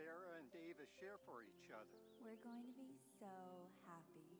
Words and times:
Sarah 0.00 0.40
and 0.40 0.48
Davis 0.48 0.88
share 0.96 1.20
for 1.28 1.44
each 1.44 1.68
other. 1.68 2.00
We're 2.24 2.40
going 2.40 2.64
to 2.64 2.72
be 2.72 2.96
so 3.20 3.28
happy. 3.84 4.32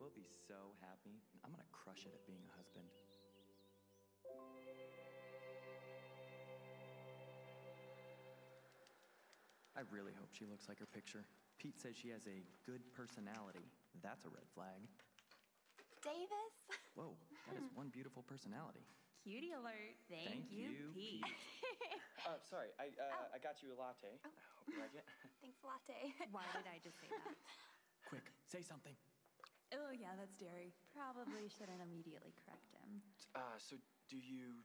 We'll 0.00 0.16
be 0.16 0.24
so 0.48 0.72
happy. 0.80 1.20
I'm 1.44 1.52
gonna 1.52 1.68
crush 1.76 2.08
it 2.08 2.16
at 2.16 2.24
being 2.24 2.40
a 2.48 2.52
husband. 2.56 2.88
I 9.76 9.84
really 9.92 10.16
hope 10.16 10.32
she 10.32 10.48
looks 10.48 10.72
like 10.72 10.80
her 10.80 10.88
picture. 10.88 11.28
Pete 11.60 11.76
says 11.76 12.00
she 12.00 12.08
has 12.08 12.24
a 12.24 12.40
good 12.64 12.80
personality. 12.96 13.68
That's 14.00 14.24
a 14.24 14.32
red 14.32 14.48
flag. 14.56 14.80
Davis? 16.00 16.56
Whoa, 16.96 17.12
that 17.52 17.60
is 17.60 17.68
one 17.76 17.92
beautiful 17.92 18.24
personality. 18.24 18.88
Cutie 19.24 19.56
alert. 19.56 19.96
Thank, 20.12 20.28
Thank 20.28 20.52
you, 20.52 20.68
you, 20.68 20.84
Pete. 20.92 21.24
Uh, 22.24 22.40
sorry, 22.40 22.72
I 22.80 22.88
uh, 22.96 23.36
I 23.36 23.38
got 23.40 23.60
you 23.60 23.68
a 23.72 23.76
latte. 23.76 24.16
I 24.24 24.32
hope 24.56 24.64
you 24.64 24.80
like 24.80 24.96
it. 24.96 25.04
Thanks, 25.44 25.60
latte. 25.60 26.08
Why 26.32 26.48
did 26.56 26.64
I 26.64 26.80
just 26.80 26.96
say 26.96 27.12
that? 27.12 27.36
Quick, 28.08 28.32
say 28.48 28.64
something. 28.64 28.96
oh, 29.76 29.92
yeah, 29.92 30.16
that's 30.16 30.32
dairy. 30.40 30.72
Probably 30.96 31.52
shouldn't 31.52 31.84
immediately 31.84 32.32
correct 32.40 32.72
him. 32.72 33.04
Uh, 33.36 33.60
so 33.60 33.76
do 34.08 34.16
you 34.16 34.64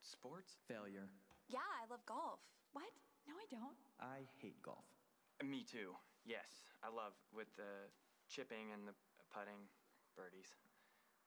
sports? 0.00 0.56
Failure. 0.64 1.12
yeah, 1.52 1.60
I 1.60 1.84
love 1.92 2.00
golf. 2.08 2.40
What? 2.72 2.88
No, 3.28 3.36
I 3.36 3.44
don't. 3.52 3.76
I 4.00 4.24
hate 4.40 4.56
golf. 4.64 4.88
Me 5.44 5.60
too. 5.60 5.92
Yes, 6.24 6.64
I 6.80 6.88
love 6.88 7.12
with 7.36 7.52
the 7.60 7.92
chipping 8.32 8.72
and 8.72 8.88
the 8.88 8.96
putting, 9.28 9.68
birdies. 10.16 10.56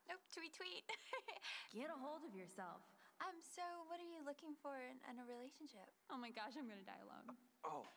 Nope, 0.09 0.22
tweet 0.36 0.54
tweet. 0.54 0.84
Get 1.76 1.90
a 1.90 1.98
hold 1.98 2.23
of 2.28 2.34
yourself. 2.36 2.84
um, 3.23 3.36
so 3.40 3.64
what 3.88 3.98
are 4.04 4.09
you 4.09 4.20
looking 4.28 4.54
for 4.59 4.76
in, 4.78 5.00
in 5.08 5.16
a 5.22 5.26
relationship? 5.26 5.88
Oh 6.12 6.20
my 6.20 6.30
gosh, 6.32 6.56
I'm 6.59 6.68
gonna 6.68 6.84
die 6.86 7.00
alone. 7.04 7.28
Oh. 7.64 7.88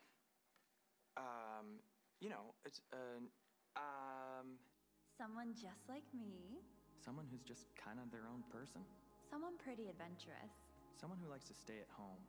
Um, 1.17 1.81
you 2.21 2.29
know, 2.29 2.53
it's 2.65 2.79
uh, 2.93 3.19
um, 3.75 4.57
Someone 5.17 5.57
just 5.57 5.89
like 5.89 6.05
me. 6.13 6.61
someone 7.01 7.25
who's 7.25 7.41
just 7.41 7.73
kind 7.73 7.97
of 7.97 8.13
their 8.13 8.29
own 8.29 8.45
person. 8.53 8.85
Someone 9.25 9.57
pretty 9.57 9.89
adventurous. 9.89 10.53
Someone 11.01 11.17
who 11.17 11.27
likes 11.29 11.49
to 11.49 11.57
stay 11.57 11.81
at 11.81 11.89
home. 11.89 12.21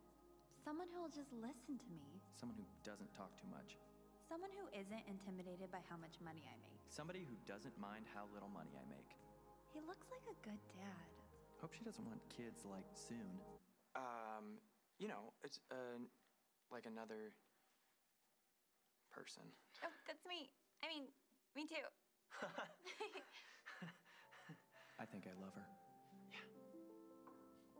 Someone 0.65 0.89
who'll 0.91 1.13
just 1.13 1.29
listen 1.37 1.77
to 1.79 1.89
me. 1.95 2.17
Someone 2.35 2.57
who 2.57 2.65
doesn't 2.83 3.13
talk 3.13 3.29
too 3.37 3.47
much. 3.53 3.77
Someone 4.25 4.49
who 4.57 4.65
isn't 4.73 5.05
intimidated 5.09 5.69
by 5.73 5.81
how 5.89 5.97
much 5.97 6.17
money 6.21 6.43
I 6.49 6.57
make. 6.65 6.81
Somebody 6.89 7.23
who 7.25 7.37
doesn't 7.49 7.73
mind 7.77 8.05
how 8.13 8.25
little 8.33 8.49
money 8.51 8.73
I 8.77 8.85
make. 8.89 9.09
He 9.73 9.79
looks 9.81 10.07
like 10.09 10.25
a 10.29 10.35
good 10.45 10.59
dad. 10.73 11.07
Hope 11.61 11.73
she 11.77 11.83
doesn't 11.83 12.05
want 12.05 12.21
kids 12.29 12.65
like 12.65 12.87
soon. 12.95 13.39
Um, 13.95 14.57
you 14.97 15.07
know, 15.07 15.33
it's 15.43 15.59
uh, 15.71 15.99
like 16.71 16.85
another 16.85 17.33
person. 19.11 19.43
Oh, 19.83 19.91
that's 20.07 20.25
me. 20.25 20.49
I 20.83 20.87
mean, 20.87 21.03
me 21.55 21.67
too. 21.67 21.83
I 24.99 25.05
think 25.05 25.25
I 25.27 25.33
love 25.41 25.53
her. 25.55 25.67
Yeah. 26.31 26.39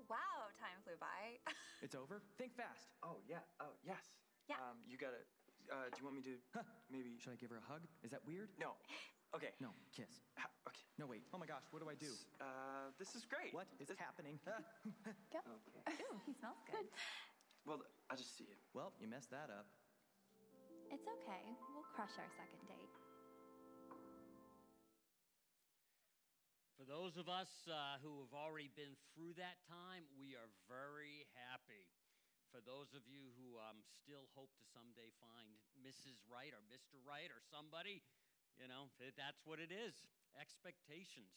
Wow, 0.09 0.49
time 0.59 0.81
flew 0.83 0.97
by. 0.99 1.37
It's 1.81 1.95
over? 1.95 2.21
Think 2.37 2.51
fast. 2.55 2.91
Oh, 3.03 3.23
yeah. 3.27 3.39
Oh, 3.61 3.71
yes. 3.87 4.03
Yeah. 4.49 4.55
Um, 4.59 4.83
you 4.85 4.97
gotta. 4.97 5.23
Uh, 5.71 5.87
do 5.87 5.95
you 5.99 6.03
want 6.03 6.15
me 6.15 6.23
to 6.23 6.35
maybe. 6.91 7.15
Should 7.23 7.31
I 7.33 7.35
give 7.39 7.51
her 7.51 7.57
a 7.57 7.71
hug? 7.71 7.87
Is 8.03 8.11
that 8.11 8.19
weird? 8.27 8.49
No. 8.59 8.75
Okay. 9.31 9.53
No, 9.61 9.69
kiss. 9.95 10.09
Okay. 10.67 10.78
No, 10.99 11.07
wait. 11.07 11.23
Oh 11.31 11.39
my 11.39 11.47
gosh, 11.47 11.63
what 11.71 11.79
do 11.79 11.87
I 11.87 11.95
do? 11.95 12.11
Uh, 12.43 12.91
this 12.99 13.15
is 13.15 13.23
great. 13.23 13.55
What 13.55 13.71
is 13.79 13.87
happening? 13.95 14.35
Go. 15.31 15.39
Okay. 15.39 15.95
Ooh, 16.03 16.19
he 16.27 16.35
smells 16.35 16.59
good. 16.67 16.91
well, 17.63 17.79
I'll 18.11 18.19
just 18.19 18.35
see 18.35 18.51
it. 18.51 18.59
Well, 18.75 18.91
you 18.99 19.07
messed 19.07 19.31
that 19.31 19.47
up. 19.47 19.63
It's 20.91 21.07
okay. 21.07 21.55
We'll 21.71 21.87
crush 21.95 22.11
our 22.19 22.27
second 22.35 22.59
date. 22.67 22.91
For 26.75 26.83
those 26.83 27.15
of 27.15 27.31
us 27.31 27.47
uh, 27.71 28.03
who 28.03 28.19
have 28.27 28.35
already 28.35 28.67
been 28.75 28.99
through 29.15 29.39
that 29.39 29.63
time, 29.71 30.03
we 30.19 30.35
are 30.35 30.51
very 30.67 31.23
happy. 31.47 31.87
For 32.51 32.59
those 32.59 32.91
of 32.91 33.07
you 33.07 33.31
who 33.39 33.55
um, 33.55 33.87
still 33.87 34.27
hope 34.35 34.51
to 34.59 34.65
someday 34.75 35.15
find 35.23 35.47
Mrs. 35.79 36.27
Right 36.27 36.51
or 36.51 36.59
Mr. 36.67 36.99
Right 37.07 37.31
or 37.31 37.39
somebody, 37.47 38.03
you 38.59 38.67
know, 38.67 38.91
that's 38.99 39.39
what 39.47 39.63
it 39.63 39.71
is 39.71 39.95
expectations. 40.37 41.33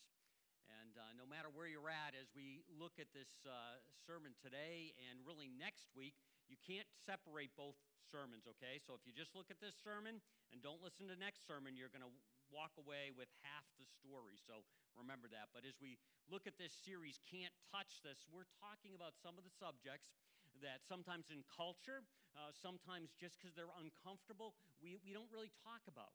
And 0.80 0.96
uh, 0.96 1.12
no 1.18 1.28
matter 1.28 1.52
where 1.52 1.68
you're 1.68 1.92
at, 1.92 2.16
as 2.16 2.32
we 2.32 2.64
look 2.72 2.96
at 2.96 3.12
this 3.12 3.44
uh, 3.44 3.80
sermon 4.08 4.32
today 4.40 4.96
and 5.08 5.20
really 5.24 5.52
next 5.52 5.92
week, 5.92 6.16
you 6.48 6.56
can't 6.60 6.88
separate 6.92 7.52
both 7.54 7.76
sermons, 8.08 8.44
okay? 8.56 8.80
So 8.80 8.96
if 8.96 9.04
you 9.04 9.12
just 9.12 9.32
look 9.36 9.48
at 9.52 9.60
this 9.60 9.76
sermon 9.80 10.20
and 10.52 10.60
don't 10.60 10.80
listen 10.80 11.08
to 11.08 11.16
next 11.16 11.44
sermon, 11.44 11.76
you're 11.76 11.92
going 11.92 12.04
to 12.04 12.14
walk 12.52 12.76
away 12.76 13.08
with 13.12 13.32
half 13.40 13.64
the 13.80 13.88
story. 13.88 14.36
So 14.36 14.64
remember 14.92 15.28
that. 15.32 15.48
But 15.56 15.64
as 15.64 15.80
we 15.80 15.96
look 16.28 16.44
at 16.44 16.60
this 16.60 16.76
series, 16.76 17.16
Can't 17.24 17.54
Touch 17.72 18.04
This, 18.04 18.28
we're 18.28 18.48
talking 18.60 18.92
about 18.92 19.16
some 19.16 19.40
of 19.40 19.44
the 19.44 19.54
subjects 19.56 20.12
that 20.60 20.84
sometimes 20.84 21.32
in 21.32 21.40
culture, 21.48 22.04
uh, 22.36 22.52
sometimes 22.52 23.16
just 23.16 23.40
because 23.40 23.56
they're 23.56 23.72
uncomfortable, 23.80 24.52
we, 24.84 25.00
we 25.00 25.16
don't 25.16 25.32
really 25.32 25.50
talk 25.64 25.80
about. 25.88 26.12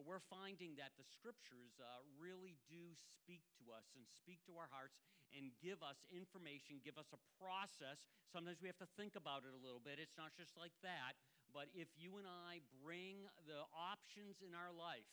But 0.00 0.08
we're 0.08 0.32
finding 0.32 0.80
that 0.80 0.96
the 0.96 1.04
scriptures 1.04 1.76
uh, 1.76 2.00
really 2.16 2.56
do 2.72 2.96
speak 2.96 3.44
to 3.60 3.68
us 3.68 3.84
and 3.92 4.08
speak 4.08 4.40
to 4.48 4.56
our 4.56 4.64
hearts 4.72 5.04
and 5.36 5.52
give 5.60 5.84
us 5.84 6.00
information, 6.08 6.80
give 6.80 6.96
us 6.96 7.12
a 7.12 7.20
process. 7.36 8.08
Sometimes 8.32 8.64
we 8.64 8.72
have 8.72 8.80
to 8.80 8.88
think 8.96 9.12
about 9.12 9.44
it 9.44 9.52
a 9.52 9.60
little 9.60 9.84
bit. 9.84 10.00
It's 10.00 10.16
not 10.16 10.32
just 10.32 10.56
like 10.56 10.72
that. 10.80 11.20
But 11.52 11.68
if 11.76 11.92
you 12.00 12.16
and 12.16 12.24
I 12.24 12.64
bring 12.80 13.28
the 13.44 13.68
options 13.76 14.40
in 14.40 14.56
our 14.56 14.72
life, 14.72 15.04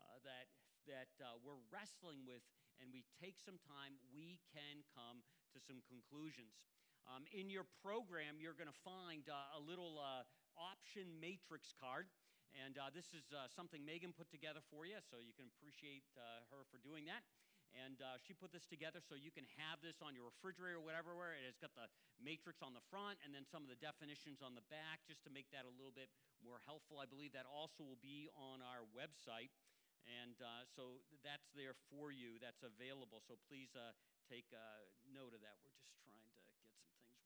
uh, 0.00 0.16
that 0.24 0.48
that 0.88 1.12
uh, 1.20 1.36
we're 1.44 1.60
wrestling 1.68 2.24
with, 2.24 2.40
and 2.80 2.88
we 2.88 3.04
take 3.20 3.36
some 3.36 3.60
time, 3.68 4.00
we 4.16 4.40
can 4.48 4.80
come 4.96 5.20
to 5.52 5.60
some 5.60 5.84
conclusions. 5.84 6.56
Um, 7.04 7.28
in 7.36 7.52
your 7.52 7.68
program, 7.84 8.40
you're 8.40 8.56
going 8.56 8.72
to 8.72 8.82
find 8.82 9.28
uh, 9.28 9.58
a 9.58 9.60
little 9.60 10.00
uh, 10.00 10.24
option 10.56 11.20
matrix 11.20 11.76
card. 11.76 12.08
And 12.52 12.76
uh, 12.76 12.92
this 12.92 13.16
is 13.16 13.24
uh, 13.32 13.48
something 13.48 13.80
Megan 13.80 14.12
put 14.12 14.28
together 14.28 14.60
for 14.68 14.84
you, 14.84 15.00
so 15.08 15.18
you 15.18 15.32
can 15.32 15.48
appreciate 15.56 16.04
uh, 16.14 16.44
her 16.52 16.68
for 16.68 16.76
doing 16.84 17.08
that. 17.08 17.24
And 17.72 17.96
uh, 18.04 18.20
she 18.20 18.36
put 18.36 18.52
this 18.52 18.68
together 18.68 19.00
so 19.00 19.16
you 19.16 19.32
can 19.32 19.48
have 19.56 19.80
this 19.80 20.04
on 20.04 20.12
your 20.12 20.28
refrigerator 20.28 20.76
or 20.76 20.84
whatever, 20.84 21.16
where 21.16 21.32
it 21.32 21.48
has 21.48 21.56
got 21.56 21.72
the 21.72 21.88
matrix 22.20 22.60
on 22.60 22.76
the 22.76 22.84
front 22.92 23.16
and 23.24 23.32
then 23.32 23.48
some 23.48 23.64
of 23.64 23.72
the 23.72 23.80
definitions 23.80 24.44
on 24.44 24.52
the 24.52 24.64
back, 24.68 25.00
just 25.08 25.24
to 25.24 25.32
make 25.32 25.48
that 25.56 25.64
a 25.64 25.72
little 25.80 25.96
bit 25.96 26.12
more 26.44 26.60
helpful. 26.68 27.00
I 27.00 27.08
believe 27.08 27.32
that 27.32 27.48
also 27.48 27.80
will 27.80 28.02
be 28.04 28.28
on 28.36 28.60
our 28.60 28.84
website. 28.92 29.48
And 30.04 30.36
uh, 30.42 30.68
so 30.68 31.00
that's 31.24 31.48
there 31.56 31.72
for 31.88 32.12
you, 32.12 32.36
that's 32.42 32.60
available. 32.60 33.24
So 33.24 33.40
please 33.48 33.72
uh, 33.72 33.96
take 34.28 34.50
note 35.08 35.32
of 35.32 35.40
that. 35.40 35.56
We're 35.64 35.72
just 35.72 35.94
trying 36.02 36.18
to 36.18 36.26
get 36.26 36.34
some 36.36 36.52
things 36.52 36.68
working 36.76 36.76
here, 36.76 36.82
let's 36.84 36.98
just 37.00 37.06
say. 37.06 37.16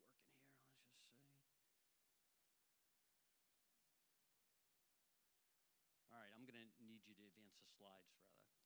All 6.12 6.20
right, 6.20 6.30
I'm 6.36 6.44
going 6.44 6.60
to 6.60 6.68
need 6.84 7.00
you 7.08 7.16
to 7.16 7.24
advance 7.24 7.56
the 7.64 7.72
slides 7.80 8.12
rather 8.12 8.36
than 8.36 8.44
me. 8.44 8.60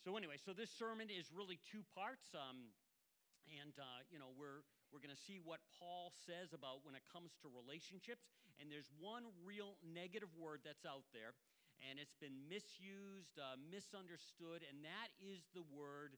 So, 0.00 0.16
anyway, 0.16 0.40
so 0.40 0.56
this 0.56 0.72
sermon 0.72 1.12
is 1.12 1.28
really 1.28 1.60
two 1.68 1.84
parts. 1.92 2.32
Um, 2.32 2.72
and, 3.52 3.76
uh, 3.76 4.00
you 4.08 4.16
know, 4.16 4.32
we're, 4.32 4.64
we're 4.88 5.04
going 5.04 5.12
to 5.12 5.24
see 5.28 5.36
what 5.44 5.60
Paul 5.76 6.08
says 6.24 6.56
about 6.56 6.80
when 6.88 6.96
it 6.96 7.04
comes 7.12 7.36
to 7.44 7.52
relationships. 7.52 8.24
And 8.56 8.72
there's 8.72 8.88
one 8.96 9.28
real 9.44 9.76
negative 9.84 10.32
word 10.36 10.64
that's 10.64 10.84
out 10.84 11.08
there, 11.16 11.32
and 11.80 11.96
it's 11.96 12.16
been 12.20 12.36
misused, 12.48 13.36
uh, 13.40 13.56
misunderstood, 13.56 14.64
and 14.68 14.84
that 14.84 15.08
is 15.20 15.48
the 15.56 15.64
word 15.68 16.16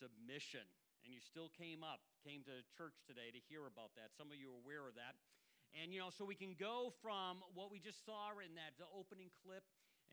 submission. 0.00 0.64
And 1.04 1.12
you 1.12 1.20
still 1.20 1.52
came 1.52 1.84
up, 1.84 2.00
came 2.24 2.44
to 2.48 2.64
church 2.76 3.00
today 3.04 3.32
to 3.32 3.40
hear 3.48 3.64
about 3.64 3.96
that. 3.96 4.12
Some 4.16 4.28
of 4.28 4.36
you 4.36 4.52
are 4.52 4.60
aware 4.60 4.88
of 4.88 4.96
that. 4.96 5.16
And, 5.76 5.92
you 5.92 6.00
know, 6.00 6.08
so 6.08 6.24
we 6.24 6.36
can 6.36 6.56
go 6.56 6.96
from 7.04 7.44
what 7.52 7.68
we 7.68 7.76
just 7.76 8.04
saw 8.08 8.32
in 8.40 8.56
that 8.56 8.76
the 8.80 8.88
opening 8.88 9.28
clip, 9.44 9.64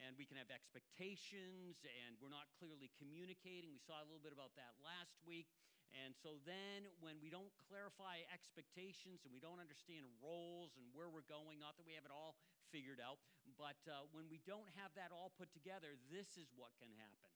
and 0.03 0.15
we 0.15 0.25
can 0.27 0.39
have 0.39 0.51
expectations, 0.51 1.79
and 1.83 2.15
we're 2.19 2.33
not 2.33 2.49
clearly 2.59 2.91
communicating. 2.99 3.71
We 3.71 3.83
saw 3.83 3.99
a 4.01 4.07
little 4.07 4.23
bit 4.23 4.35
about 4.35 4.55
that 4.59 4.75
last 4.83 5.19
week. 5.23 5.51
And 5.93 6.11
so 6.11 6.41
then 6.43 6.91
when 6.99 7.21
we 7.23 7.31
don't 7.31 7.51
clarify 7.69 8.25
expectations 8.27 9.23
and 9.23 9.31
we 9.31 9.39
don't 9.39 9.63
understand 9.63 10.03
roles 10.19 10.75
and 10.75 10.83
where 10.91 11.07
we're 11.07 11.27
going, 11.27 11.61
not 11.61 11.79
that 11.79 11.87
we 11.87 11.95
have 11.95 12.03
it 12.03 12.11
all 12.11 12.35
figured 12.73 12.99
out, 12.99 13.21
but 13.55 13.79
uh, 13.87 14.03
when 14.11 14.27
we 14.27 14.43
don't 14.43 14.67
have 14.75 14.91
that 14.99 15.15
all 15.15 15.31
put 15.39 15.47
together, 15.55 15.95
this 16.11 16.35
is 16.35 16.51
what 16.59 16.75
can 16.75 16.91
happen. 16.99 17.31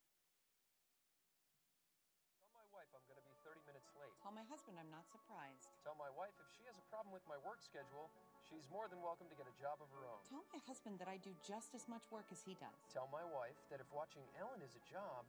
Tell 2.44 2.52
my 2.52 2.66
wife 2.76 2.92
I'm 2.92 3.06
going 3.08 3.22
to 3.22 3.28
be 3.28 3.36
30 3.48 3.64
minutes 3.64 3.88
late. 3.96 4.00
Tell 4.20 4.36
my 4.36 4.44
husband 4.52 4.76
I'm 4.76 4.92
not 4.92 5.08
surprised. 5.08 5.72
Tell 5.88 5.96
my 5.96 6.12
wife 6.12 6.36
if 6.44 6.48
she 6.52 6.68
has 6.68 6.76
a 6.76 6.86
problem 6.92 7.16
with 7.16 7.24
my 7.26 7.40
work 7.48 7.64
schedule, 7.64 8.12
she's 8.44 8.68
more 8.68 8.92
than 8.92 9.00
welcome 9.00 9.32
to 9.32 9.38
get 9.40 9.48
a 9.48 9.56
job 9.56 9.80
of 9.80 9.88
her 9.96 10.04
own. 10.04 10.20
Tell 10.28 10.44
my 10.52 10.60
husband 10.68 11.00
that 11.00 11.08
I 11.08 11.16
do 11.24 11.32
just 11.40 11.72
as 11.72 11.88
much 11.88 12.04
work 12.12 12.28
as 12.30 12.44
he 12.44 12.60
does. 12.60 12.76
Tell 12.92 13.08
my 13.10 13.24
wife 13.24 13.56
that 13.72 13.80
if 13.80 13.88
watching 13.96 14.24
Ellen 14.36 14.60
is 14.60 14.76
a 14.76 14.84
job, 14.92 15.24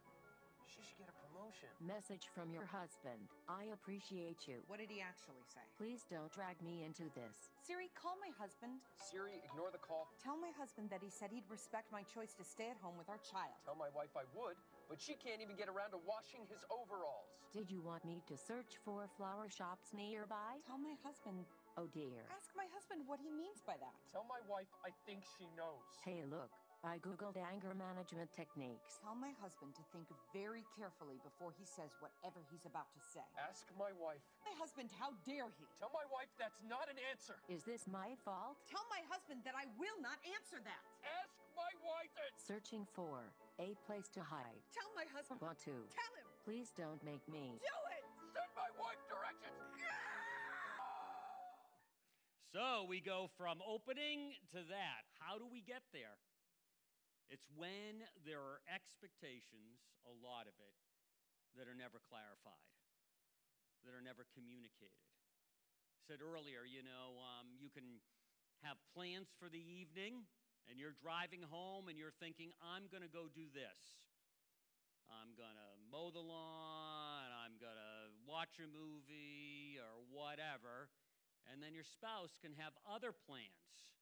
She 0.71 0.87
should 0.87 1.03
get 1.03 1.11
a 1.11 1.19
promotion. 1.27 1.67
Message 1.83 2.31
from 2.31 2.47
your 2.55 2.63
husband. 2.63 3.19
I 3.51 3.75
appreciate 3.75 4.47
you. 4.47 4.63
What 4.71 4.79
did 4.79 4.87
he 4.87 5.03
actually 5.03 5.43
say? 5.51 5.67
Please 5.75 6.07
don't 6.07 6.31
drag 6.31 6.55
me 6.63 6.87
into 6.87 7.11
this. 7.19 7.51
Siri, 7.59 7.91
call 7.99 8.15
my 8.23 8.31
husband. 8.39 8.79
Siri, 8.95 9.43
ignore 9.43 9.75
the 9.75 9.83
call. 9.83 10.07
Tell 10.23 10.39
my 10.39 10.55
husband 10.55 10.87
that 10.95 11.03
he 11.03 11.11
said 11.11 11.35
he'd 11.35 11.49
respect 11.51 11.91
my 11.91 12.07
choice 12.07 12.39
to 12.39 12.47
stay 12.47 12.71
at 12.71 12.79
home 12.79 12.95
with 12.95 13.11
our 13.11 13.19
child. 13.27 13.51
Tell 13.67 13.75
my 13.75 13.91
wife 13.99 14.15
I 14.15 14.23
would, 14.39 14.55
but 14.91 14.99
she 14.99 15.15
can't 15.15 15.39
even 15.39 15.55
get 15.55 15.71
around 15.71 15.95
to 15.95 16.03
washing 16.03 16.43
his 16.51 16.67
overalls. 16.67 17.31
Did 17.55 17.71
you 17.71 17.79
want 17.79 18.03
me 18.03 18.19
to 18.27 18.35
search 18.35 18.83
for 18.83 19.07
flower 19.15 19.47
shops 19.47 19.95
nearby? 19.95 20.59
Tell 20.67 20.83
my 20.83 20.99
husband. 21.07 21.47
Oh 21.79 21.87
dear. 21.95 22.27
Ask 22.35 22.51
my 22.59 22.67
husband 22.75 23.07
what 23.07 23.23
he 23.23 23.31
means 23.31 23.63
by 23.63 23.79
that. 23.79 23.95
Tell 24.11 24.27
my 24.27 24.43
wife 24.51 24.67
I 24.83 24.91
think 25.07 25.23
she 25.39 25.47
knows. 25.55 25.87
Hey, 26.03 26.27
look. 26.27 26.51
I 26.83 26.97
googled 27.05 27.37
anger 27.37 27.77
management 27.77 28.33
techniques. 28.33 28.99
Tell 29.05 29.15
my 29.15 29.37
husband 29.39 29.77
to 29.77 29.85
think 29.93 30.09
very 30.33 30.65
carefully 30.73 31.21
before 31.21 31.53
he 31.53 31.63
says 31.69 31.93
whatever 32.01 32.41
he's 32.49 32.65
about 32.65 32.89
to 32.97 33.01
say. 33.05 33.23
Ask 33.37 33.69
my 33.77 33.93
wife. 34.01 34.25
My 34.43 34.57
husband, 34.57 34.89
how 34.97 35.13
dare 35.29 35.53
he? 35.61 35.69
Tell 35.77 35.93
my 35.93 36.09
wife 36.09 36.33
that's 36.41 36.65
not 36.65 36.89
an 36.89 36.97
answer. 37.13 37.37
Is 37.53 37.69
this 37.69 37.85
my 37.85 38.17
fault? 38.25 38.57
Tell 38.65 38.83
my 38.89 39.05
husband 39.13 39.45
that 39.45 39.53
I 39.53 39.69
will 39.77 40.01
not 40.01 40.17
answer 40.25 40.57
that. 40.65 40.83
Ask 41.05 41.37
my 41.53 41.69
wife 41.85 42.09
that. 42.17 42.33
Searching 42.41 42.89
for 42.97 43.29
a 43.61 43.77
place 43.85 44.09
to 44.17 44.25
hide. 44.25 44.65
Tell 44.73 44.89
my 44.97 45.05
husband. 45.13 45.37
Want 45.45 45.61
to? 45.69 45.77
Tell 45.93 46.13
him. 46.17 46.25
Please 46.41 46.73
don't 46.73 46.99
make 47.05 47.21
me. 47.29 47.61
Do 47.61 47.79
it. 47.93 48.05
Send 48.33 48.51
my 48.57 48.73
wife 48.81 49.05
directions. 49.05 49.69
So 52.51 52.83
we 52.91 52.99
go 52.99 53.31
from 53.39 53.63
opening 53.63 54.35
to 54.51 54.67
that. 54.75 55.07
How 55.23 55.39
do 55.39 55.47
we 55.47 55.63
get 55.63 55.87
there? 55.95 56.19
It's 57.31 57.47
when 57.55 58.03
there 58.27 58.43
are 58.43 58.59
expectations, 58.67 59.87
a 60.03 60.11
lot 60.19 60.51
of 60.51 60.57
it, 60.59 60.75
that 61.55 61.71
are 61.71 61.79
never 61.79 62.03
clarified, 62.11 62.75
that 63.87 63.95
are 63.95 64.03
never 64.03 64.27
communicated. 64.35 65.07
I 65.95 66.03
said 66.11 66.19
earlier, 66.27 66.67
you 66.67 66.83
know, 66.83 67.23
um, 67.23 67.55
you 67.55 67.71
can 67.71 68.03
have 68.67 68.83
plans 68.99 69.31
for 69.39 69.47
the 69.47 69.63
evening, 69.63 70.27
and 70.69 70.77
you're 70.77 70.97
driving 70.99 71.41
home 71.47 71.89
and 71.89 71.97
you're 71.97 72.15
thinking, 72.19 72.53
I'm 72.61 72.91
going 72.93 73.05
to 73.07 73.13
go 73.13 73.31
do 73.33 73.49
this. 73.53 73.79
I'm 75.11 75.35
going 75.35 75.59
to 75.59 75.71
mow 75.91 76.15
the 76.15 76.23
lawn, 76.23 77.29
I'm 77.35 77.59
going 77.59 77.75
to 77.75 77.97
watch 78.31 78.63
a 78.63 78.69
movie, 78.71 79.75
or 79.83 80.07
whatever. 80.07 80.87
And 81.51 81.59
then 81.59 81.75
your 81.75 81.87
spouse 81.87 82.39
can 82.39 82.55
have 82.63 82.79
other 82.87 83.11
plans. 83.11 83.99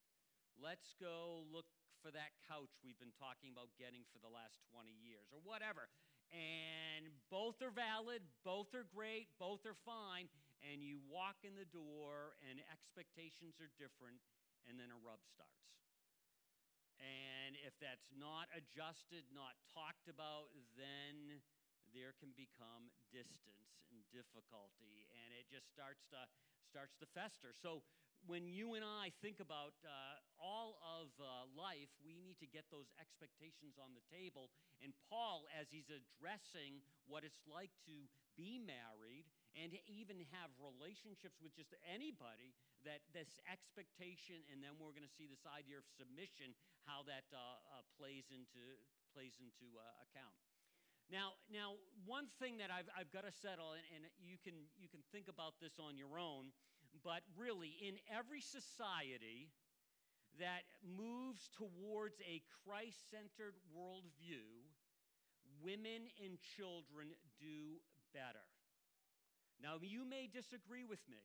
Let's 0.60 0.92
go 1.00 1.48
look 1.48 1.64
for 2.04 2.12
that 2.12 2.36
couch 2.46 2.70
we've 2.84 2.98
been 3.00 3.14
talking 3.16 3.50
about 3.50 3.72
getting 3.80 4.04
for 4.12 4.20
the 4.20 4.30
last 4.30 4.60
20 4.70 4.92
years 5.00 5.32
or 5.32 5.40
whatever. 5.42 5.88
And 6.28 7.08
both 7.32 7.64
are 7.64 7.72
valid, 7.72 8.20
both 8.44 8.76
are 8.76 8.84
great, 8.84 9.32
both 9.40 9.64
are 9.64 9.78
fine. 9.88 10.28
And 10.60 10.82
you 10.82 11.00
walk 11.08 11.40
in 11.46 11.54
the 11.54 11.68
door 11.70 12.36
and 12.44 12.60
expectations 12.68 13.62
are 13.62 13.70
different, 13.78 14.18
and 14.66 14.76
then 14.76 14.90
a 14.90 14.98
rub 15.00 15.22
starts. 15.24 15.68
And 16.98 17.54
if 17.62 17.78
that's 17.78 18.10
not 18.14 18.50
adjusted, 18.52 19.24
not 19.30 19.54
talked 19.70 20.10
about, 20.10 20.50
then 20.74 21.40
there 21.94 22.12
can 22.18 22.34
become 22.36 22.90
distance 23.08 23.80
and 23.88 24.02
difficulty, 24.12 25.08
and 25.14 25.32
it 25.32 25.48
just 25.48 25.70
starts 25.72 26.04
to 26.12 26.20
starts 26.68 26.92
to 27.00 27.08
fester. 27.16 27.56
So 27.56 27.80
when 28.26 28.48
you 28.48 28.74
and 28.74 28.84
I 28.84 29.14
think 29.22 29.38
about 29.38 29.76
uh, 29.84 30.18
all 30.42 30.78
of 30.82 31.12
uh, 31.18 31.46
life, 31.54 31.90
we 32.02 32.18
need 32.18 32.38
to 32.42 32.48
get 32.48 32.66
those 32.72 32.90
expectations 32.98 33.78
on 33.78 33.94
the 33.94 34.04
table. 34.10 34.50
And 34.82 34.94
Paul, 35.06 35.46
as 35.54 35.70
he's 35.70 35.90
addressing 35.90 36.82
what 37.06 37.22
it's 37.22 37.42
like 37.46 37.72
to 37.86 38.08
be 38.34 38.58
married 38.58 39.26
and 39.56 39.74
even 39.90 40.22
have 40.34 40.50
relationships 40.58 41.42
with 41.42 41.54
just 41.54 41.74
anybody, 41.82 42.54
that 42.86 43.02
this 43.10 43.38
expectation, 43.50 44.44
and 44.52 44.62
then 44.62 44.78
we're 44.78 44.94
going 44.94 45.06
to 45.06 45.16
see 45.18 45.26
this 45.26 45.42
idea 45.48 45.80
of 45.80 45.86
submission, 45.98 46.54
how 46.86 47.02
that 47.06 47.26
uh, 47.34 47.38
uh 47.38 47.82
plays 47.98 48.30
into 48.30 48.78
plays 49.10 49.34
into 49.42 49.66
uh, 49.74 50.06
account. 50.06 50.36
Now, 51.08 51.40
now, 51.48 51.80
one 52.04 52.28
thing 52.36 52.60
that 52.60 52.68
I've, 52.68 52.86
I've 52.92 53.08
got 53.08 53.24
to 53.24 53.32
settle, 53.32 53.72
and, 53.72 53.82
and 53.96 54.04
you 54.20 54.36
can 54.36 54.68
you 54.76 54.92
can 54.92 55.00
think 55.10 55.26
about 55.26 55.56
this 55.58 55.80
on 55.80 55.96
your 55.96 56.20
own 56.20 56.52
but 57.04 57.22
really, 57.36 57.76
in 57.80 57.96
every 58.10 58.40
society 58.40 59.50
that 60.38 60.66
moves 60.82 61.50
towards 61.56 62.20
a 62.22 62.42
Christ 62.64 62.98
centered 63.10 63.58
worldview, 63.74 64.46
women 65.62 66.06
and 66.22 66.38
children 66.56 67.10
do 67.42 67.82
better. 68.14 68.46
Now, 69.58 69.82
you 69.82 70.06
may 70.06 70.30
disagree 70.30 70.86
with 70.86 71.02
me, 71.10 71.18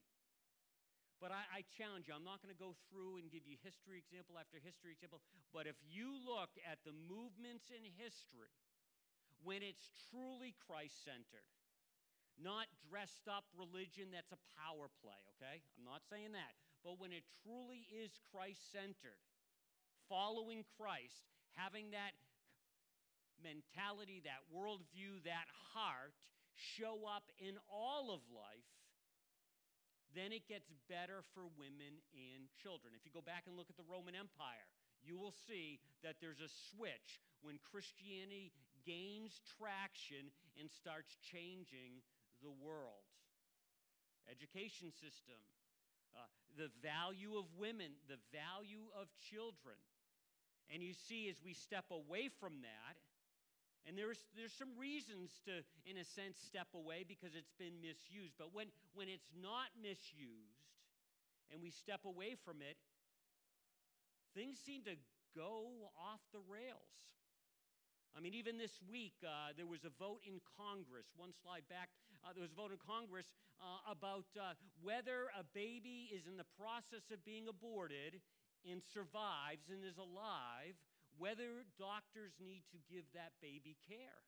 but 1.22 1.30
I, 1.30 1.62
I 1.62 1.72
challenge 1.78 2.10
you. 2.10 2.18
I'm 2.18 2.26
not 2.26 2.42
going 2.42 2.54
to 2.54 2.58
go 2.58 2.74
through 2.90 3.22
and 3.22 3.30
give 3.30 3.46
you 3.46 3.62
history 3.62 4.02
example 4.02 4.42
after 4.42 4.58
history 4.58 4.90
example, 4.90 5.22
but 5.54 5.70
if 5.70 5.78
you 5.86 6.18
look 6.18 6.58
at 6.66 6.82
the 6.82 6.98
movements 7.06 7.70
in 7.70 7.86
history, 7.94 8.58
when 9.46 9.62
it's 9.62 9.86
truly 10.10 10.58
Christ 10.66 10.98
centered, 11.06 11.46
not 12.42 12.68
dressed 12.90 13.30
up 13.30 13.46
religion 13.54 14.10
that's 14.10 14.34
a 14.34 14.42
power 14.58 14.90
play, 15.02 15.20
okay? 15.38 15.62
I'm 15.78 15.86
not 15.86 16.02
saying 16.10 16.34
that. 16.34 16.54
But 16.82 17.00
when 17.00 17.14
it 17.16 17.24
truly 17.46 17.88
is 17.92 18.20
Christ 18.34 18.60
centered, 18.74 19.22
following 20.10 20.68
Christ, 20.76 21.24
having 21.56 21.92
that 21.96 22.18
mentality, 23.40 24.24
that 24.28 24.44
worldview, 24.52 25.24
that 25.24 25.48
heart 25.76 26.16
show 26.56 27.08
up 27.08 27.28
in 27.40 27.56
all 27.72 28.12
of 28.12 28.22
life, 28.30 28.72
then 30.14 30.30
it 30.30 30.46
gets 30.46 30.70
better 30.86 31.26
for 31.34 31.50
women 31.58 31.98
and 32.14 32.46
children. 32.62 32.94
If 32.94 33.02
you 33.02 33.12
go 33.12 33.26
back 33.26 33.50
and 33.50 33.58
look 33.58 33.74
at 33.74 33.78
the 33.78 33.90
Roman 33.90 34.14
Empire, 34.14 34.70
you 35.02 35.18
will 35.18 35.34
see 35.34 35.82
that 36.06 36.22
there's 36.22 36.40
a 36.40 36.52
switch 36.72 37.20
when 37.42 37.58
Christianity 37.60 38.54
gains 38.86 39.42
traction 39.58 40.30
and 40.60 40.70
starts 40.70 41.18
changing 41.20 42.04
the 42.44 42.52
world. 42.52 43.08
Education 44.30 44.92
system, 44.92 45.40
uh, 46.16 46.28
the 46.56 46.70
value 46.80 47.36
of 47.36 47.48
women, 47.58 47.96
the 48.08 48.20
value 48.32 48.88
of 48.96 49.08
children. 49.20 49.80
And 50.72 50.84
you 50.84 50.94
see, 50.94 51.28
as 51.28 51.40
we 51.44 51.54
step 51.54 51.92
away 51.92 52.30
from 52.40 52.64
that, 52.64 52.96
and 53.84 54.00
there's, 54.00 54.20
there's 54.36 54.56
some 54.56 54.72
reasons 54.80 55.44
to, 55.44 55.60
in 55.84 56.00
a 56.00 56.08
sense, 56.08 56.40
step 56.40 56.72
away 56.72 57.04
because 57.04 57.36
it's 57.36 57.52
been 57.60 57.84
misused. 57.84 58.40
But 58.40 58.56
when, 58.56 58.72
when 58.96 59.12
it's 59.12 59.28
not 59.36 59.76
misused 59.76 60.72
and 61.52 61.60
we 61.60 61.70
step 61.70 62.08
away 62.08 62.40
from 62.48 62.64
it, 62.64 62.80
things 64.32 64.56
seem 64.56 64.88
to 64.88 64.96
go 65.36 65.92
off 66.00 66.24
the 66.32 66.40
rails. 66.48 66.96
I 68.14 68.22
mean, 68.22 68.38
even 68.38 68.62
this 68.62 68.78
week, 68.86 69.18
uh, 69.26 69.58
there 69.58 69.66
was 69.66 69.82
a 69.90 69.94
vote 69.98 70.22
in 70.22 70.38
Congress. 70.54 71.10
One 71.18 71.34
slide 71.42 71.66
back, 71.66 71.90
uh, 72.22 72.30
there 72.30 72.46
was 72.46 72.54
a 72.54 72.60
vote 72.62 72.70
in 72.70 72.78
Congress 72.78 73.26
uh, 73.58 73.90
about 73.90 74.30
uh, 74.38 74.54
whether 74.86 75.34
a 75.34 75.42
baby 75.58 76.14
is 76.14 76.30
in 76.30 76.38
the 76.38 76.46
process 76.54 77.10
of 77.10 77.26
being 77.26 77.50
aborted 77.50 78.22
and 78.70 78.86
survives 78.86 79.74
and 79.74 79.82
is 79.82 79.98
alive, 79.98 80.78
whether 81.18 81.66
doctors 81.82 82.38
need 82.38 82.62
to 82.70 82.78
give 82.86 83.10
that 83.18 83.34
baby 83.42 83.74
care. 83.90 84.22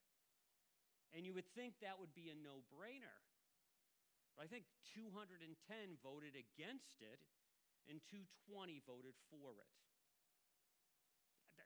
And 1.13 1.22
you 1.22 1.38
would 1.38 1.48
think 1.54 1.77
that 1.86 2.01
would 2.01 2.18
be 2.18 2.34
a 2.34 2.38
no 2.42 2.65
brainer. 2.74 3.22
But 4.34 4.44
I 4.44 4.48
think 4.50 4.65
210 4.98 5.46
voted 6.01 6.34
against 6.34 7.06
it, 7.06 7.22
and 7.86 8.01
220 8.10 8.82
voted 8.89 9.13
for 9.30 9.62
it 9.62 9.70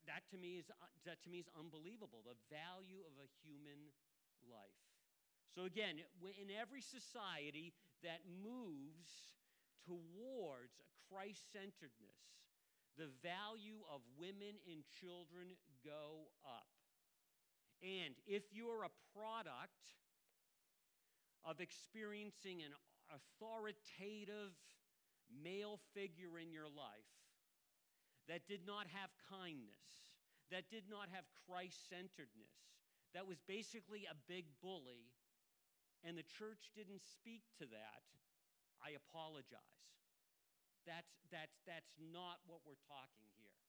that 0.09 0.25
to 0.33 0.37
me 0.41 0.57
is 0.57 0.73
uh, 0.73 0.89
that 1.05 1.21
to 1.23 1.29
me 1.29 1.37
is 1.37 1.49
unbelievable 1.53 2.25
the 2.25 2.37
value 2.49 3.05
of 3.05 3.13
a 3.21 3.29
human 3.45 3.93
life. 4.49 4.81
So 5.53 5.69
again 5.69 6.01
in 6.25 6.49
every 6.49 6.81
society 6.81 7.73
that 8.01 8.25
moves 8.25 9.37
towards 9.85 10.81
christ-centeredness 11.09 12.29
the 12.99 13.07
value 13.23 13.79
of 13.87 14.03
women 14.19 14.59
and 14.67 14.83
children 14.99 15.55
go 15.87 16.27
up. 16.43 16.67
And 17.79 18.11
if 18.27 18.43
you're 18.51 18.83
a 18.83 18.91
product 19.15 19.95
of 21.47 21.63
experiencing 21.63 22.59
an 22.59 22.75
authoritative 23.07 24.51
male 25.31 25.79
figure 25.95 26.35
in 26.43 26.51
your 26.51 26.67
life 26.67 27.07
that 28.29 28.45
did 28.45 28.61
not 28.63 28.85
have 28.93 29.09
kindness, 29.25 30.13
that 30.53 30.69
did 30.69 30.85
not 30.85 31.09
have 31.09 31.25
Christ 31.49 31.89
centeredness, 31.89 32.53
that 33.17 33.25
was 33.25 33.41
basically 33.49 34.05
a 34.05 34.15
big 34.29 34.45
bully, 34.61 35.09
and 36.05 36.13
the 36.13 36.29
church 36.37 36.69
didn't 36.77 37.01
speak 37.01 37.41
to 37.57 37.65
that, 37.73 38.05
I 38.79 38.93
apologize. 38.95 39.81
That's, 40.87 41.11
that's, 41.33 41.57
that's 41.65 41.97
not 41.99 42.39
what 42.45 42.63
we're 42.63 42.79
talking 42.87 43.27
here. 43.35 43.59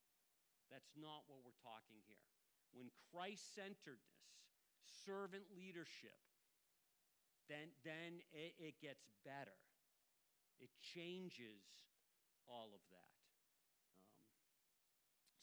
That's 0.71 0.95
not 0.95 1.27
what 1.27 1.43
we're 1.43 1.59
talking 1.65 1.99
here. 2.07 2.23
When 2.71 2.93
Christ 3.11 3.57
centeredness 3.57 4.21
servant 5.05 5.51
leadership, 5.57 6.21
then, 7.49 7.75
then 7.83 8.23
it, 8.31 8.55
it 8.61 8.75
gets 8.79 9.11
better. 9.27 9.59
It 10.61 10.71
changes 10.79 11.67
all 12.47 12.71
of 12.71 12.85
that. 12.95 13.10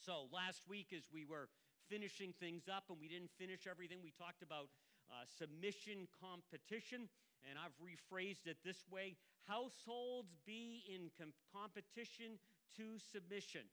So, 0.07 0.31
last 0.31 0.63
week, 0.71 0.95
as 0.95 1.03
we 1.11 1.27
were 1.27 1.51
finishing 1.91 2.31
things 2.39 2.71
up 2.71 2.87
and 2.87 2.95
we 2.95 3.11
didn't 3.11 3.35
finish 3.35 3.67
everything, 3.67 3.99
we 3.99 4.15
talked 4.15 4.39
about 4.39 4.71
uh, 5.11 5.27
submission 5.27 6.07
competition. 6.23 7.11
And 7.43 7.59
I've 7.59 7.75
rephrased 7.75 8.47
it 8.47 8.55
this 8.63 8.87
way 8.87 9.19
households 9.51 10.31
be 10.47 10.87
in 10.87 11.11
com- 11.19 11.35
competition 11.51 12.39
to 12.79 13.03
submission. 13.03 13.67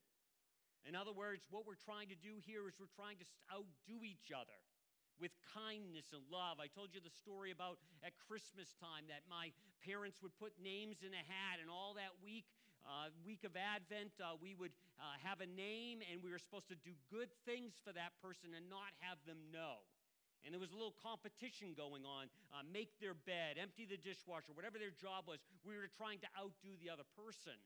In 0.83 0.99
other 0.99 1.15
words, 1.15 1.47
what 1.55 1.71
we're 1.71 1.79
trying 1.79 2.11
to 2.11 2.19
do 2.19 2.43
here 2.43 2.67
is 2.67 2.83
we're 2.83 2.91
trying 2.99 3.23
to 3.23 3.27
outdo 3.55 4.03
each 4.03 4.35
other 4.35 4.59
with 5.23 5.31
kindness 5.55 6.11
and 6.11 6.27
love. 6.35 6.59
I 6.59 6.67
told 6.67 6.99
you 6.99 6.99
the 6.99 7.15
story 7.15 7.55
about 7.55 7.79
at 8.03 8.11
Christmas 8.27 8.75
time 8.83 9.07
that 9.07 9.23
my 9.31 9.55
parents 9.87 10.19
would 10.19 10.35
put 10.43 10.59
names 10.59 11.07
in 11.07 11.15
a 11.15 11.25
hat, 11.31 11.63
and 11.63 11.71
all 11.71 11.95
that 11.95 12.19
week, 12.19 12.51
uh, 12.83 13.15
week 13.23 13.47
of 13.47 13.55
Advent, 13.55 14.19
uh, 14.19 14.35
we 14.43 14.59
would 14.59 14.75
uh, 14.99 15.19
have 15.27 15.41
a 15.41 15.49
name, 15.49 16.01
and 16.07 16.23
we 16.23 16.31
were 16.31 16.39
supposed 16.39 16.69
to 16.71 16.79
do 16.79 16.95
good 17.11 17.31
things 17.45 17.75
for 17.83 17.91
that 17.93 18.15
person 18.23 18.55
and 18.55 18.71
not 18.71 18.95
have 19.03 19.19
them 19.27 19.39
know. 19.51 19.83
And 20.45 20.53
there 20.53 20.61
was 20.61 20.77
a 20.77 20.79
little 20.79 20.95
competition 21.01 21.73
going 21.73 22.05
on 22.05 22.29
uh, 22.53 22.61
make 22.69 23.01
their 23.01 23.17
bed, 23.17 23.57
empty 23.57 23.89
the 23.89 23.97
dishwasher, 23.97 24.53
whatever 24.53 24.77
their 24.77 24.93
job 24.93 25.25
was. 25.25 25.41
We 25.65 25.73
were 25.73 25.89
trying 25.89 26.21
to 26.21 26.29
outdo 26.37 26.77
the 26.77 26.93
other 26.93 27.09
person. 27.17 27.57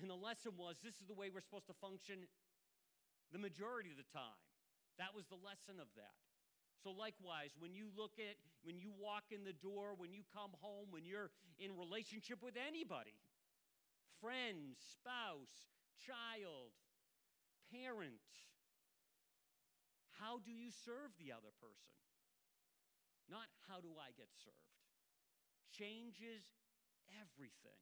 And 0.00 0.08
the 0.08 0.16
lesson 0.16 0.56
was 0.56 0.80
this 0.80 0.96
is 0.96 1.06
the 1.06 1.14
way 1.14 1.28
we're 1.28 1.44
supposed 1.44 1.68
to 1.68 1.76
function 1.76 2.24
the 3.28 3.38
majority 3.38 3.92
of 3.92 4.00
the 4.00 4.08
time. 4.08 4.40
That 4.96 5.12
was 5.12 5.28
the 5.28 5.38
lesson 5.38 5.76
of 5.76 5.92
that. 6.00 6.16
So, 6.80 6.94
likewise, 6.94 7.50
when 7.58 7.74
you 7.74 7.90
look 7.98 8.16
at, 8.22 8.38
when 8.62 8.78
you 8.78 8.94
walk 8.94 9.34
in 9.34 9.42
the 9.42 9.52
door, 9.52 9.98
when 9.98 10.14
you 10.14 10.22
come 10.30 10.54
home, 10.62 10.94
when 10.94 11.02
you're 11.02 11.34
in 11.58 11.74
relationship 11.74 12.38
with 12.38 12.54
anybody 12.54 13.18
friend, 14.20 14.76
spouse, 14.78 15.70
child, 15.98 16.72
parent 17.70 18.22
how 20.18 20.42
do 20.42 20.50
you 20.50 20.70
serve 20.74 21.14
the 21.18 21.30
other 21.30 21.54
person? 21.62 21.94
Not 23.30 23.46
how 23.70 23.78
do 23.78 23.94
I 23.94 24.10
get 24.18 24.26
served? 24.42 24.58
Changes 25.70 26.42
everything. 27.14 27.78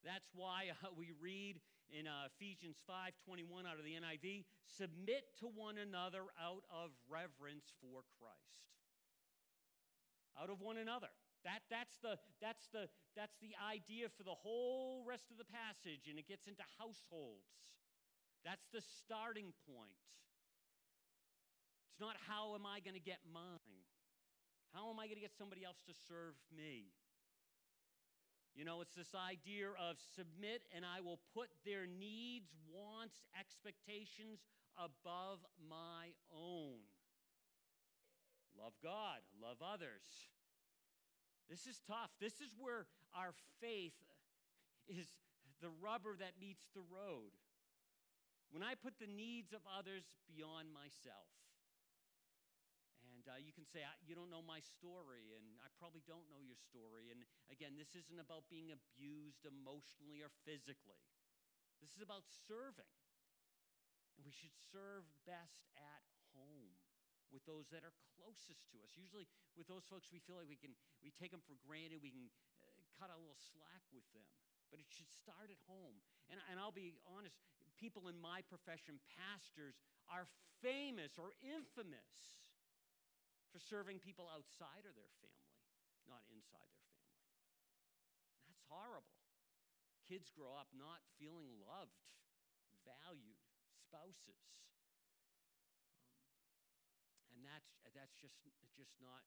That's 0.00 0.32
why 0.32 0.72
uh, 0.84 0.88
we 0.96 1.12
read 1.20 1.60
in 1.92 2.08
uh, 2.08 2.32
Ephesians 2.32 2.80
5:21 2.88 3.68
out 3.68 3.76
of 3.76 3.84
the 3.84 3.92
NIV, 3.92 4.44
submit 4.64 5.36
to 5.40 5.46
one 5.52 5.76
another 5.76 6.24
out 6.40 6.64
of 6.72 6.96
reverence 7.08 7.68
for 7.80 8.00
Christ. 8.16 8.64
Out 10.40 10.48
of 10.48 10.60
one 10.60 10.78
another. 10.78 11.12
That, 11.44 11.60
that's, 11.68 12.00
the, 12.00 12.16
that's, 12.40 12.66
the, 12.72 12.88
that's 13.12 13.36
the 13.44 13.52
idea 13.60 14.08
for 14.08 14.24
the 14.24 14.32
whole 14.32 15.04
rest 15.04 15.28
of 15.28 15.36
the 15.36 15.44
passage, 15.44 16.08
and 16.08 16.18
it 16.18 16.26
gets 16.26 16.48
into 16.48 16.64
households. 16.80 17.76
That's 18.44 18.64
the 18.72 18.80
starting 18.80 19.52
point. 19.68 20.00
It's 21.92 22.00
not 22.00 22.16
how 22.26 22.56
am 22.56 22.64
I 22.64 22.80
going 22.80 22.96
to 22.96 23.04
get 23.04 23.20
mine? 23.28 23.84
How 24.72 24.90
am 24.90 24.98
I 24.98 25.06
going 25.06 25.20
to 25.20 25.22
get 25.22 25.36
somebody 25.36 25.62
else 25.62 25.78
to 25.86 25.94
serve 26.08 26.34
me? 26.50 26.90
You 28.56 28.64
know, 28.64 28.80
it's 28.80 28.94
this 28.94 29.14
idea 29.14 29.70
of 29.78 29.96
submit 30.14 30.62
and 30.74 30.84
I 30.84 31.00
will 31.00 31.18
put 31.34 31.50
their 31.64 31.86
needs, 31.86 32.50
wants, 32.66 33.22
expectations 33.38 34.42
above 34.78 35.42
my 35.58 36.14
own. 36.30 36.82
Love 38.58 38.74
God, 38.82 39.22
love 39.42 39.58
others. 39.58 40.33
This 41.48 41.66
is 41.66 41.80
tough. 41.84 42.10
This 42.20 42.40
is 42.40 42.56
where 42.56 42.88
our 43.12 43.32
faith 43.60 43.96
is 44.88 45.08
the 45.60 45.70
rubber 45.80 46.16
that 46.18 46.40
meets 46.40 46.68
the 46.72 46.84
road. 46.84 47.32
When 48.52 48.62
I 48.62 48.78
put 48.78 49.00
the 49.00 49.10
needs 49.10 49.50
of 49.52 49.64
others 49.66 50.06
beyond 50.28 50.70
myself, 50.70 51.26
and 53.24 53.24
uh, 53.26 53.40
you 53.40 53.56
can 53.56 53.64
say, 53.64 53.80
You 54.04 54.12
don't 54.12 54.28
know 54.28 54.44
my 54.44 54.60
story, 54.60 55.32
and 55.32 55.44
I 55.64 55.72
probably 55.80 56.04
don't 56.04 56.28
know 56.28 56.40
your 56.44 56.60
story. 56.60 57.08
And 57.08 57.24
again, 57.48 57.74
this 57.74 57.96
isn't 57.96 58.20
about 58.20 58.46
being 58.52 58.68
abused 58.68 59.48
emotionally 59.48 60.20
or 60.20 60.28
physically, 60.44 61.00
this 61.80 61.96
is 61.96 62.04
about 62.04 62.24
serving. 62.48 62.92
And 64.14 64.22
we 64.22 64.30
should 64.30 64.54
serve 64.70 65.02
best 65.26 65.66
at 65.74 66.13
with 67.34 67.42
those 67.50 67.66
that 67.74 67.82
are 67.82 67.90
closest 68.14 68.70
to 68.70 68.78
us. 68.86 68.94
Usually, 68.94 69.26
with 69.58 69.66
those 69.66 69.82
folks, 69.90 70.06
we 70.14 70.22
feel 70.22 70.38
like 70.38 70.46
we 70.46 70.54
can 70.54 70.78
we 71.02 71.10
take 71.10 71.34
them 71.34 71.42
for 71.42 71.58
granted. 71.66 71.98
We 71.98 72.14
can 72.14 72.30
uh, 72.62 72.70
cut 72.94 73.10
a 73.10 73.18
little 73.18 73.36
slack 73.50 73.82
with 73.90 74.06
them. 74.14 74.22
But 74.70 74.78
it 74.78 74.86
should 74.86 75.10
start 75.10 75.50
at 75.50 75.58
home. 75.66 75.98
And, 76.30 76.38
and 76.50 76.56
I'll 76.62 76.74
be 76.74 76.94
honest, 77.04 77.36
people 77.76 78.06
in 78.06 78.16
my 78.16 78.46
profession, 78.46 79.02
pastors, 79.18 79.74
are 80.06 80.30
famous 80.62 81.18
or 81.18 81.34
infamous 81.42 82.38
for 83.54 83.58
serving 83.62 84.02
people 84.02 84.26
outside 84.30 84.82
of 84.82 84.94
their 84.98 85.12
family, 85.22 85.58
not 86.10 86.26
inside 86.32 86.70
their 86.74 86.90
family. 86.98 87.22
That's 88.50 88.64
horrible. 88.66 89.14
Kids 90.10 90.28
grow 90.34 90.58
up 90.58 90.68
not 90.74 91.06
feeling 91.16 91.46
loved, 91.62 92.02
valued, 92.82 93.38
spouses. 93.78 94.42
That's, 97.54 97.70
that's 97.94 98.18
just, 98.18 98.34
just 98.74 98.98
not, 98.98 99.22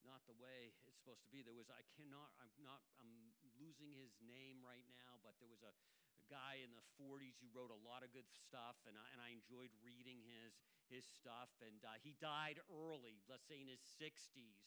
not 0.00 0.24
the 0.24 0.32
way 0.40 0.72
it's 0.88 0.96
supposed 0.96 1.20
to 1.20 1.30
be. 1.30 1.44
There 1.44 1.52
was, 1.52 1.68
I 1.68 1.84
cannot, 2.00 2.32
I'm 2.40 2.48
not, 2.64 2.80
I'm 2.96 3.36
losing 3.60 3.92
his 3.92 4.16
name 4.24 4.64
right 4.64 4.88
now, 4.88 5.20
but 5.20 5.36
there 5.36 5.52
was 5.52 5.60
a, 5.60 5.76
a 6.16 6.24
guy 6.32 6.64
in 6.64 6.72
the 6.72 6.86
40s 6.96 7.36
who 7.44 7.52
wrote 7.52 7.68
a 7.68 7.80
lot 7.84 8.00
of 8.00 8.08
good 8.16 8.32
stuff, 8.32 8.80
and 8.88 8.96
I, 8.96 9.04
and 9.12 9.20
I 9.20 9.36
enjoyed 9.36 9.68
reading 9.84 10.24
his 10.24 10.56
his 10.88 11.04
stuff. 11.04 11.52
And 11.60 11.84
uh, 11.84 12.00
he 12.00 12.16
died 12.16 12.58
early, 12.72 13.20
let's 13.28 13.44
say 13.44 13.60
in 13.60 13.68
his 13.68 13.84
60s, 14.00 14.64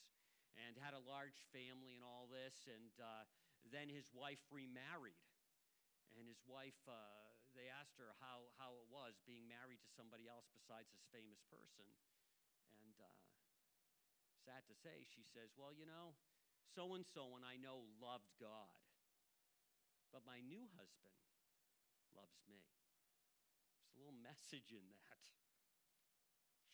and 0.53 0.77
had 0.77 0.93
a 0.93 1.01
large 1.01 1.41
family 1.49 1.97
and 1.97 2.05
all 2.05 2.29
this. 2.29 2.69
And 2.69 2.93
uh, 3.01 3.25
then 3.73 3.89
his 3.89 4.13
wife 4.13 4.41
remarried. 4.53 5.17
And 6.13 6.29
his 6.29 6.43
wife, 6.45 6.77
uh, 6.85 6.93
they 7.57 7.71
asked 7.71 7.97
her 7.97 8.13
how, 8.21 8.51
how 8.59 8.77
it 8.77 8.87
was 8.91 9.17
being 9.25 9.47
married 9.47 9.81
to 9.81 9.89
somebody 9.95 10.27
else 10.29 10.45
besides 10.53 10.91
this 10.93 11.07
famous 11.09 11.41
person. 11.49 11.87
Sad 14.41 14.65
to 14.67 14.75
say, 14.75 15.05
she 15.05 15.21
says, 15.21 15.53
Well, 15.53 15.73
you 15.73 15.85
know, 15.85 16.17
so 16.73 16.97
and 16.97 17.05
so 17.05 17.37
and 17.37 17.45
I 17.45 17.61
know 17.61 17.85
loved 18.01 18.33
God, 18.41 18.73
but 20.09 20.25
my 20.25 20.41
new 20.41 20.65
husband 20.73 21.17
loves 22.13 22.41
me. 22.49 22.65
There's 23.85 23.95
a 23.95 24.01
little 24.01 24.17
message 24.17 24.73
in 24.73 24.85
that 25.05 25.21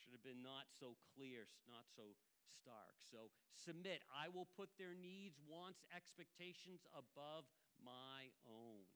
should 0.08 0.16
have 0.16 0.24
been 0.24 0.40
not 0.40 0.72
so 0.72 0.96
clear, 1.12 1.52
not 1.68 1.84
so 1.92 2.16
stark. 2.64 2.96
So 3.04 3.28
submit. 3.60 4.00
I 4.08 4.32
will 4.32 4.48
put 4.56 4.72
their 4.80 4.96
needs, 4.96 5.36
wants, 5.44 5.84
expectations 5.92 6.88
above 6.96 7.44
my 7.84 8.32
own. 8.48 8.88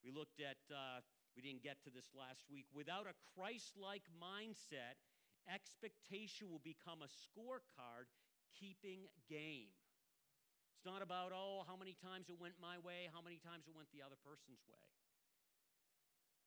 We 0.00 0.08
looked 0.16 0.40
at, 0.40 0.64
uh, 0.72 1.04
we 1.36 1.44
didn't 1.44 1.60
get 1.60 1.84
to 1.84 1.92
this 1.92 2.08
last 2.16 2.48
week. 2.48 2.64
Without 2.72 3.04
a 3.04 3.12
Christ 3.36 3.76
like 3.76 4.08
mindset, 4.16 4.96
expectation 5.48 6.50
will 6.50 6.62
become 6.62 7.00
a 7.00 7.10
scorecard 7.10 8.10
keeping 8.58 9.08
game. 9.28 9.72
It's 10.76 10.84
not 10.84 11.04
about, 11.04 11.32
oh, 11.32 11.64
how 11.68 11.76
many 11.76 11.96
times 12.00 12.28
it 12.32 12.40
went 12.40 12.56
my 12.60 12.80
way, 12.80 13.08
how 13.12 13.20
many 13.20 13.36
times 13.40 13.68
it 13.68 13.76
went 13.76 13.92
the 13.92 14.00
other 14.00 14.16
person's 14.20 14.64
way. 14.64 14.84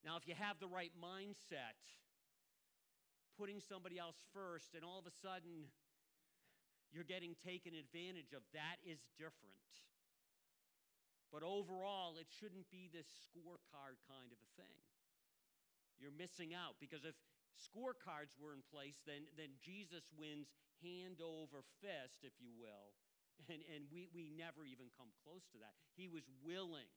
Now, 0.02 0.18
if 0.18 0.28
you 0.28 0.34
have 0.36 0.60
the 0.60 0.68
right 0.68 0.92
mindset, 0.98 1.78
putting 3.38 3.62
somebody 3.62 3.98
else 3.98 4.18
first, 4.34 4.76
and 4.76 4.84
all 4.84 5.00
of 5.00 5.08
a 5.08 5.16
sudden 5.22 5.70
you're 6.94 7.08
getting 7.08 7.34
taken 7.42 7.74
advantage 7.74 8.38
of. 8.38 8.46
That 8.54 8.78
is 8.86 9.02
different. 9.18 9.58
But 11.34 11.42
overall, 11.42 12.22
it 12.22 12.30
shouldn't 12.30 12.70
be 12.70 12.86
this 12.94 13.10
scorecard 13.26 13.98
kind 14.06 14.30
of 14.30 14.38
a 14.38 14.50
thing. 14.54 14.78
You're 15.98 16.14
missing 16.14 16.54
out 16.54 16.78
because 16.78 17.02
if 17.02 17.18
scorecards 17.58 18.36
were 18.38 18.54
in 18.54 18.66
place, 18.70 18.98
then, 19.06 19.30
then 19.38 19.58
Jesus 19.62 20.06
wins 20.14 20.52
hand 20.82 21.22
over 21.24 21.64
fist, 21.80 22.22
if 22.26 22.36
you 22.42 22.52
will. 22.56 22.94
And, 23.50 23.60
and 23.76 23.84
we, 23.92 24.08
we 24.16 24.32
never 24.32 24.64
even 24.64 24.88
come 24.96 25.12
close 25.20 25.44
to 25.52 25.60
that. 25.60 25.76
He 26.00 26.08
was 26.08 26.24
willing 26.46 26.88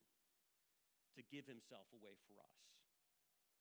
to 1.17 1.25
give 1.27 1.43
himself 1.43 1.89
away 1.91 2.15
for 2.29 2.39
us. 2.39 2.57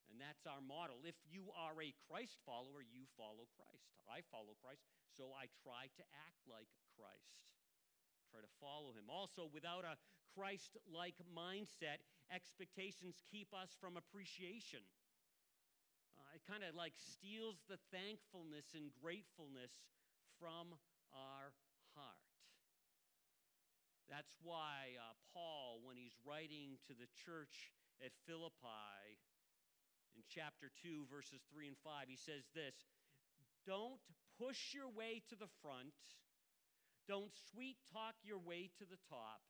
And 0.06 0.22
that's 0.22 0.46
our 0.46 0.62
model. 0.62 1.02
If 1.02 1.18
you 1.26 1.50
are 1.56 1.74
a 1.82 1.90
Christ 2.06 2.38
follower, 2.46 2.84
you 2.86 3.08
follow 3.18 3.50
Christ. 3.58 3.90
I 4.06 4.22
follow 4.30 4.54
Christ, 4.62 4.86
so 5.10 5.34
I 5.34 5.50
try 5.66 5.90
to 5.98 6.04
act 6.14 6.46
like 6.46 6.70
Christ. 6.94 7.42
Try 8.30 8.44
to 8.44 8.52
follow 8.62 8.94
him. 8.94 9.10
Also, 9.10 9.50
without 9.50 9.82
a 9.82 9.98
Christ 10.30 10.78
like 10.86 11.18
mindset, 11.26 12.06
expectations 12.30 13.22
keep 13.26 13.50
us 13.50 13.74
from 13.80 13.98
appreciation. 13.98 14.86
Kind 16.46 16.62
of 16.62 16.78
like 16.78 16.94
steals 16.94 17.58
the 17.66 17.82
thankfulness 17.90 18.70
and 18.78 18.94
gratefulness 19.02 19.82
from 20.38 20.78
our 21.10 21.50
heart. 21.98 22.26
That's 24.06 24.38
why 24.38 24.94
uh, 24.94 25.18
Paul, 25.34 25.82
when 25.82 25.98
he's 25.98 26.14
writing 26.22 26.78
to 26.86 26.94
the 26.94 27.10
church 27.26 27.74
at 27.98 28.14
Philippi 28.22 29.18
in 30.14 30.22
chapter 30.30 30.70
2, 30.86 31.10
verses 31.10 31.42
3 31.50 31.74
and 31.74 31.80
5, 31.82 32.06
he 32.06 32.14
says 32.14 32.46
this 32.54 32.86
Don't 33.66 33.98
push 34.38 34.70
your 34.70 34.86
way 34.86 35.26
to 35.26 35.34
the 35.34 35.50
front, 35.58 35.98
don't 37.10 37.34
sweet 37.50 37.82
talk 37.90 38.14
your 38.22 38.38
way 38.38 38.70
to 38.78 38.86
the 38.86 39.02
top. 39.10 39.42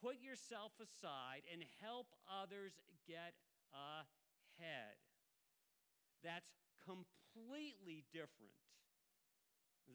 Put 0.00 0.20
yourself 0.20 0.72
aside 0.80 1.44
and 1.52 1.64
help 1.80 2.08
others 2.28 2.72
get 3.08 3.36
ahead. 3.72 4.96
That's 6.22 6.52
completely 6.84 8.04
different 8.12 8.56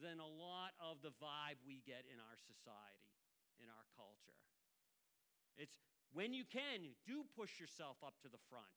than 0.02 0.20
a 0.20 0.28
lot 0.28 0.76
of 0.82 1.00
the 1.00 1.14
vibe 1.22 1.60
we 1.64 1.80
get 1.86 2.04
in 2.08 2.20
our 2.20 2.36
society, 2.36 3.10
in 3.62 3.68
our 3.72 3.86
culture. 3.96 4.36
It's 5.56 5.80
when 6.12 6.36
you 6.36 6.44
can, 6.44 6.96
do 7.08 7.24
push 7.32 7.56
yourself 7.60 7.96
up 8.04 8.18
to 8.24 8.28
the 8.28 8.40
front. 8.52 8.68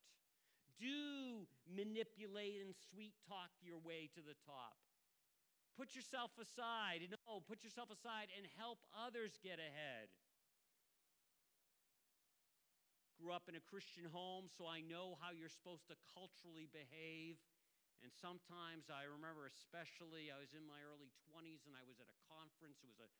Do 0.79 1.44
manipulate 1.68 2.63
and 2.63 2.72
sweet 2.72 3.12
talk 3.27 3.51
your 3.60 3.79
way 3.84 4.08
to 4.15 4.24
the 4.24 4.38
top. 4.48 4.79
Put 5.75 5.96
yourself 5.96 6.32
aside. 6.39 7.03
No, 7.08 7.44
put 7.44 7.63
yourself 7.63 7.91
aside 7.91 8.32
and 8.36 8.48
help 8.56 8.79
others 8.96 9.39
get 9.44 9.60
ahead 9.60 10.12
grew 13.19 13.35
up 13.35 13.51
in 13.51 13.59
a 13.59 13.63
Christian 13.67 14.07
home, 14.07 14.47
so 14.47 14.63
I 14.63 14.79
know 14.79 15.19
how 15.19 15.35
you're 15.35 15.51
supposed 15.51 15.91
to 15.91 15.99
culturally 16.15 16.71
behave. 16.71 17.35
And 17.99 18.07
sometimes 18.15 18.88
I 18.88 19.03
remember, 19.03 19.43
especially, 19.43 20.31
I 20.31 20.39
was 20.39 20.55
in 20.55 20.63
my 20.63 20.79
early 20.88 21.11
20s 21.27 21.67
and 21.67 21.75
I 21.75 21.83
was 21.83 21.99
at 21.99 22.07
a 22.07 22.15
conference. 22.31 22.79
It 22.79 22.88
was 22.88 23.03
a 23.03 23.11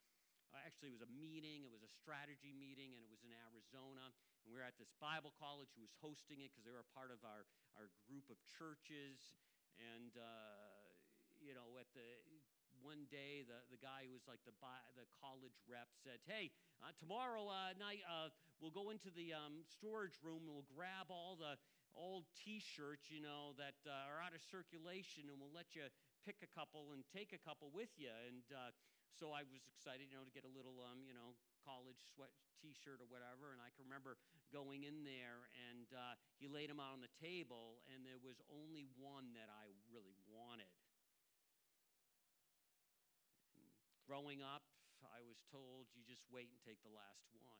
actually, 0.66 0.90
it 0.90 0.96
was 0.98 1.06
a 1.06 1.14
meeting, 1.14 1.62
it 1.62 1.70
was 1.70 1.84
a 1.86 1.92
strategy 2.02 2.50
meeting, 2.50 2.90
and 2.96 3.04
it 3.04 3.10
was 3.12 3.22
in 3.22 3.30
Arizona. 3.30 4.10
And 4.42 4.50
we 4.50 4.58
were 4.58 4.66
at 4.66 4.74
this 4.80 4.90
Bible 4.98 5.30
college 5.38 5.70
who 5.78 5.84
was 5.84 5.94
hosting 6.02 6.42
it 6.42 6.50
because 6.50 6.66
they 6.66 6.74
were 6.74 6.82
a 6.82 6.92
part 6.96 7.14
of 7.14 7.22
our, 7.22 7.46
our 7.78 7.92
group 8.08 8.26
of 8.32 8.40
churches. 8.42 9.36
And, 9.78 10.16
uh, 10.18 10.90
you 11.38 11.54
know, 11.54 11.78
at 11.78 11.86
the 11.94 12.18
one 12.82 13.08
day, 13.12 13.44
the, 13.44 13.60
the 13.68 13.80
guy 13.80 14.08
who 14.08 14.12
was 14.12 14.24
like 14.24 14.40
the, 14.48 14.56
the 14.96 15.06
college 15.20 15.56
rep 15.68 15.92
said, 16.00 16.20
Hey, 16.24 16.50
uh, 16.80 16.92
tomorrow 16.96 17.48
uh, 17.48 17.76
night 17.76 18.00
uh, 18.08 18.32
we'll 18.58 18.74
go 18.74 18.88
into 18.88 19.12
the 19.12 19.36
um, 19.36 19.64
storage 19.68 20.16
room 20.24 20.48
and 20.48 20.52
we'll 20.52 20.70
grab 20.72 21.12
all 21.12 21.36
the 21.36 21.60
old 21.92 22.24
t 22.32 22.62
shirts, 22.62 23.10
you 23.10 23.20
know, 23.20 23.52
that 23.58 23.76
uh, 23.84 24.10
are 24.10 24.22
out 24.22 24.32
of 24.32 24.40
circulation 24.40 25.28
and 25.28 25.36
we'll 25.36 25.52
let 25.52 25.74
you 25.74 25.84
pick 26.24 26.40
a 26.44 26.50
couple 26.52 26.92
and 26.92 27.04
take 27.08 27.32
a 27.32 27.40
couple 27.40 27.68
with 27.72 27.90
you. 27.96 28.12
And 28.28 28.44
uh, 28.52 28.70
so 29.10 29.34
I 29.34 29.42
was 29.42 29.66
excited, 29.66 30.08
you 30.08 30.16
know, 30.16 30.24
to 30.24 30.34
get 30.34 30.46
a 30.46 30.52
little, 30.52 30.78
um, 30.80 31.02
you 31.04 31.12
know, 31.12 31.34
college 31.66 32.00
sweat 32.14 32.30
t 32.60 32.72
shirt 32.72 33.00
or 33.02 33.08
whatever. 33.08 33.52
And 33.52 33.60
I 33.60 33.72
can 33.74 33.84
remember 33.88 34.16
going 34.54 34.86
in 34.86 35.02
there 35.02 35.48
and 35.70 35.88
uh, 35.92 36.14
he 36.38 36.46
laid 36.46 36.70
them 36.70 36.78
out 36.78 36.94
on 36.94 37.02
the 37.02 37.12
table, 37.20 37.82
and 37.92 38.04
there 38.04 38.20
was 38.20 38.40
only 38.48 38.88
one 38.96 39.36
that 39.36 39.50
I 39.50 39.72
really 39.92 40.16
wanted. 40.30 40.70
Growing 44.10 44.42
up, 44.42 44.66
I 45.06 45.22
was 45.22 45.38
told 45.54 45.86
you 45.94 46.02
just 46.02 46.26
wait 46.34 46.50
and 46.50 46.58
take 46.66 46.82
the 46.82 46.90
last 46.90 47.30
one. 47.30 47.54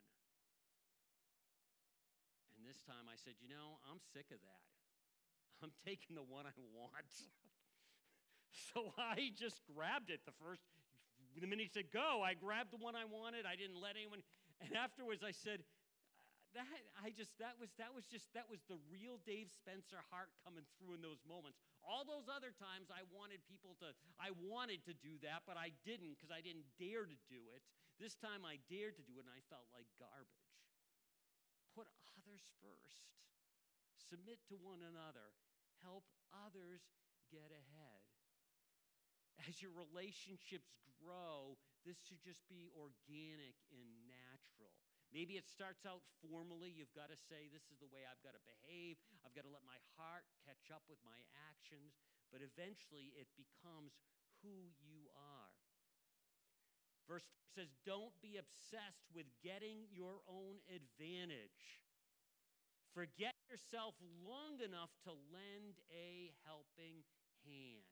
And 2.59 2.67
this 2.67 2.83
time 2.83 3.07
I 3.07 3.15
said, 3.15 3.39
you 3.39 3.47
know, 3.47 3.79
I'm 3.87 4.03
sick 4.11 4.35
of 4.35 4.43
that. 4.43 4.67
I'm 5.63 5.71
taking 5.87 6.19
the 6.19 6.27
one 6.27 6.51
I 6.51 6.59
want. 6.75 7.07
so 8.75 8.91
I 8.99 9.31
just 9.39 9.63
grabbed 9.63 10.11
it 10.11 10.27
the 10.27 10.35
first, 10.43 10.67
the 11.39 11.47
minute 11.47 11.71
he 11.71 11.73
said 11.73 11.95
go, 11.95 12.27
I 12.27 12.35
grabbed 12.35 12.75
the 12.75 12.83
one 12.83 12.99
I 12.99 13.07
wanted. 13.07 13.47
I 13.47 13.55
didn't 13.55 13.79
let 13.79 13.95
anyone. 13.95 14.19
And 14.59 14.75
afterwards 14.75 15.23
I 15.23 15.31
said, 15.31 15.63
that 16.55 16.67
I 16.99 17.15
just 17.15 17.31
that 17.39 17.55
was 17.63 17.71
that 17.79 17.95
was 17.95 18.07
just 18.11 18.27
that 18.35 18.51
was 18.51 18.59
the 18.67 18.79
real 18.91 19.23
Dave 19.23 19.55
Spencer 19.55 20.03
heart 20.11 20.35
coming 20.43 20.67
through 20.77 20.99
in 20.99 21.03
those 21.03 21.23
moments. 21.23 21.63
All 21.87 22.03
those 22.03 22.27
other 22.27 22.51
times 22.51 22.91
I 22.91 23.07
wanted 23.15 23.43
people 23.47 23.79
to 23.85 23.95
I 24.19 24.35
wanted 24.43 24.83
to 24.91 24.95
do 24.99 25.21
that, 25.23 25.47
but 25.47 25.55
I 25.55 25.71
didn't 25.87 26.19
because 26.19 26.35
I 26.35 26.43
didn't 26.43 26.67
dare 26.81 27.07
to 27.07 27.19
do 27.31 27.41
it. 27.55 27.63
This 28.03 28.19
time 28.19 28.43
I 28.43 28.59
dared 28.67 28.99
to 28.99 29.05
do 29.05 29.21
it 29.21 29.29
and 29.29 29.33
I 29.33 29.45
felt 29.47 29.71
like 29.71 29.87
garbage. 30.01 30.51
Put 31.77 31.87
others 32.19 32.43
first. 32.59 33.07
Submit 34.11 34.43
to 34.51 34.59
one 34.59 34.83
another. 34.83 35.31
Help 35.87 36.03
others 36.35 36.83
get 37.31 37.55
ahead. 37.55 38.03
As 39.47 39.63
your 39.63 39.73
relationships 39.73 40.75
grow, 40.99 41.57
this 41.87 41.97
should 42.05 42.21
just 42.21 42.43
be 42.51 42.69
organic 42.75 43.57
and 43.73 43.89
natural. 44.05 44.80
Maybe 45.11 45.35
it 45.35 45.51
starts 45.51 45.83
out 45.83 46.07
formally. 46.23 46.71
You've 46.71 46.95
got 46.95 47.11
to 47.11 47.19
say, 47.19 47.51
This 47.51 47.67
is 47.67 47.83
the 47.83 47.91
way 47.91 48.07
I've 48.07 48.23
got 48.23 48.39
to 48.39 48.43
behave. 48.47 48.95
I've 49.27 49.35
got 49.35 49.43
to 49.43 49.53
let 49.53 49.67
my 49.67 49.79
heart 49.99 50.23
catch 50.47 50.71
up 50.71 50.87
with 50.87 51.03
my 51.03 51.19
actions. 51.51 51.99
But 52.31 52.47
eventually, 52.47 53.11
it 53.19 53.27
becomes 53.35 53.99
who 54.47 54.71
you 54.79 55.11
are. 55.19 55.55
Verse 57.11 57.27
4 57.27 57.67
says, 57.67 57.75
Don't 57.83 58.15
be 58.23 58.39
obsessed 58.39 59.11
with 59.11 59.27
getting 59.43 59.91
your 59.91 60.23
own 60.31 60.63
advantage. 60.71 61.83
Forget 62.95 63.35
yourself 63.51 63.99
long 64.23 64.63
enough 64.63 64.95
to 65.07 65.15
lend 65.35 65.83
a 65.91 66.31
helping 66.47 67.03
hand. 67.43 67.87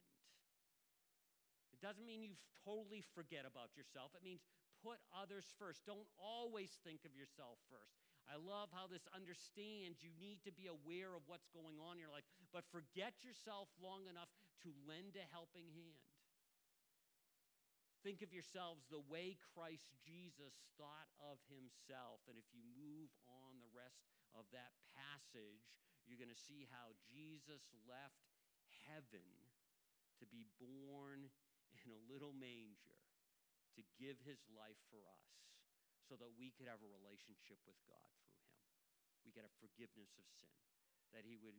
It 1.74 1.82
doesn't 1.82 2.06
mean 2.06 2.22
you 2.22 2.34
totally 2.66 3.02
forget 3.14 3.46
about 3.46 3.74
yourself. 3.78 4.10
It 4.14 4.22
means 4.26 4.42
put 4.82 4.98
others 5.14 5.46
first. 5.58 5.84
Don't 5.86 6.08
always 6.18 6.74
think 6.82 7.02
of 7.04 7.14
yourself 7.14 7.58
first. 7.68 7.98
I 8.28 8.36
love 8.36 8.68
how 8.70 8.84
this 8.84 9.08
understands 9.16 10.04
you 10.04 10.12
need 10.20 10.44
to 10.44 10.52
be 10.52 10.68
aware 10.68 11.16
of 11.16 11.24
what's 11.24 11.48
going 11.48 11.80
on 11.80 11.96
in 11.96 12.04
your 12.04 12.12
life, 12.12 12.28
but 12.52 12.68
forget 12.68 13.24
yourself 13.24 13.72
long 13.80 14.04
enough 14.04 14.28
to 14.64 14.70
lend 14.84 15.16
a 15.16 15.24
helping 15.32 15.72
hand. 15.72 16.04
Think 18.04 18.20
of 18.20 18.30
yourselves 18.30 18.84
the 18.92 19.02
way 19.08 19.40
Christ 19.56 19.90
Jesus 20.04 20.54
thought 20.78 21.10
of 21.18 21.40
himself. 21.50 22.22
And 22.30 22.38
if 22.38 22.46
you 22.54 22.62
move 22.78 23.10
on 23.26 23.58
the 23.58 23.72
rest 23.74 24.06
of 24.36 24.46
that 24.54 24.76
passage, 24.94 25.66
you're 26.06 26.20
going 26.20 26.32
to 26.32 26.46
see 26.48 26.68
how 26.70 26.94
Jesus 27.10 27.64
left 27.88 28.28
heaven 28.86 29.26
to 30.22 30.24
be 30.30 30.46
born 30.62 31.26
in 31.74 31.88
a 31.90 32.04
little 32.06 32.34
manger 32.36 32.97
to 33.78 33.82
give 33.94 34.18
his 34.26 34.42
life 34.50 34.78
for 34.90 34.98
us 35.06 35.30
so 36.10 36.18
that 36.18 36.34
we 36.34 36.50
could 36.58 36.66
have 36.66 36.82
a 36.82 36.90
relationship 36.90 37.62
with 37.62 37.78
God 37.86 38.10
through 38.18 38.42
him. 38.42 38.58
We 39.22 39.30
could 39.30 39.46
have 39.46 39.54
forgiveness 39.62 40.10
of 40.18 40.26
sin, 40.42 40.58
that 41.14 41.22
he 41.22 41.38
would 41.38 41.54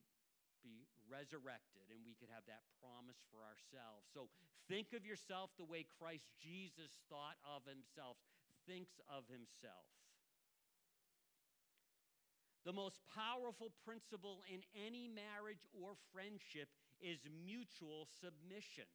be 0.59 0.83
resurrected 1.07 1.87
and 1.87 2.03
we 2.03 2.19
could 2.19 2.27
have 2.27 2.43
that 2.51 2.67
promise 2.83 3.23
for 3.31 3.39
ourselves. 3.47 4.11
So 4.11 4.27
think 4.67 4.91
of 4.91 5.07
yourself 5.07 5.55
the 5.55 5.63
way 5.63 5.87
Christ 5.87 6.27
Jesus 6.35 6.99
thought 7.07 7.39
of 7.47 7.63
himself, 7.63 8.19
thinks 8.67 8.99
of 9.07 9.23
himself. 9.31 9.87
The 12.67 12.75
most 12.75 12.99
powerful 13.15 13.71
principle 13.87 14.43
in 14.51 14.59
any 14.75 15.07
marriage 15.07 15.63
or 15.71 15.95
friendship 16.11 16.67
is 16.99 17.23
mutual 17.31 18.03
submission. 18.19 18.91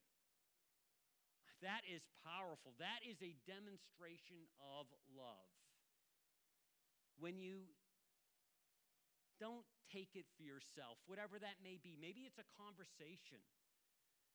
That 1.63 1.87
is 1.87 2.03
powerful. 2.23 2.75
That 2.79 3.03
is 3.05 3.21
a 3.23 3.35
demonstration 3.47 4.47
of 4.59 4.87
love. 5.15 5.51
When 7.15 7.39
you 7.39 7.71
don't 9.39 9.67
take 9.91 10.15
it 10.15 10.27
for 10.35 10.43
yourself, 10.43 10.99
whatever 11.07 11.39
that 11.39 11.63
may 11.63 11.79
be, 11.79 11.95
maybe 11.95 12.27
it's 12.27 12.39
a 12.39 12.47
conversation. 12.59 13.39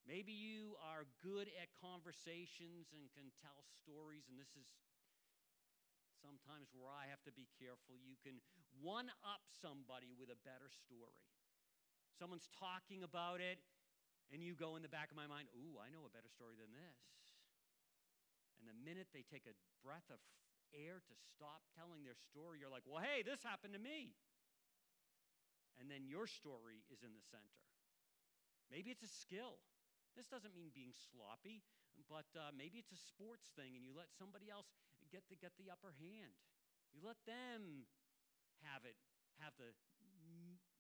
Maybe 0.09 0.33
you 0.33 0.81
are 0.81 1.05
good 1.21 1.53
at 1.61 1.69
conversations 1.77 2.89
and 2.97 3.13
can 3.13 3.29
tell 3.45 3.61
stories, 3.85 4.25
and 4.33 4.41
this 4.41 4.57
is 4.57 4.65
sometimes 6.25 6.73
where 6.73 6.89
I 6.93 7.09
have 7.13 7.21
to 7.29 7.33
be 7.33 7.49
careful. 7.61 8.01
You 8.01 8.17
can 8.21 8.41
one 8.81 9.13
up 9.21 9.45
somebody 9.61 10.13
with 10.17 10.33
a 10.33 10.41
better 10.41 10.73
story. 10.73 11.21
Someone's 12.17 12.49
talking 12.53 13.05
about 13.05 13.41
it, 13.41 13.61
and 14.31 14.43
you 14.43 14.55
go 14.55 14.79
in 14.79 14.83
the 14.83 14.91
back 14.91 15.11
of 15.11 15.19
my 15.19 15.27
mind, 15.27 15.51
Ooh, 15.55 15.79
I 15.83 15.91
know 15.91 16.07
a 16.07 16.13
better 16.15 16.31
story 16.31 16.55
than 16.55 16.71
this. 16.71 16.99
And 18.63 18.69
the 18.71 18.77
minute 18.77 19.11
they 19.11 19.27
take 19.27 19.49
a 19.51 19.57
breath 19.83 20.07
of 20.13 20.23
air 20.71 21.03
to 21.03 21.15
stop 21.35 21.67
telling 21.75 22.07
their 22.07 22.19
story, 22.31 22.63
you're 22.63 22.71
like, 22.71 22.87
well, 22.87 23.03
hey, 23.03 23.25
this 23.27 23.43
happened 23.43 23.75
to 23.75 23.83
me. 23.83 24.15
And 25.81 25.89
then 25.89 26.05
your 26.05 26.29
story 26.29 26.85
is 26.93 27.01
in 27.01 27.17
the 27.17 27.25
center. 27.33 27.57
Maybe 28.69 28.93
it's 28.93 29.03
a 29.03 29.11
skill. 29.11 29.59
This 30.15 30.29
doesn't 30.29 30.53
mean 30.53 30.71
being 30.77 30.93
sloppy, 30.93 31.65
but 32.07 32.29
uh, 32.37 32.53
maybe 32.53 32.79
it's 32.79 32.93
a 32.93 33.01
sports 33.01 33.51
thing 33.57 33.75
and 33.75 33.83
you 33.83 33.97
let 33.97 34.13
somebody 34.13 34.53
else 34.53 34.69
get 35.09 35.25
the, 35.33 35.41
get 35.41 35.57
the 35.57 35.73
upper 35.73 35.97
hand. 35.97 36.37
You 36.93 37.01
let 37.01 37.19
them 37.25 37.89
have 38.67 38.85
it, 38.85 38.99
have 39.41 39.57
the, 39.57 39.73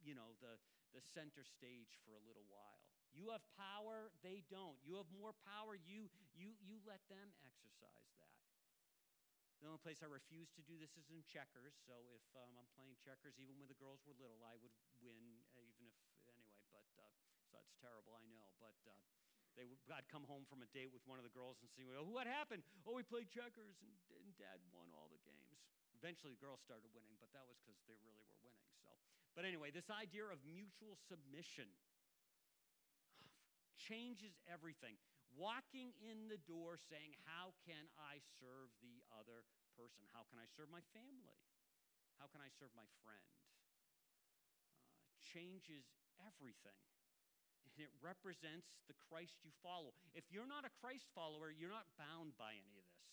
you 0.04 0.12
know, 0.12 0.36
the, 0.44 0.60
the 0.92 1.00
center 1.00 1.46
stage 1.46 1.96
for 2.04 2.12
a 2.12 2.22
little 2.22 2.44
while. 2.50 2.89
You 3.10 3.34
have 3.34 3.42
power, 3.58 4.14
they 4.22 4.46
don't. 4.46 4.78
You 4.86 4.96
have 5.02 5.10
more 5.10 5.34
power, 5.42 5.74
you, 5.74 6.06
you, 6.38 6.54
you 6.62 6.78
let 6.86 7.02
them 7.10 7.34
exercise 7.42 8.10
that. 8.22 8.38
The 9.60 9.68
only 9.68 9.82
place 9.84 10.00
I 10.00 10.08
refuse 10.08 10.48
to 10.56 10.64
do 10.64 10.80
this 10.80 10.96
is 10.96 11.12
in 11.12 11.20
checkers. 11.28 11.76
So 11.84 11.92
if 12.16 12.24
um, 12.32 12.56
I'm 12.56 12.70
playing 12.72 12.96
checkers, 12.96 13.36
even 13.36 13.60
when 13.60 13.68
the 13.68 13.76
girls 13.76 14.00
were 14.08 14.16
little, 14.16 14.40
I 14.40 14.56
would 14.56 14.72
win, 15.04 15.20
uh, 15.52 15.60
even 15.76 15.84
if, 15.84 15.96
anyway, 16.32 16.64
but 16.72 16.88
uh, 16.96 17.04
so 17.44 17.52
that's 17.52 17.76
terrible, 17.76 18.16
I 18.16 18.24
know. 18.32 18.56
But 18.56 18.78
uh, 18.88 18.96
they 19.60 19.68
would, 19.68 19.76
I'd 19.92 20.08
come 20.08 20.24
home 20.24 20.48
from 20.48 20.64
a 20.64 20.68
date 20.72 20.88
with 20.88 21.04
one 21.04 21.20
of 21.20 21.28
the 21.28 21.34
girls 21.36 21.60
and 21.60 21.68
see, 21.68 21.84
oh, 21.92 22.08
what 22.08 22.24
happened? 22.24 22.64
Oh, 22.88 22.96
we 22.96 23.04
played 23.04 23.28
checkers 23.28 23.76
and, 23.84 23.92
and 24.16 24.32
dad 24.40 24.64
won 24.72 24.88
all 24.96 25.12
the 25.12 25.20
games. 25.28 25.60
Eventually, 25.92 26.32
the 26.32 26.40
girls 26.40 26.64
started 26.64 26.88
winning, 26.96 27.20
but 27.20 27.28
that 27.36 27.44
was 27.44 27.60
because 27.60 27.84
they 27.84 28.00
really 28.00 28.24
were 28.24 28.40
winning. 28.40 28.64
So, 28.80 28.88
but 29.36 29.44
anyway, 29.44 29.68
this 29.68 29.92
idea 29.92 30.24
of 30.32 30.40
mutual 30.48 30.96
submission 31.04 31.68
changes 33.80 34.36
everything. 34.44 35.00
Walking 35.32 35.94
in 36.02 36.28
the 36.28 36.42
door 36.44 36.76
saying, 36.76 37.16
How 37.24 37.56
can 37.64 37.88
I 37.96 38.20
serve 38.42 38.68
the 38.84 39.00
other 39.14 39.46
person? 39.78 40.04
How 40.12 40.28
can 40.28 40.36
I 40.36 40.46
serve 40.52 40.68
my 40.68 40.84
family? 40.92 41.38
How 42.20 42.28
can 42.28 42.44
I 42.44 42.52
serve 42.52 42.74
my 42.76 42.84
friend? 43.00 43.30
Uh, 45.00 45.16
changes 45.32 45.88
everything. 46.20 46.76
And 47.64 47.72
it 47.80 47.92
represents 48.04 48.76
the 48.90 48.98
Christ 49.08 49.40
you 49.40 49.54
follow. 49.64 49.96
If 50.12 50.28
you're 50.28 50.48
not 50.48 50.68
a 50.68 50.72
Christ 50.84 51.08
follower, 51.16 51.48
you're 51.48 51.72
not 51.72 51.88
bound 51.96 52.36
by 52.36 52.58
any 52.58 52.76
of 52.76 52.84
this. 52.92 53.08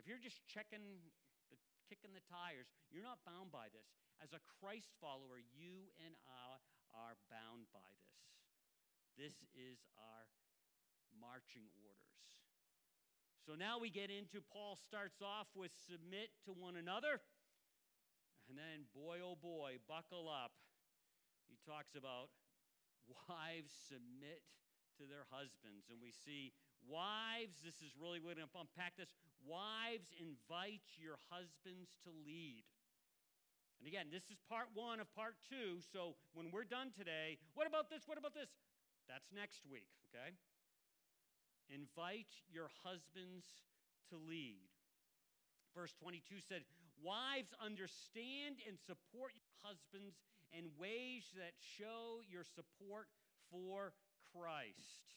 If 0.00 0.06
you're 0.10 0.22
just 0.22 0.42
checking 0.50 1.04
the 1.50 1.58
kicking 1.86 2.12
the 2.12 2.24
tires, 2.28 2.68
you're 2.92 3.06
not 3.06 3.22
bound 3.24 3.48
by 3.48 3.72
this. 3.72 3.88
As 4.18 4.34
a 4.34 4.42
Christ 4.60 4.92
follower, 4.98 5.40
you 5.40 5.88
and 6.02 6.14
I 6.26 6.58
are 6.92 7.16
bound 7.30 7.70
by 7.70 7.97
this. 9.18 9.34
Is 9.58 9.82
our 9.98 10.24
marching 11.18 11.66
orders. 11.82 12.26
So 13.42 13.58
now 13.58 13.82
we 13.82 13.90
get 13.90 14.14
into 14.14 14.38
Paul 14.38 14.78
starts 14.78 15.18
off 15.18 15.50
with 15.58 15.74
submit 15.74 16.30
to 16.46 16.54
one 16.54 16.78
another. 16.78 17.18
And 18.46 18.54
then, 18.56 18.86
boy, 18.94 19.18
oh 19.20 19.34
boy, 19.34 19.82
buckle 19.90 20.30
up. 20.30 20.54
He 21.50 21.58
talks 21.66 21.98
about 21.98 22.30
wives 23.28 23.74
submit 23.90 24.46
to 24.96 25.04
their 25.04 25.26
husbands. 25.34 25.90
And 25.90 25.98
we 25.98 26.14
see 26.14 26.54
wives, 26.86 27.58
this 27.60 27.82
is 27.82 27.98
really, 27.98 28.22
we're 28.22 28.38
going 28.38 28.46
to 28.46 28.62
unpack 28.62 28.94
this. 28.96 29.10
Wives, 29.42 30.14
invite 30.16 30.86
your 30.96 31.18
husbands 31.28 31.92
to 32.06 32.10
lead. 32.12 32.64
And 33.78 33.86
again, 33.86 34.10
this 34.10 34.26
is 34.30 34.38
part 34.50 34.70
one 34.74 34.98
of 34.98 35.06
part 35.14 35.38
two. 35.46 35.78
So 35.92 36.18
when 36.34 36.50
we're 36.50 36.66
done 36.66 36.90
today, 36.90 37.38
what 37.54 37.66
about 37.66 37.90
this? 37.90 38.06
What 38.06 38.18
about 38.18 38.34
this? 38.34 38.50
That's 39.08 39.32
next 39.32 39.64
week, 39.64 39.88
okay? 40.12 40.36
Invite 41.72 42.28
your 42.52 42.68
husbands 42.84 43.48
to 44.12 44.16
lead. 44.20 44.68
Verse 45.74 45.92
22 46.00 46.44
said, 46.44 46.62
Wives, 47.00 47.54
understand 47.62 48.60
and 48.68 48.76
support 48.76 49.32
your 49.32 49.52
husbands 49.64 50.20
in 50.52 50.68
ways 50.76 51.24
that 51.36 51.56
show 51.56 52.20
your 52.28 52.44
support 52.44 53.08
for 53.50 53.92
Christ. 54.32 55.16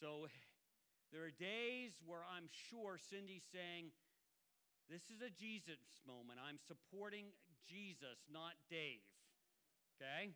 So 0.00 0.26
there 1.12 1.24
are 1.24 1.34
days 1.34 1.98
where 2.04 2.24
I'm 2.26 2.48
sure 2.70 2.98
Cindy's 2.98 3.46
saying, 3.52 3.92
This 4.88 5.08
is 5.10 5.20
a 5.20 5.30
Jesus 5.30 5.82
moment. 6.06 6.38
I'm 6.42 6.58
supporting 6.58 7.34
Jesus, 7.68 8.22
not 8.30 8.54
Dave. 8.70 9.04
Okay? 9.96 10.32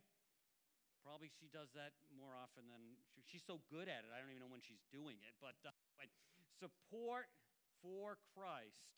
Probably 1.01 1.33
she 1.33 1.49
does 1.49 1.73
that 1.75 1.97
more 2.13 2.37
often 2.37 2.69
than 2.69 2.83
she, 3.11 3.25
she's 3.25 3.45
so 3.47 3.65
good 3.73 3.89
at 3.89 4.05
it. 4.05 4.11
I 4.13 4.21
don't 4.21 4.31
even 4.31 4.45
know 4.45 4.53
when 4.53 4.65
she's 4.65 4.85
doing 4.93 5.17
it. 5.25 5.35
But, 5.41 5.57
uh, 5.65 5.73
but 5.97 6.13
support 6.61 7.33
for 7.81 8.21
Christ. 8.37 8.91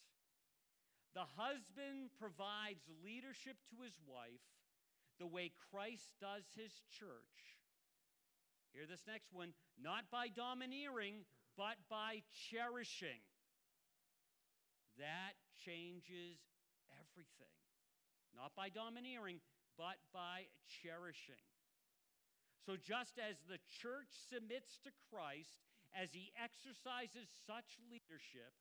The 1.14 1.28
husband 1.36 2.10
provides 2.18 2.82
leadership 3.04 3.60
to 3.70 3.84
his 3.84 3.94
wife 4.08 4.42
the 5.20 5.28
way 5.28 5.52
Christ 5.70 6.16
does 6.18 6.42
his 6.56 6.72
church. 6.88 7.60
Hear 8.72 8.88
this 8.88 9.04
next 9.06 9.32
one 9.32 9.52
not 9.76 10.08
by 10.10 10.28
domineering, 10.28 11.28
but 11.56 11.76
by 11.90 12.24
cherishing. 12.50 13.20
That 14.98 15.36
changes 15.64 16.40
everything. 16.96 17.52
Not 18.34 18.56
by 18.56 18.72
domineering, 18.72 19.40
but 19.76 20.00
by 20.12 20.48
cherishing. 20.80 21.44
So, 22.62 22.78
just 22.78 23.18
as 23.18 23.42
the 23.50 23.58
church 23.82 24.14
submits 24.30 24.78
to 24.86 24.94
Christ 25.10 25.58
as 25.90 26.14
he 26.14 26.30
exercises 26.38 27.26
such 27.42 27.82
leadership, 27.90 28.54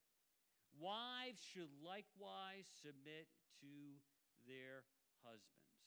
wives 0.74 1.46
should 1.46 1.70
likewise 1.86 2.66
submit 2.82 3.30
to 3.62 4.02
their 4.50 4.82
husbands. 5.22 5.78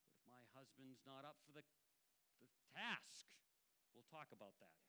What 0.00 0.16
if 0.16 0.24
my 0.32 0.40
husband's 0.56 1.04
not 1.04 1.28
up 1.28 1.36
for 1.44 1.52
the, 1.52 1.60
the 2.40 2.48
task? 2.72 3.28
We'll 3.92 4.08
talk 4.08 4.32
about 4.32 4.56
that. 4.64 4.80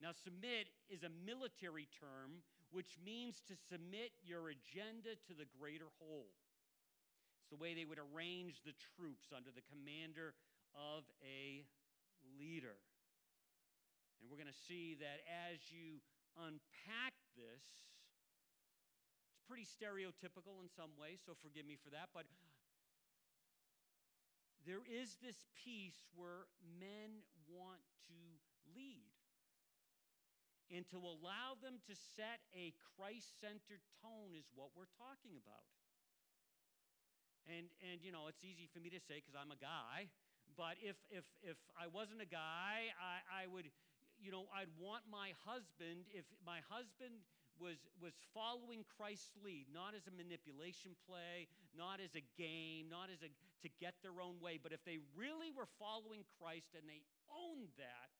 Now, 0.00 0.16
submit 0.16 0.72
is 0.88 1.04
a 1.04 1.12
military 1.12 1.92
term 1.92 2.40
which 2.70 2.96
means 3.04 3.44
to 3.48 3.54
submit 3.56 4.16
your 4.24 4.48
agenda 4.48 5.16
to 5.28 5.32
the 5.36 5.48
greater 5.60 5.92
whole. 6.00 6.32
It's 7.48 7.56
the 7.56 7.64
way 7.64 7.72
they 7.72 7.88
would 7.88 7.96
arrange 7.96 8.60
the 8.60 8.76
troops 8.92 9.32
under 9.32 9.48
the 9.48 9.64
commander 9.72 10.36
of 10.76 11.08
a 11.24 11.64
leader. 12.36 12.76
And 14.20 14.28
we're 14.28 14.36
going 14.36 14.52
to 14.52 14.64
see 14.68 15.00
that 15.00 15.24
as 15.24 15.56
you 15.72 16.04
unpack 16.36 17.16
this, 17.40 17.64
it's 19.32 19.40
pretty 19.48 19.64
stereotypical 19.64 20.60
in 20.60 20.68
some 20.68 20.92
ways, 21.00 21.24
so 21.24 21.32
forgive 21.40 21.64
me 21.64 21.80
for 21.80 21.88
that, 21.88 22.12
but 22.12 22.28
there 24.68 24.84
is 24.84 25.16
this 25.24 25.48
piece 25.56 26.04
where 26.12 26.52
men 26.76 27.24
want 27.48 27.80
to 28.12 28.20
lead 28.76 29.08
and 30.68 30.84
to 30.92 31.00
allow 31.00 31.56
them 31.64 31.80
to 31.88 31.96
set 31.96 32.44
a 32.52 32.76
Christ 32.92 33.40
centered 33.40 33.80
tone 34.04 34.36
is 34.36 34.52
what 34.52 34.76
we're 34.76 34.92
talking 35.00 35.40
about. 35.40 35.64
And, 37.48 37.72
and 37.80 38.04
you 38.04 38.12
know, 38.12 38.28
it's 38.28 38.44
easy 38.44 38.68
for 38.68 38.78
me 38.78 38.92
to 38.92 39.00
say 39.00 39.24
because 39.24 39.32
I'm 39.32 39.50
a 39.50 39.58
guy, 39.58 40.12
but 40.52 40.76
if, 40.84 41.00
if, 41.08 41.24
if 41.40 41.56
I 41.72 41.88
wasn't 41.88 42.20
a 42.20 42.28
guy, 42.28 42.92
I, 43.00 43.44
I 43.44 43.48
would, 43.48 43.72
you 44.20 44.28
know, 44.28 44.46
I'd 44.52 44.68
want 44.76 45.08
my 45.08 45.32
husband, 45.48 46.04
if 46.12 46.28
my 46.44 46.60
husband 46.68 47.24
was, 47.56 47.80
was 47.98 48.14
following 48.36 48.84
Christ's 48.86 49.34
lead, 49.40 49.66
not 49.72 49.96
as 49.96 50.06
a 50.06 50.14
manipulation 50.14 50.94
play, 51.08 51.50
not 51.74 51.98
as 52.04 52.14
a 52.14 52.24
game, 52.36 52.92
not 52.92 53.10
as 53.10 53.24
a 53.24 53.30
to 53.66 53.68
get 53.82 53.98
their 54.06 54.22
own 54.22 54.38
way, 54.38 54.54
but 54.54 54.70
if 54.70 54.78
they 54.86 55.02
really 55.18 55.50
were 55.50 55.66
following 55.82 56.22
Christ 56.38 56.78
and 56.78 56.86
they 56.86 57.02
owned 57.26 57.74
that, 57.74 58.14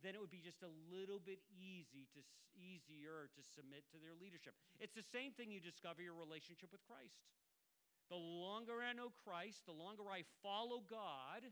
then 0.00 0.16
it 0.16 0.20
would 0.24 0.32
be 0.32 0.40
just 0.40 0.64
a 0.64 0.72
little 0.88 1.20
bit 1.20 1.38
easy 1.52 2.08
to 2.16 2.20
easier 2.52 3.32
to 3.32 3.40
submit 3.56 3.84
to 3.92 3.96
their 4.00 4.12
leadership. 4.12 4.52
It's 4.76 4.92
the 4.92 5.04
same 5.04 5.32
thing 5.32 5.48
you 5.48 5.60
discover 5.60 6.04
your 6.04 6.16
relationship 6.16 6.68
with 6.68 6.84
Christ. 6.84 7.16
The 8.10 8.18
longer 8.18 8.80
I 8.82 8.92
know 8.92 9.12
Christ, 9.24 9.64
the 9.66 9.76
longer 9.76 10.04
I 10.10 10.24
follow 10.42 10.82
God, 10.84 11.46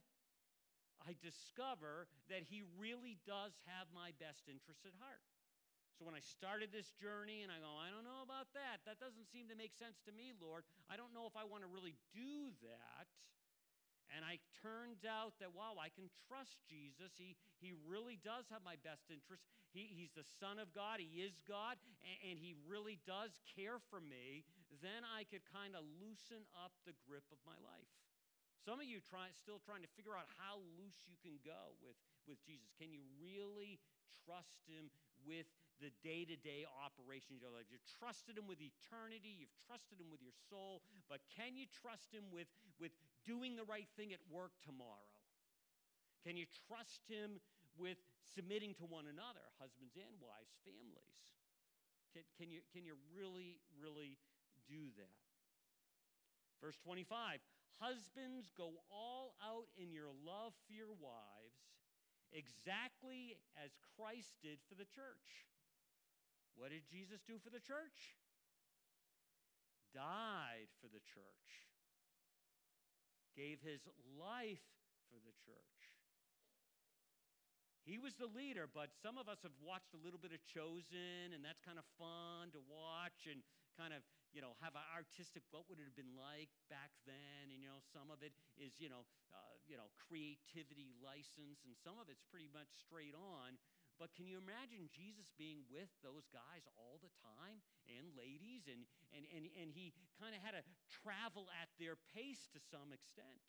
I 1.07 1.17
discover 1.21 2.09
that 2.29 2.45
He 2.49 2.63
really 2.77 3.17
does 3.25 3.57
have 3.65 3.89
my 3.95 4.13
best 4.21 4.49
interest 4.49 4.85
at 4.85 4.93
heart. 5.01 5.25
So 6.01 6.09
when 6.09 6.17
I 6.17 6.25
started 6.25 6.73
this 6.73 6.97
journey 6.97 7.45
and 7.45 7.53
I 7.53 7.61
go, 7.61 7.77
I 7.77 7.93
don't 7.93 8.09
know 8.09 8.25
about 8.25 8.49
that. 8.57 8.81
That 8.89 8.97
doesn't 8.97 9.29
seem 9.29 9.53
to 9.53 9.57
make 9.57 9.77
sense 9.77 10.01
to 10.09 10.13
me, 10.17 10.33
Lord. 10.33 10.65
I 10.89 10.97
don't 10.97 11.13
know 11.13 11.29
if 11.29 11.37
I 11.37 11.45
want 11.45 11.61
to 11.61 11.69
really 11.69 11.93
do 12.17 12.57
that. 12.65 13.05
And 14.11 14.25
I 14.27 14.43
turned 14.59 15.07
out 15.07 15.39
that, 15.39 15.55
wow, 15.55 15.79
I 15.79 15.93
can 15.93 16.11
trust 16.27 16.59
Jesus. 16.67 17.15
He, 17.15 17.39
he 17.63 17.77
really 17.87 18.19
does 18.19 18.51
have 18.51 18.65
my 18.67 18.75
best 18.83 19.07
interest. 19.07 19.47
He, 19.71 19.87
he's 19.93 20.11
the 20.17 20.27
Son 20.43 20.59
of 20.59 20.75
God, 20.75 20.99
He 20.99 21.23
is 21.23 21.39
God, 21.47 21.79
and, 22.03 22.35
and 22.35 22.37
He 22.41 22.59
really 22.67 22.99
does 23.07 23.39
care 23.55 23.79
for 23.93 24.03
me. 24.03 24.43
Then 24.79 25.03
I 25.03 25.27
could 25.27 25.43
kind 25.51 25.75
of 25.75 25.83
loosen 25.99 26.47
up 26.55 26.71
the 26.87 26.95
grip 27.03 27.27
of 27.35 27.43
my 27.43 27.59
life. 27.59 27.91
Some 28.63 28.79
of 28.79 28.87
you 28.87 29.01
try, 29.03 29.33
still 29.35 29.59
trying 29.59 29.83
to 29.83 29.91
figure 29.97 30.13
out 30.13 30.29
how 30.37 30.61
loose 30.77 31.09
you 31.09 31.17
can 31.19 31.41
go 31.43 31.75
with, 31.81 31.97
with 32.29 32.39
Jesus. 32.45 32.71
Can 32.77 32.93
you 32.93 33.03
really 33.19 33.81
trust 34.23 34.63
Him 34.69 34.93
with 35.25 35.49
the 35.81 35.89
day 36.05 36.29
to 36.29 36.37
day 36.37 36.69
operations 36.69 37.41
of 37.41 37.49
your 37.49 37.57
life? 37.57 37.73
You've 37.73 37.89
trusted 37.89 38.37
Him 38.37 38.45
with 38.45 38.61
eternity, 38.61 39.33
you've 39.33 39.57
trusted 39.65 39.97
Him 39.97 40.13
with 40.13 40.21
your 40.21 40.37
soul, 40.53 40.85
but 41.09 41.25
can 41.33 41.57
you 41.57 41.65
trust 41.73 42.13
Him 42.13 42.29
with, 42.29 42.53
with 42.77 42.93
doing 43.25 43.57
the 43.57 43.65
right 43.65 43.89
thing 43.97 44.13
at 44.13 44.21
work 44.29 44.53
tomorrow? 44.61 45.09
Can 46.21 46.37
you 46.37 46.45
trust 46.69 47.09
Him 47.09 47.41
with 47.81 47.97
submitting 48.29 48.77
to 48.77 48.85
one 48.85 49.09
another, 49.09 49.43
husbands 49.57 49.97
and 49.97 50.21
wives, 50.21 50.53
families? 50.69 51.25
Can, 52.13 52.29
can, 52.37 52.53
you, 52.53 52.61
can 52.77 52.85
you 52.85 53.01
really, 53.17 53.57
really 53.81 54.21
do 54.71 54.95
that. 54.97 55.19
Verse 56.63 56.79
25 56.87 57.43
Husbands, 57.83 58.53
go 58.55 58.77
all 58.93 59.35
out 59.41 59.67
in 59.81 59.91
your 59.91 60.13
love 60.23 60.53
for 60.69 60.77
your 60.77 60.93
wives, 61.01 61.65
exactly 62.31 63.41
as 63.57 63.73
Christ 63.97 64.37
did 64.45 64.61
for 64.69 64.77
the 64.77 64.85
church. 64.85 65.49
What 66.55 66.71
did 66.71 66.85
Jesus 66.85 67.25
do 67.25 67.41
for 67.41 67.49
the 67.49 67.63
church? 67.63 68.21
Died 69.97 70.69
for 70.79 70.93
the 70.93 71.01
church, 71.03 71.67
gave 73.35 73.65
his 73.65 73.89
life 74.21 74.69
for 75.09 75.19
the 75.19 75.35
church. 75.41 76.00
He 77.90 77.98
was 77.98 78.14
the 78.14 78.31
leader, 78.31 78.70
but 78.70 78.94
some 79.03 79.18
of 79.18 79.26
us 79.26 79.42
have 79.42 79.59
watched 79.59 79.98
a 79.98 80.00
little 80.07 80.22
bit 80.22 80.31
of 80.31 80.38
Chosen, 80.46 81.35
and 81.35 81.42
that's 81.42 81.59
kind 81.59 81.74
of 81.74 81.83
fun 81.98 82.55
to 82.55 82.62
watch 82.70 83.26
and 83.26 83.42
kind 83.74 83.90
of, 83.90 84.07
you 84.31 84.38
know, 84.38 84.55
have 84.62 84.79
an 84.79 84.87
artistic, 84.94 85.42
what 85.50 85.66
would 85.66 85.83
it 85.83 85.90
have 85.90 85.98
been 85.98 86.14
like 86.14 86.55
back 86.70 86.94
then? 87.03 87.50
And, 87.50 87.59
you 87.59 87.66
know, 87.66 87.83
some 87.90 88.14
of 88.14 88.22
it 88.22 88.31
is, 88.55 88.79
you 88.79 88.87
know, 88.87 89.03
uh, 89.35 89.59
you 89.66 89.74
know, 89.74 89.90
creativity 89.98 90.94
license, 91.03 91.66
and 91.66 91.74
some 91.83 91.98
of 91.98 92.07
it's 92.07 92.22
pretty 92.31 92.46
much 92.55 92.70
straight 92.79 93.18
on. 93.18 93.59
But 93.98 94.14
can 94.14 94.31
you 94.31 94.38
imagine 94.38 94.87
Jesus 94.94 95.35
being 95.35 95.66
with 95.66 95.90
those 96.07 96.31
guys 96.31 96.70
all 96.79 97.03
the 97.03 97.11
time 97.26 97.59
and 97.90 98.14
ladies? 98.14 98.70
And, 98.70 98.87
and, 99.11 99.26
and, 99.35 99.50
and 99.59 99.74
he 99.74 99.90
kind 100.14 100.38
of 100.38 100.40
had 100.46 100.55
to 100.55 100.62
travel 100.88 101.50
at 101.59 101.74
their 101.83 101.98
pace 102.14 102.46
to 102.55 102.62
some 102.62 102.94
extent. 102.94 103.42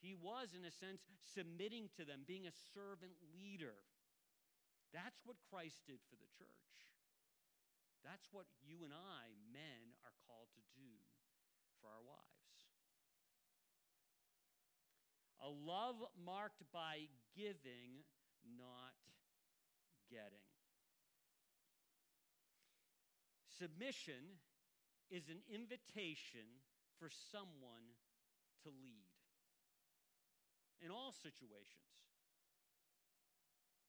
He 0.00 0.14
was, 0.14 0.52
in 0.52 0.64
a 0.64 0.70
sense, 0.70 1.02
submitting 1.34 1.88
to 1.96 2.04
them, 2.04 2.28
being 2.28 2.46
a 2.46 2.60
servant 2.74 3.16
leader. 3.32 3.80
That's 4.92 5.18
what 5.24 5.40
Christ 5.50 5.80
did 5.88 6.00
for 6.06 6.16
the 6.16 6.30
church. 6.36 6.70
That's 8.04 8.28
what 8.30 8.46
you 8.62 8.84
and 8.84 8.94
I, 8.94 9.34
men, 9.50 9.96
are 10.04 10.14
called 10.28 10.52
to 10.54 10.62
do 10.76 10.90
for 11.80 11.90
our 11.90 12.04
wives. 12.04 12.60
A 15.42 15.50
love 15.50 15.96
marked 16.14 16.62
by 16.72 17.08
giving, 17.34 18.06
not 18.46 18.94
getting. 20.10 20.46
Submission 23.58 24.38
is 25.10 25.28
an 25.28 25.40
invitation 25.48 26.46
for 26.98 27.10
someone 27.32 27.96
to 28.62 28.70
lead 28.70 29.15
in 30.84 30.92
all 30.92 31.12
situations. 31.12 31.86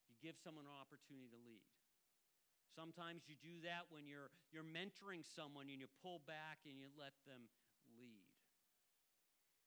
You 0.07 0.15
give 0.23 0.39
someone 0.39 0.65
an 0.65 0.77
opportunity 0.77 1.29
to 1.29 1.39
lead. 1.43 1.65
Sometimes 2.77 3.25
you 3.25 3.33
do 3.41 3.57
that 3.65 3.89
when 3.89 4.05
you're, 4.05 4.29
you're 4.53 4.67
mentoring 4.67 5.25
someone 5.25 5.65
and 5.71 5.81
you 5.81 5.89
pull 6.03 6.21
back 6.29 6.61
and 6.69 6.77
you 6.77 6.93
let 6.93 7.17
them 7.25 7.49
lead. 7.97 8.27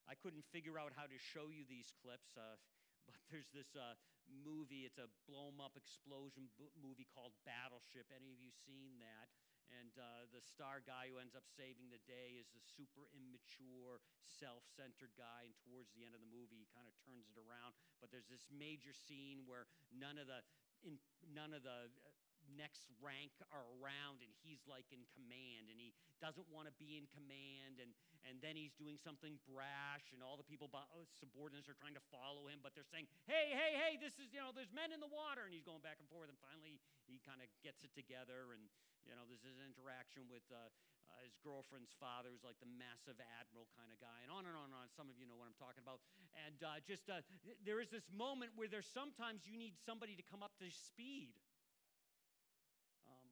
I 0.06 0.14
couldn't 0.18 0.46
figure 0.54 0.78
out 0.78 0.94
how 0.94 1.06
to 1.06 1.18
show 1.18 1.50
you 1.50 1.66
these 1.66 1.90
clips, 2.02 2.34
uh, 2.38 2.58
but 3.06 3.18
there's 3.30 3.50
this 3.50 3.74
uh, 3.74 3.98
movie. 4.32 4.86
It's 4.86 4.98
a 4.98 5.10
blown 5.28 5.58
up 5.60 5.74
explosion 5.76 6.48
movie 6.78 7.06
called 7.10 7.34
Battleship. 7.44 8.08
Any 8.14 8.32
of 8.32 8.40
you 8.40 8.50
seen 8.50 8.98
that? 9.02 9.28
And 9.70 9.94
uh, 9.94 10.26
the 10.34 10.42
star 10.42 10.82
guy 10.82 11.06
who 11.06 11.22
ends 11.22 11.38
up 11.38 11.46
saving 11.46 11.94
the 11.94 12.02
day 12.02 12.42
is 12.42 12.50
a 12.58 12.62
super 12.74 13.06
immature, 13.14 14.02
self 14.26 14.66
centered 14.66 15.14
guy. 15.14 15.46
And 15.46 15.54
towards 15.62 15.94
the 15.94 16.02
end 16.02 16.18
of 16.18 16.22
the 16.22 16.30
movie, 16.30 16.58
he 16.58 16.68
kind 16.74 16.90
of 16.90 16.94
turns 17.06 17.30
it 17.30 17.38
around. 17.38 17.78
But 18.02 18.10
there's 18.10 18.26
this 18.26 18.50
major 18.50 18.90
scene 18.90 19.46
where 19.46 19.70
none 19.94 20.18
of 20.18 20.26
the 20.26 20.42
in, 20.82 20.98
none 21.30 21.54
of 21.54 21.62
the 21.62 21.86
uh, 21.86 22.09
next 22.56 22.86
rank 23.02 23.34
around 23.50 24.22
and 24.22 24.30
he's 24.42 24.62
like 24.66 24.86
in 24.90 25.02
command 25.14 25.70
and 25.70 25.78
he 25.78 25.94
doesn't 26.18 26.46
want 26.50 26.66
to 26.66 26.74
be 26.76 26.98
in 26.98 27.06
command 27.10 27.80
and, 27.80 27.94
and 28.26 28.38
then 28.42 28.54
he's 28.54 28.74
doing 28.76 28.98
something 29.00 29.38
brash 29.46 30.10
and 30.12 30.20
all 30.20 30.36
the 30.36 30.46
people 30.46 30.68
uh, 30.72 30.84
subordinates 31.16 31.70
are 31.70 31.78
trying 31.78 31.96
to 31.96 32.04
follow 32.12 32.46
him 32.46 32.60
but 32.60 32.76
they're 32.76 32.88
saying 32.88 33.08
hey 33.24 33.52
hey 33.54 33.72
hey 33.76 33.92
this 33.96 34.18
is 34.20 34.30
you 34.34 34.40
know 34.42 34.52
there's 34.54 34.72
men 34.74 34.90
in 34.90 35.00
the 35.00 35.10
water 35.10 35.46
and 35.46 35.52
he's 35.54 35.64
going 35.64 35.82
back 35.82 35.98
and 35.98 36.08
forth 36.10 36.28
and 36.28 36.38
finally 36.38 36.78
he 37.08 37.18
kind 37.22 37.40
of 37.40 37.48
gets 37.64 37.82
it 37.82 37.92
together 37.96 38.52
and 38.54 38.68
you 39.08 39.16
know, 39.16 39.24
there's 39.28 39.44
this 39.44 39.56
interaction 39.58 40.28
with 40.28 40.44
uh, 40.52 40.60
uh, 40.60 41.20
his 41.24 41.36
girlfriend's 41.40 41.92
father, 41.96 42.28
who's 42.28 42.44
like 42.44 42.58
the 42.60 42.68
massive 42.68 43.16
admiral 43.40 43.68
kind 43.72 43.88
of 43.88 43.98
guy, 43.98 44.20
and 44.24 44.28
on 44.28 44.44
and 44.44 44.56
on 44.56 44.68
and 44.72 44.76
on. 44.76 44.86
Some 44.92 45.08
of 45.08 45.16
you 45.16 45.24
know 45.24 45.36
what 45.36 45.48
I'm 45.48 45.56
talking 45.56 45.80
about. 45.80 46.04
And 46.46 46.60
uh, 46.60 46.78
just 46.84 47.08
uh, 47.08 47.24
there 47.64 47.80
is 47.80 47.88
this 47.88 48.06
moment 48.12 48.52
where 48.56 48.68
there's 48.68 48.88
sometimes 48.88 49.48
you 49.48 49.56
need 49.56 49.76
somebody 49.80 50.14
to 50.14 50.24
come 50.24 50.44
up 50.44 50.52
to 50.60 50.68
speed. 50.68 51.32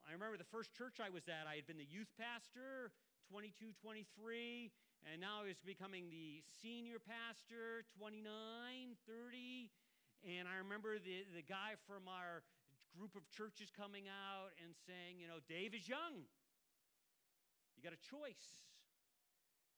I 0.08 0.16
remember 0.16 0.40
the 0.40 0.48
first 0.48 0.72
church 0.72 1.04
I 1.04 1.12
was 1.12 1.28
at, 1.28 1.44
I 1.44 1.60
had 1.60 1.68
been 1.68 1.76
the 1.76 1.84
youth 1.84 2.08
pastor, 2.16 2.96
22, 3.28 3.76
23, 3.84 4.72
and 5.04 5.20
now 5.20 5.44
I 5.44 5.52
was 5.52 5.60
becoming 5.60 6.08
the 6.08 6.40
senior 6.64 6.96
pastor, 6.96 7.84
29, 8.00 8.24
30. 9.04 9.68
And 10.24 10.48
I 10.48 10.64
remember 10.64 10.96
the, 10.96 11.28
the 11.36 11.44
guy 11.44 11.76
from 11.84 12.08
our 12.08 12.40
group 12.96 13.20
of 13.20 13.28
churches 13.28 13.68
coming 13.68 14.08
out 14.08 14.56
and 14.64 14.72
saying, 14.88 15.20
you 15.20 15.28
know, 15.28 15.44
Dave 15.44 15.76
is 15.76 15.84
young. 15.84 16.24
You 17.76 17.84
got 17.84 17.92
a 17.92 18.00
choice. 18.00 18.64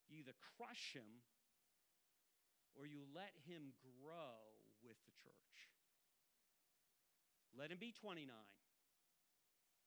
You 0.06 0.22
either 0.22 0.38
crush 0.54 0.94
him 0.94 1.26
or 2.78 2.86
you 2.86 3.02
let 3.18 3.34
him 3.50 3.74
grow 3.82 4.46
with 4.86 4.94
the 5.10 5.14
church. 5.18 5.74
Let 7.50 7.74
him 7.74 7.82
be 7.82 7.90
29. 7.90 8.30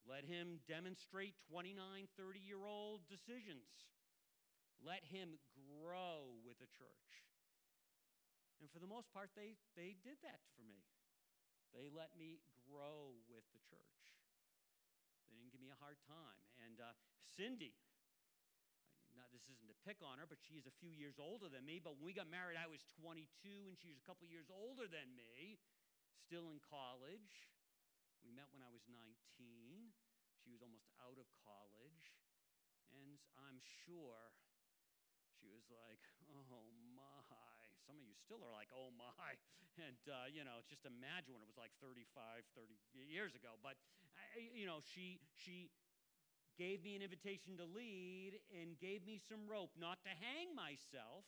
Let 0.03 0.27
him 0.27 0.59
demonstrate 0.67 1.39
29, 1.47 1.79
30 1.79 2.39
year 2.43 2.63
old 2.67 3.07
decisions. 3.07 3.87
Let 4.83 5.07
him 5.07 5.39
grow 5.55 6.35
with 6.43 6.59
the 6.59 6.67
church. 6.67 7.07
And 8.59 8.67
for 8.67 8.83
the 8.83 8.87
most 8.87 9.07
part, 9.15 9.31
they, 9.35 9.55
they 9.79 9.95
did 10.03 10.19
that 10.27 10.43
for 10.55 10.63
me. 10.63 10.83
They 11.71 11.87
let 11.87 12.11
me 12.19 12.43
grow 12.67 13.15
with 13.31 13.47
the 13.55 13.63
church. 13.63 13.99
They 15.31 15.39
didn't 15.39 15.55
give 15.55 15.63
me 15.63 15.71
a 15.71 15.79
hard 15.79 15.97
time. 16.03 16.43
And 16.67 16.83
uh, 16.83 16.93
Cindy, 17.23 17.73
this 19.33 19.49
isn't 19.49 19.65
to 19.65 19.77
pick 19.81 19.97
on 20.05 20.21
her, 20.21 20.29
but 20.29 20.37
she's 20.45 20.69
a 20.69 20.75
few 20.77 20.93
years 20.93 21.17
older 21.17 21.49
than 21.49 21.65
me. 21.65 21.81
But 21.81 21.97
when 21.97 22.05
we 22.05 22.13
got 22.13 22.29
married, 22.29 22.53
I 22.53 22.69
was 22.69 22.85
22, 23.01 23.25
and 23.65 23.73
she 23.73 23.89
was 23.89 23.97
a 23.97 24.05
couple 24.05 24.29
years 24.29 24.45
older 24.53 24.85
than 24.85 25.09
me, 25.17 25.57
still 26.21 26.53
in 26.53 26.61
college. 26.61 27.49
We 28.23 28.31
met 28.31 28.47
when 28.55 28.63
I 28.63 28.71
was 28.71 28.87
19. 28.87 29.11
She 30.39 30.47
was 30.47 30.63
almost 30.63 30.87
out 31.03 31.19
of 31.19 31.27
college. 31.43 32.15
And 32.95 33.19
I'm 33.35 33.59
sure 33.83 34.31
she 35.35 35.51
was 35.51 35.67
like, 35.67 35.99
oh 36.31 36.71
my. 36.95 37.59
Some 37.83 37.99
of 37.99 38.03
you 38.07 38.15
still 38.15 38.39
are 38.39 38.53
like, 38.55 38.71
oh 38.71 38.95
my. 38.95 39.35
And, 39.73 39.97
uh, 40.05 40.29
you 40.29 40.45
know, 40.45 40.61
just 40.69 40.85
imagine 40.85 41.33
when 41.33 41.41
it 41.41 41.49
was 41.49 41.57
like 41.57 41.73
35, 41.81 42.45
30 42.53 42.77
years 43.09 43.33
ago. 43.33 43.57
But, 43.65 43.73
you 44.37 44.69
know, 44.69 44.85
she, 44.85 45.17
she 45.33 45.73
gave 46.61 46.85
me 46.85 46.93
an 46.93 47.01
invitation 47.01 47.57
to 47.57 47.65
lead 47.65 48.37
and 48.53 48.77
gave 48.77 49.01
me 49.01 49.17
some 49.17 49.49
rope, 49.49 49.73
not 49.73 49.97
to 50.05 50.13
hang 50.13 50.53
myself, 50.53 51.25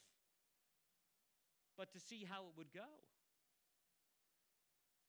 but 1.73 1.89
to 1.97 1.99
see 1.99 2.21
how 2.21 2.45
it 2.45 2.53
would 2.53 2.69
go. 2.69 2.86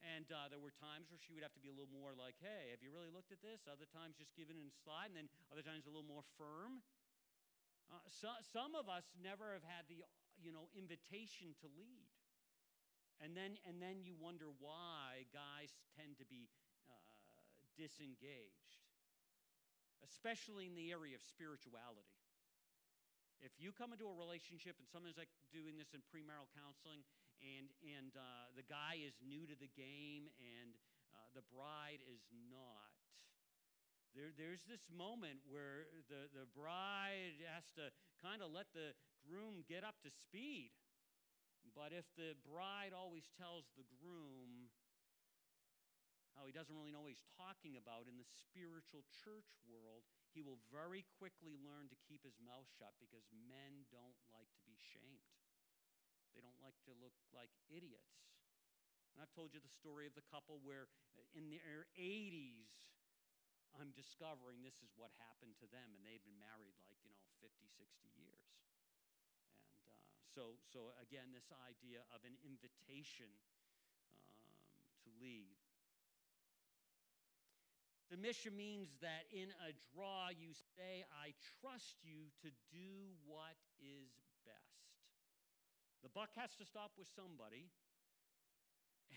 And 0.05 0.29
uh, 0.29 0.53
there 0.53 0.61
were 0.61 0.73
times 0.77 1.09
where 1.09 1.21
she 1.21 1.33
would 1.33 1.45
have 1.45 1.57
to 1.57 1.63
be 1.63 1.73
a 1.73 1.77
little 1.77 1.93
more 1.93 2.13
like, 2.13 2.37
hey, 2.41 2.73
have 2.73 2.85
you 2.85 2.93
really 2.93 3.11
looked 3.11 3.33
at 3.33 3.41
this? 3.41 3.65
Other 3.65 3.89
times 3.89 4.17
just 4.21 4.37
giving 4.37 4.61
and 4.61 4.73
slide, 4.73 5.13
and 5.13 5.17
then 5.17 5.29
other 5.49 5.65
times 5.65 5.89
a 5.89 5.93
little 5.93 6.07
more 6.07 6.25
firm. 6.37 6.85
Uh, 7.89 8.03
so, 8.11 8.29
some 8.43 8.75
of 8.75 8.91
us 8.91 9.07
never 9.17 9.55
have 9.55 9.65
had 9.65 9.87
the 9.87 10.03
you 10.43 10.53
know, 10.53 10.69
invitation 10.77 11.57
to 11.65 11.67
lead. 11.73 12.11
And 13.25 13.33
then, 13.33 13.57
and 13.65 13.81
then 13.81 14.05
you 14.05 14.13
wonder 14.13 14.53
why 14.61 15.25
guys 15.33 15.73
tend 15.97 16.21
to 16.21 16.27
be 16.29 16.53
uh, 16.85 16.93
disengaged, 17.81 18.85
especially 20.05 20.69
in 20.69 20.77
the 20.77 20.93
area 20.93 21.17
of 21.17 21.25
spirituality. 21.25 22.13
If 23.41 23.57
you 23.57 23.73
come 23.73 23.93
into 23.93 24.09
a 24.09 24.17
relationship 24.17 24.77
and 24.81 24.89
someone's 24.89 25.17
like 25.17 25.33
doing 25.53 25.77
this 25.81 25.93
in 25.97 26.05
premarital 26.09 26.49
counseling, 26.57 27.05
and, 27.47 27.71
and 27.87 28.11
uh, 28.19 28.51
the 28.59 28.67
guy 28.67 28.99
is 28.99 29.15
new 29.23 29.47
to 29.47 29.55
the 29.55 29.71
game 29.79 30.27
and 30.43 30.75
uh, 31.15 31.31
the 31.39 31.47
bride 31.55 32.03
is 32.11 32.27
not, 32.51 32.91
there, 34.19 34.35
there's 34.35 34.67
this 34.67 34.83
moment 34.91 35.39
where 35.47 35.87
the, 36.11 36.27
the 36.35 36.47
bride 36.51 37.39
has 37.47 37.69
to 37.79 37.95
kind 38.19 38.43
of 38.43 38.51
let 38.51 38.67
the 38.75 38.97
groom 39.23 39.63
get 39.71 39.87
up 39.87 40.03
to 40.03 40.11
speed. 40.11 40.75
But 41.75 41.93
if 41.93 42.09
the 42.17 42.33
bride 42.47 42.97
always 42.97 43.29
tells 43.37 43.69
the 43.77 43.85
groom 44.01 44.73
how 46.33 46.49
he 46.49 46.53
doesn't 46.53 46.73
really 46.73 46.93
know 46.93 47.05
what 47.05 47.13
he's 47.13 47.29
talking 47.37 47.81
about 47.81 48.09
in 48.09 48.17
the 48.21 48.29
spiritual 48.29 49.05
church 49.09 49.49
world, 49.65 50.05
he 50.33 50.45
will 50.45 50.61
very 50.69 51.05
quickly 51.17 51.57
learn 51.61 51.89
to 51.89 51.97
keep 52.05 52.25
his 52.25 52.37
mouth 52.41 52.69
shut 52.77 52.93
because 53.01 53.25
men 53.33 53.89
don't 53.89 54.17
like 54.33 54.49
to 54.57 54.63
be 54.69 54.77
shamed. 54.77 55.36
They 56.37 56.45
don't 56.45 56.61
like 56.61 56.77
to 56.85 56.93
look 57.01 57.17
like 57.33 57.49
idiots. 57.73 58.21
And 59.17 59.25
I've 59.25 59.33
told 59.33 59.57
you 59.57 59.65
the 59.65 59.73
story 59.73 60.05
of 60.05 60.13
the 60.13 60.27
couple 60.29 60.61
where 60.61 60.93
in 61.33 61.49
their 61.49 61.89
80s, 61.97 62.69
I'm 63.73 63.97
discovering 63.97 64.61
this 64.61 64.77
is 64.85 64.93
what 65.01 65.09
happened 65.17 65.57
to 65.65 65.69
them, 65.73 65.97
and 65.97 66.05
they've 66.05 66.21
been 66.21 66.37
married 66.37 66.77
like, 66.85 67.01
you 67.01 67.09
know, 67.09 67.25
50, 67.41 67.65
60 67.73 68.13
years. 68.21 68.45
And 69.57 69.89
uh, 69.89 69.97
so, 70.37 70.61
so, 70.69 70.93
again, 71.01 71.33
this 71.33 71.49
idea 71.65 72.05
of 72.13 72.21
an 72.29 72.37
invitation 72.45 73.33
um, 74.13 74.53
to 75.05 75.11
lead. 75.17 75.57
Submission 78.13 78.53
means 78.55 78.93
that 79.01 79.25
in 79.33 79.49
a 79.65 79.73
draw 79.91 80.29
you 80.31 80.53
say, 80.77 81.09
I 81.11 81.33
trust 81.59 81.97
you 82.05 82.29
to 82.45 82.53
do 82.69 83.17
what 83.25 83.57
is. 83.81 84.13
The 86.07 86.15
buck 86.15 86.31
has 86.39 86.55
to 86.63 86.67
stop 86.71 86.95
with 86.95 87.11
somebody. 87.11 87.67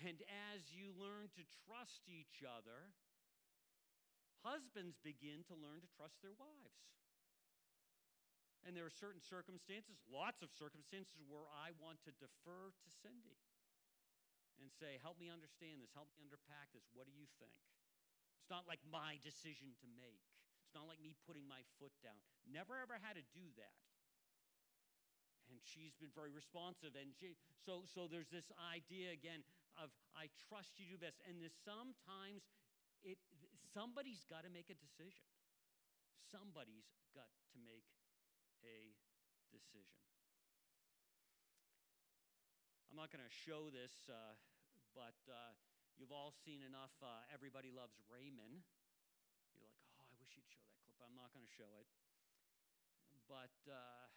And 0.02 0.26
as 0.50 0.74
you 0.74 0.90
learn 0.98 1.30
to 1.38 1.46
trust 1.70 2.10
each 2.10 2.42
other, 2.42 2.90
husbands 4.42 4.98
begin 4.98 5.46
to 5.54 5.54
learn 5.54 5.86
to 5.86 5.90
trust 5.94 6.18
their 6.26 6.34
wives. 6.34 6.82
And 8.66 8.74
there 8.74 8.90
are 8.90 8.98
certain 9.06 9.22
circumstances, 9.22 10.02
lots 10.10 10.42
of 10.42 10.50
circumstances, 10.50 11.22
where 11.30 11.46
I 11.54 11.78
want 11.78 12.02
to 12.10 12.12
defer 12.18 12.74
to 12.74 12.88
Cindy 12.90 13.38
and 14.58 14.74
say, 14.74 14.98
Help 14.98 15.22
me 15.22 15.30
understand 15.30 15.86
this, 15.86 15.94
help 15.94 16.10
me 16.18 16.26
unpack 16.26 16.74
this. 16.74 16.90
What 16.98 17.06
do 17.06 17.14
you 17.14 17.30
think? 17.38 17.54
It's 18.42 18.50
not 18.50 18.66
like 18.66 18.82
my 18.90 19.22
decision 19.22 19.78
to 19.78 19.88
make. 19.94 20.26
It's 20.66 20.74
not 20.74 20.90
like 20.90 20.98
me 20.98 21.14
putting 21.30 21.46
my 21.46 21.62
foot 21.78 21.94
down. 22.02 22.18
Never 22.50 22.82
ever 22.82 22.98
had 22.98 23.14
to 23.14 23.26
do 23.30 23.46
that. 23.62 23.78
And 25.50 25.58
she's 25.66 25.98
been 25.98 26.14
very 26.14 26.30
responsive. 26.30 26.94
And 26.94 27.12
she, 27.18 27.34
so, 27.66 27.84
so 27.90 28.06
there's 28.06 28.30
this 28.30 28.54
idea 28.58 29.12
again 29.12 29.42
of 29.78 29.90
I 30.14 30.30
trust 30.50 30.78
you 30.78 30.86
do 30.86 30.98
best. 31.02 31.20
And 31.26 31.42
this 31.42 31.54
sometimes 31.66 32.46
it 33.02 33.18
somebody's 33.74 34.24
got 34.30 34.46
to 34.46 34.52
make 34.54 34.70
a 34.70 34.78
decision. 34.78 35.26
Somebody's 36.30 36.94
got 37.18 37.34
to 37.54 37.58
make 37.66 37.90
a 38.62 38.94
decision. 39.50 40.06
I'm 42.90 42.98
not 42.98 43.10
going 43.10 43.26
to 43.26 43.34
show 43.34 43.70
this, 43.70 44.10
uh, 44.10 44.38
but 44.94 45.18
uh, 45.30 45.54
You've 46.00 46.16
all 46.16 46.32
seen 46.32 46.64
enough 46.64 46.96
uh, 47.04 47.28
Everybody 47.28 47.76
Loves 47.76 48.00
Raymond. 48.08 48.64
You're 49.52 49.68
like, 49.68 49.76
oh, 50.00 50.08
I 50.08 50.16
wish 50.16 50.32
you'd 50.40 50.48
show 50.48 50.64
that 50.64 50.80
clip. 50.80 50.96
I'm 51.04 51.12
not 51.12 51.36
going 51.36 51.44
to 51.44 51.52
show 51.52 51.68
it. 51.76 51.92
But 53.28 53.52
uh, 53.68 54.08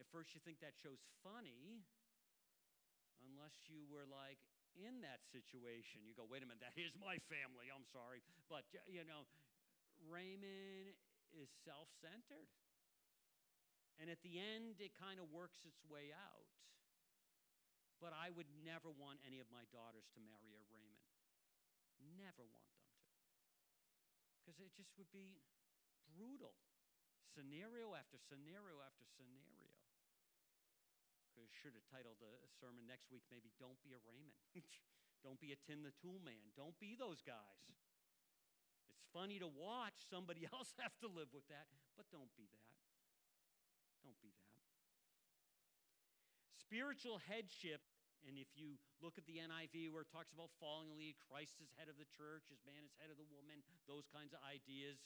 at 0.00 0.08
first 0.08 0.32
you 0.32 0.40
think 0.40 0.64
that 0.64 0.72
show's 0.80 1.04
funny, 1.20 1.84
unless 3.20 3.68
you 3.68 3.84
were 3.92 4.08
like 4.08 4.40
in 4.78 5.02
that 5.04 5.20
situation. 5.28 6.06
You 6.08 6.16
go, 6.16 6.24
wait 6.24 6.40
a 6.42 6.48
minute, 6.48 6.64
that 6.64 6.78
is 6.80 6.96
my 6.96 7.20
family. 7.28 7.68
I'm 7.68 7.86
sorry. 7.90 8.24
But, 8.48 8.64
you 8.88 9.04
know, 9.04 9.28
Raymond 10.08 10.96
is 11.36 11.52
self 11.66 11.92
centered. 12.00 12.48
And 14.00 14.08
at 14.08 14.24
the 14.24 14.40
end, 14.40 14.80
it 14.80 14.96
kind 14.96 15.20
of 15.20 15.28
works 15.28 15.60
its 15.68 15.84
way 15.84 16.08
out. 16.16 16.48
But 18.00 18.16
I 18.16 18.32
would 18.32 18.48
never 18.64 18.88
want 18.88 19.20
any 19.28 19.44
of 19.44 19.52
my 19.52 19.68
daughters 19.68 20.08
to 20.16 20.24
marry 20.24 20.56
a 20.56 20.62
Raymond. 20.72 21.12
Never 22.16 22.48
want 22.48 22.72
them 22.72 22.88
to. 22.96 23.12
Because 24.40 24.56
it 24.64 24.72
just 24.72 24.96
would 24.96 25.12
be 25.12 25.36
brutal. 26.16 26.56
Scenario 27.36 27.92
after 27.92 28.16
scenario 28.16 28.80
after 28.80 29.04
scenario. 29.20 29.59
Because 31.40 31.56
should 31.56 31.72
have 31.72 31.88
titled 31.88 32.20
the 32.20 32.28
sermon 32.60 32.84
next 32.84 33.08
week 33.08 33.24
maybe 33.32 33.48
Don't 33.56 33.80
Be 33.80 33.96
a 33.96 34.00
Raymond. 34.04 34.36
Don't 35.24 35.40
be 35.40 35.56
a 35.56 35.58
Tim 35.64 35.80
the 35.80 35.96
Tool 35.96 36.20
Man. 36.20 36.52
Don't 36.52 36.76
be 36.76 37.00
those 37.00 37.24
guys. 37.24 37.64
It's 38.92 39.04
funny 39.16 39.40
to 39.40 39.48
watch 39.48 39.96
somebody 40.04 40.44
else 40.52 40.76
have 40.76 40.92
to 41.00 41.08
live 41.08 41.32
with 41.32 41.48
that, 41.48 41.68
but 41.96 42.08
don't 42.12 42.32
be 42.36 42.48
that. 42.52 42.76
Don't 44.04 44.16
be 44.20 44.32
that. 44.32 44.52
Spiritual 46.60 47.20
headship 47.24 47.80
and 48.28 48.36
if 48.36 48.52
you 48.52 48.76
look 49.00 49.16
at 49.16 49.24
the 49.24 49.40
NIV 49.40 49.88
where 49.88 50.04
it 50.04 50.12
talks 50.12 50.28
about 50.36 50.52
falling 50.60 50.92
lead, 50.92 51.16
Christ 51.24 51.56
is 51.64 51.72
head 51.80 51.88
of 51.88 51.96
the 51.96 52.04
church, 52.12 52.52
his 52.52 52.60
man 52.68 52.84
is 52.84 52.92
head 53.00 53.08
of 53.08 53.16
the 53.16 53.24
woman, 53.32 53.64
those 53.88 54.04
kinds 54.12 54.36
of 54.36 54.44
ideas. 54.44 55.00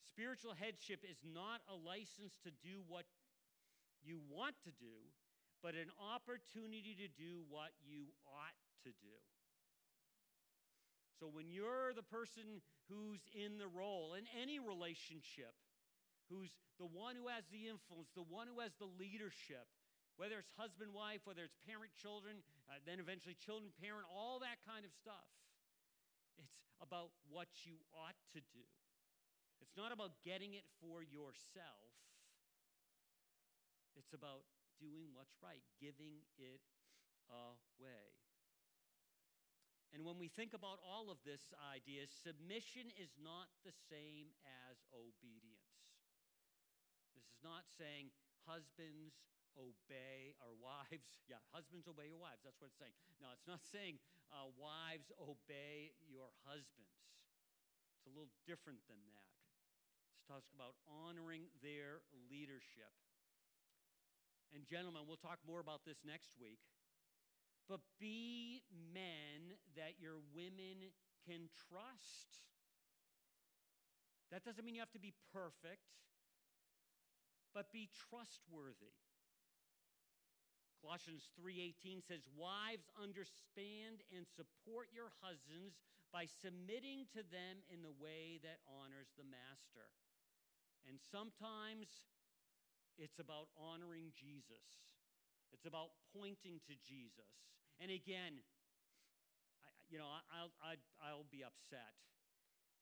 Spiritual 0.00 0.56
headship 0.56 1.04
is 1.04 1.20
not 1.20 1.60
a 1.68 1.76
license 1.76 2.40
to 2.48 2.50
do 2.64 2.80
what 2.88 3.04
you 4.04 4.20
want 4.28 4.56
to 4.64 4.72
do, 4.76 4.96
but 5.62 5.74
an 5.74 5.92
opportunity 6.00 6.96
to 6.96 7.08
do 7.08 7.44
what 7.48 7.70
you 7.84 8.08
ought 8.24 8.56
to 8.84 8.90
do. 9.00 9.16
So 11.20 11.28
when 11.28 11.52
you're 11.52 11.92
the 11.92 12.06
person 12.06 12.64
who's 12.88 13.20
in 13.36 13.60
the 13.60 13.68
role 13.68 14.16
in 14.16 14.24
any 14.32 14.56
relationship, 14.56 15.52
who's 16.32 16.48
the 16.80 16.88
one 16.88 17.12
who 17.12 17.28
has 17.28 17.44
the 17.52 17.68
influence, 17.68 18.08
the 18.16 18.24
one 18.24 18.48
who 18.48 18.64
has 18.64 18.72
the 18.80 18.88
leadership, 18.88 19.68
whether 20.16 20.40
it's 20.40 20.48
husband, 20.56 20.96
wife, 20.96 21.20
whether 21.28 21.44
it's 21.44 21.60
parent, 21.68 21.92
children, 21.92 22.40
uh, 22.72 22.80
then 22.88 23.04
eventually 23.04 23.36
children, 23.36 23.68
parent, 23.76 24.08
all 24.08 24.40
that 24.40 24.64
kind 24.64 24.88
of 24.88 24.92
stuff. 24.96 25.28
It's 26.40 26.56
about 26.80 27.12
what 27.28 27.52
you 27.68 27.76
ought 27.92 28.16
to 28.32 28.40
do. 28.56 28.64
It's 29.60 29.76
not 29.76 29.92
about 29.92 30.16
getting 30.24 30.56
it 30.56 30.64
for 30.80 31.04
yourself, 31.04 31.92
it's 33.96 34.12
about 34.12 34.46
doing 34.78 35.12
what's 35.12 35.36
right, 35.42 35.62
giving 35.80 36.24
it 36.38 36.62
away. 37.30 38.16
And 39.90 40.06
when 40.06 40.22
we 40.22 40.30
think 40.30 40.54
about 40.54 40.78
all 40.86 41.10
of 41.10 41.18
this 41.26 41.50
idea, 41.58 42.06
submission 42.06 42.94
is 42.94 43.10
not 43.18 43.50
the 43.66 43.74
same 43.90 44.30
as 44.46 44.78
obedience. 44.94 45.66
This 47.14 47.26
is 47.26 47.42
not 47.42 47.66
saying, 47.66 48.14
husbands, 48.46 49.18
obey 49.58 50.38
our 50.38 50.54
wives. 50.54 51.18
Yeah, 51.30 51.42
husbands 51.50 51.86
obey 51.86 52.10
your 52.10 52.22
wives. 52.22 52.42
That's 52.42 52.58
what 52.62 52.70
it's 52.74 52.78
saying. 52.78 52.94
No, 53.22 53.30
it's 53.34 53.46
not 53.46 53.62
saying 53.66 54.02
uh, 54.30 54.50
wives 54.58 55.10
obey 55.18 55.94
your 56.06 56.30
husbands. 56.46 56.98
It's 57.98 58.06
a 58.06 58.14
little 58.14 58.30
different 58.46 58.82
than 58.86 58.98
that. 59.10 59.30
It's 60.14 60.26
talking 60.26 60.54
about 60.54 60.78
honoring 60.86 61.50
their 61.62 62.02
leadership. 62.30 62.94
And, 64.52 64.66
gentlemen, 64.66 65.02
we'll 65.06 65.16
talk 65.16 65.38
more 65.46 65.60
about 65.60 65.84
this 65.84 65.98
next 66.04 66.34
week. 66.40 66.58
But 67.68 67.80
be 68.00 68.62
men 68.92 69.54
that 69.76 70.00
your 70.00 70.18
women 70.34 70.90
can 71.26 71.48
trust. 71.70 72.42
That 74.32 74.44
doesn't 74.44 74.64
mean 74.64 74.74
you 74.74 74.80
have 74.80 74.90
to 74.92 74.98
be 74.98 75.14
perfect, 75.32 75.86
but 77.54 77.70
be 77.72 77.90
trustworthy. 78.10 78.94
Colossians 80.80 81.28
3:18 81.36 82.00
says, 82.02 82.26
"Wives, 82.28 82.88
understand 82.96 84.02
and 84.10 84.26
support 84.26 84.90
your 84.92 85.10
husbands 85.20 85.78
by 86.10 86.26
submitting 86.26 87.06
to 87.08 87.22
them 87.22 87.62
in 87.68 87.82
the 87.82 87.90
way 87.90 88.38
that 88.38 88.62
honors 88.66 89.12
the 89.12 89.24
master." 89.24 89.92
And 90.84 90.98
sometimes 91.00 92.02
it's 92.98 93.18
about 93.18 93.52
honoring 93.58 94.10
Jesus. 94.16 94.64
It's 95.52 95.66
about 95.66 95.94
pointing 96.14 96.62
to 96.66 96.74
Jesus. 96.82 97.30
And 97.82 97.90
again, 97.90 98.40
I, 99.62 99.68
you 99.90 99.98
know, 99.98 100.08
I'll, 100.30 100.54
I'll, 100.62 100.82
I'll 101.02 101.30
be 101.30 101.42
upset 101.42 101.94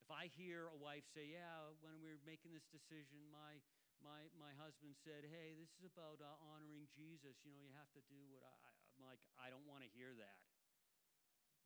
if 0.05 0.09
I 0.09 0.33
hear 0.33 0.73
a 0.73 0.79
wife 0.81 1.05
say, 1.13 1.37
"Yeah, 1.37 1.69
when 1.85 2.01
we 2.01 2.09
were 2.09 2.23
making 2.25 2.57
this 2.57 2.65
decision, 2.73 3.29
my 3.29 3.61
my, 4.03 4.31
my 4.39 4.53
husband 4.59 4.95
said, 5.03 5.27
Hey, 5.27 5.59
this 5.59 5.71
is 5.79 5.87
about 5.87 6.23
uh, 6.23 6.31
honoring 6.55 6.87
Jesus. 6.95 7.39
You 7.43 7.55
know, 7.55 7.63
you 7.63 7.75
have 7.75 7.91
to 7.99 8.03
do 8.07 8.19
what 8.31 8.47
I, 8.47 8.55
I'm 8.95 9.03
like, 9.03 9.23
I 9.39 9.51
don't 9.51 9.67
want 9.67 9.83
to 9.83 9.91
hear 9.91 10.15
that. 10.19 10.39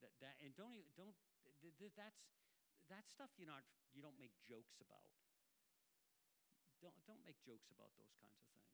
That, 0.01 0.13
that 0.25 0.35
and 0.43 0.53
don't, 0.59 0.75
don't, 0.99 1.15
that's, 1.95 2.23
that 2.91 3.07
stuff 3.07 3.31
you're 3.39 3.49
not, 3.51 3.63
you 3.95 4.03
don't 4.03 4.19
make 4.19 4.35
jokes 4.43 4.81
about. 4.83 5.07
Don't, 6.83 6.95
don't 7.07 7.23
make 7.23 7.39
jokes 7.47 7.71
about 7.71 7.95
those 7.95 8.11
kinds 8.19 8.35
of 8.35 8.47
things. 8.51 8.69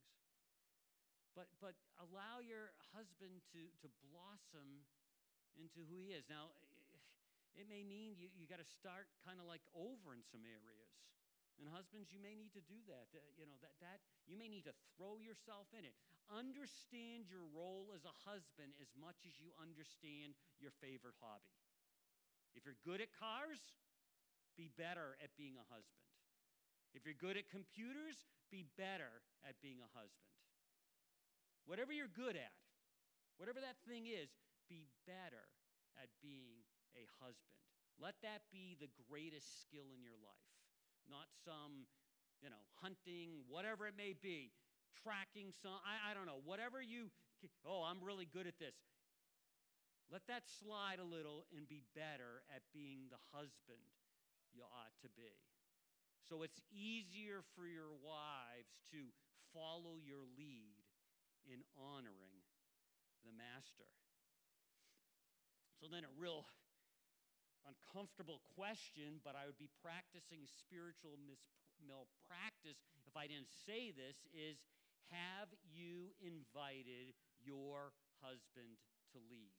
But, 1.36 1.48
but 1.60 1.76
allow 2.00 2.40
your 2.40 2.74
husband 2.96 3.44
to, 3.52 3.68
to 3.84 3.88
blossom 4.08 4.88
into 5.54 5.84
who 5.86 6.00
he 6.00 6.16
is. 6.16 6.26
Now, 6.26 6.50
it 7.54 7.68
may 7.68 7.84
mean 7.84 8.16
you, 8.16 8.32
you 8.32 8.48
got 8.48 8.58
to 8.58 8.70
start 8.80 9.06
kind 9.22 9.38
of 9.38 9.46
like 9.46 9.62
over 9.76 10.16
in 10.16 10.24
some 10.24 10.42
areas. 10.42 10.90
And 11.58 11.66
husbands, 11.66 12.14
you 12.14 12.22
may 12.22 12.38
need 12.38 12.54
to 12.54 12.62
do 12.62 12.78
that. 12.86 13.10
Uh, 13.10 13.18
you 13.34 13.42
know, 13.42 13.58
that, 13.58 13.74
that 13.82 13.98
you 14.30 14.38
may 14.38 14.46
need 14.46 14.62
to 14.70 14.74
throw 14.94 15.18
yourself 15.18 15.66
in 15.74 15.82
it. 15.82 15.94
Understand 16.30 17.26
your 17.26 17.42
role 17.50 17.90
as 17.90 18.06
a 18.06 18.14
husband 18.22 18.78
as 18.78 18.94
much 18.94 19.26
as 19.26 19.34
you 19.42 19.50
understand 19.58 20.38
your 20.62 20.70
favorite 20.78 21.18
hobby. 21.18 21.50
If 22.54 22.62
you're 22.62 22.78
good 22.86 23.02
at 23.02 23.10
cars, 23.10 23.58
be 24.54 24.70
better 24.70 25.18
at 25.18 25.34
being 25.34 25.58
a 25.58 25.66
husband. 25.66 26.07
If 26.96 27.04
you're 27.04 27.18
good 27.18 27.36
at 27.36 27.48
computers, 27.52 28.24
be 28.50 28.64
better 28.76 29.22
at 29.44 29.60
being 29.60 29.78
a 29.84 29.90
husband. 29.92 30.32
Whatever 31.68 31.92
you're 31.92 32.08
good 32.08 32.36
at, 32.36 32.56
whatever 33.36 33.60
that 33.60 33.76
thing 33.84 34.08
is, 34.08 34.32
be 34.72 34.88
better 35.04 35.52
at 36.00 36.08
being 36.24 36.64
a 36.96 37.04
husband. 37.20 37.60
Let 38.00 38.16
that 38.22 38.46
be 38.48 38.78
the 38.78 38.88
greatest 39.10 39.60
skill 39.60 39.90
in 39.92 40.00
your 40.00 40.16
life, 40.22 40.54
not 41.10 41.28
some, 41.44 41.90
you 42.40 42.48
know, 42.48 42.62
hunting, 42.80 43.44
whatever 43.50 43.90
it 43.90 43.98
may 43.98 44.14
be, 44.14 44.54
tracking 44.94 45.50
some, 45.50 45.76
I, 45.82 46.10
I 46.10 46.14
don't 46.14 46.26
know, 46.26 46.40
whatever 46.46 46.80
you, 46.80 47.10
oh, 47.66 47.82
I'm 47.82 48.00
really 48.00 48.26
good 48.26 48.46
at 48.46 48.56
this. 48.56 48.74
Let 50.08 50.24
that 50.32 50.48
slide 50.48 51.02
a 51.02 51.04
little 51.04 51.44
and 51.52 51.68
be 51.68 51.84
better 51.92 52.46
at 52.48 52.64
being 52.72 53.12
the 53.12 53.20
husband 53.34 53.84
you 54.56 54.64
ought 54.64 54.94
to 55.04 55.08
be. 55.12 55.36
So 56.26 56.42
it's 56.42 56.60
easier 56.72 57.40
for 57.56 57.64
your 57.64 57.94
wives 58.00 58.80
to 58.92 59.12
follow 59.54 59.96
your 60.00 60.26
lead 60.36 60.76
in 61.48 61.64
honoring 61.76 62.44
the 63.24 63.32
master. 63.32 63.88
So 65.80 65.86
then, 65.86 66.04
a 66.04 66.12
real 66.18 66.44
uncomfortable 67.64 68.40
question, 68.56 69.20
but 69.22 69.36
I 69.36 69.46
would 69.46 69.60
be 69.60 69.70
practicing 69.84 70.48
spiritual 70.48 71.20
malpractice 71.84 72.80
if 73.06 73.14
I 73.14 73.28
didn't 73.28 73.52
say 73.52 73.94
this 73.94 74.26
is 74.34 74.58
have 75.12 75.48
you 75.64 76.12
invited 76.20 77.16
your 77.40 77.94
husband 78.20 78.76
to 79.14 79.18
lead? 79.30 79.56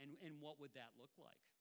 And, 0.00 0.16
and 0.24 0.40
what 0.40 0.58
would 0.58 0.74
that 0.74 0.96
look 0.98 1.12
like? 1.18 1.53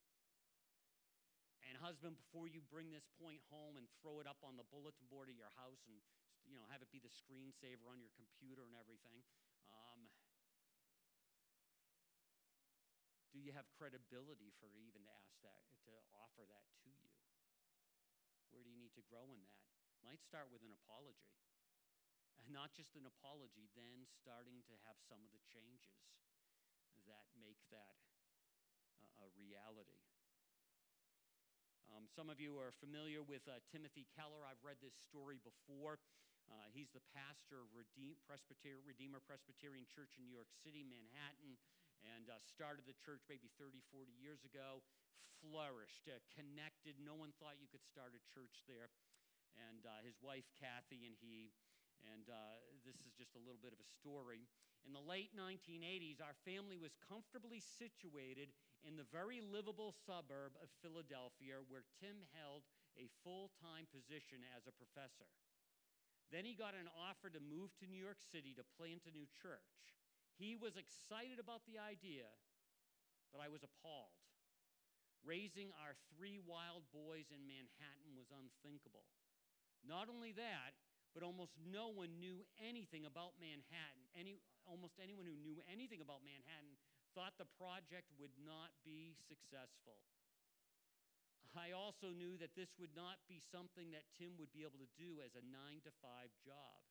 And 1.63 1.79
husband, 1.79 2.19
before 2.19 2.51
you 2.51 2.59
bring 2.67 2.91
this 2.91 3.07
point 3.17 3.39
home 3.47 3.79
and 3.79 3.87
throw 4.03 4.19
it 4.19 4.27
up 4.27 4.39
on 4.43 4.59
the 4.59 4.67
bulletin 4.67 5.07
board 5.07 5.31
of 5.31 5.35
your 5.39 5.51
house 5.55 5.79
and 5.87 5.95
you 6.43 6.59
know 6.59 6.67
have 6.67 6.83
it 6.83 6.91
be 6.91 6.99
the 6.99 7.11
screensaver 7.11 7.87
on 7.87 8.03
your 8.03 8.11
computer 8.19 8.67
and 8.67 8.75
everything, 8.75 9.23
um, 9.71 10.11
do 13.31 13.39
you 13.41 13.55
have 13.55 13.65
credibility 13.73 14.53
for 14.61 14.69
even 14.77 15.01
to 15.01 15.11
ask 15.17 15.33
that, 15.41 15.65
to 15.89 15.93
offer 16.13 16.45
that 16.45 16.67
to 16.83 16.89
you? 16.91 17.09
Where 18.53 18.61
do 18.61 18.69
you 18.69 18.77
need 18.77 18.93
to 18.93 19.03
grow 19.09 19.33
in 19.33 19.41
that? 19.41 19.65
Might 20.05 20.21
start 20.21 20.53
with 20.53 20.61
an 20.61 20.75
apology. 20.85 21.33
And 22.37 22.51
not 22.51 22.75
just 22.75 22.93
an 22.93 23.07
apology, 23.07 23.71
then 23.73 24.05
starting 24.21 24.61
to 24.67 24.75
have 24.85 24.99
some 25.07 25.23
of 25.25 25.31
the 25.31 25.41
changes 25.49 25.95
that 27.07 27.25
make 27.39 27.57
that 27.71 27.97
a 29.17 29.27
reality. 29.33 30.02
Um, 31.91 32.07
some 32.07 32.31
of 32.31 32.39
you 32.39 32.55
are 32.55 32.71
familiar 32.71 33.19
with 33.19 33.43
uh, 33.47 33.59
Timothy 33.67 34.07
Keller. 34.15 34.47
I've 34.47 34.61
read 34.63 34.79
this 34.79 34.95
story 34.95 35.39
before. 35.43 35.99
Uh, 36.47 36.67
he's 36.71 36.91
the 36.91 37.03
pastor 37.15 37.63
of 37.63 37.71
Redeem, 37.75 38.19
Presbyter- 38.27 38.83
Redeemer 38.83 39.23
Presbyterian 39.23 39.87
Church 39.87 40.15
in 40.19 40.27
New 40.27 40.35
York 40.35 40.51
City, 40.63 40.83
Manhattan, 40.83 41.55
and 42.03 42.27
uh, 42.27 42.39
started 42.43 42.83
the 42.87 42.95
church 42.99 43.23
maybe 43.31 43.47
30, 43.55 43.79
40 43.91 44.11
years 44.15 44.43
ago. 44.43 44.83
Flourished, 45.43 46.07
uh, 46.07 46.19
connected. 46.31 46.95
No 47.03 47.19
one 47.19 47.35
thought 47.35 47.59
you 47.59 47.67
could 47.67 47.83
start 47.83 48.15
a 48.15 48.23
church 48.31 48.63
there. 48.67 48.91
And 49.59 49.83
uh, 49.83 50.03
his 50.07 50.15
wife, 50.23 50.47
Kathy, 50.55 51.03
and 51.03 51.15
he, 51.19 51.51
and 52.07 52.27
uh, 52.31 52.63
this 52.87 52.95
is 53.03 53.11
just 53.15 53.35
a 53.35 53.43
little 53.43 53.59
bit 53.59 53.75
of 53.75 53.79
a 53.79 53.87
story. 53.99 54.47
In 54.87 54.91
the 54.95 55.03
late 55.03 55.31
1980s, 55.35 56.19
our 56.19 56.35
family 56.43 56.75
was 56.75 56.95
comfortably 56.99 57.59
situated 57.63 58.51
in 58.83 58.99
the 58.99 59.07
very 59.07 59.39
livable 59.39 59.95
suburb 60.05 60.55
of 60.59 60.71
Philadelphia 60.83 61.63
where 61.71 61.87
Tim 61.99 62.23
held 62.35 62.67
a 62.99 63.09
full 63.23 63.49
time 63.63 63.89
position 63.89 64.43
as 64.53 64.67
a 64.67 64.75
professor. 64.75 65.27
Then 66.29 66.45
he 66.45 66.57
got 66.57 66.77
an 66.77 66.89
offer 66.93 67.29
to 67.29 67.41
move 67.41 67.73
to 67.79 67.89
New 67.89 67.99
York 67.99 68.19
City 68.19 68.53
to 68.57 68.65
plant 68.77 69.07
a 69.07 69.13
new 69.15 69.29
church. 69.29 69.73
He 70.33 70.57
was 70.57 70.75
excited 70.75 71.37
about 71.37 71.61
the 71.69 71.77
idea, 71.77 72.25
but 73.29 73.39
I 73.39 73.49
was 73.49 73.61
appalled. 73.61 74.17
Raising 75.21 75.71
our 75.79 75.95
three 76.11 76.41
wild 76.41 76.83
boys 76.91 77.31
in 77.31 77.47
Manhattan 77.47 78.17
was 78.17 78.33
unthinkable. 78.33 79.07
Not 79.85 80.11
only 80.11 80.35
that, 80.35 80.75
but 81.13 81.21
almost 81.21 81.53
no 81.61 81.93
one 81.93 82.17
knew 82.17 82.41
anything 82.57 83.05
about 83.05 83.37
Manhattan. 83.37 84.03
Any, 84.17 84.41
almost 84.65 84.97
anyone 84.97 85.29
who 85.29 85.37
knew 85.37 85.61
anything 85.69 86.01
about 86.01 86.25
Manhattan 86.25 86.75
thought 87.13 87.37
the 87.37 87.49
project 87.57 88.09
would 88.17 88.33
not 88.41 88.73
be 88.81 89.13
successful. 89.29 90.01
I 91.53 91.69
also 91.69 92.09
knew 92.09 92.33
that 92.41 92.57
this 92.57 92.73
would 92.81 92.97
not 92.97 93.21
be 93.29 93.37
something 93.37 93.93
that 93.93 94.09
Tim 94.17 94.33
would 94.41 94.49
be 94.49 94.65
able 94.65 94.81
to 94.81 94.97
do 94.97 95.21
as 95.21 95.37
a 95.37 95.45
nine 95.45 95.85
to 95.85 95.93
five 96.01 96.33
job. 96.41 96.81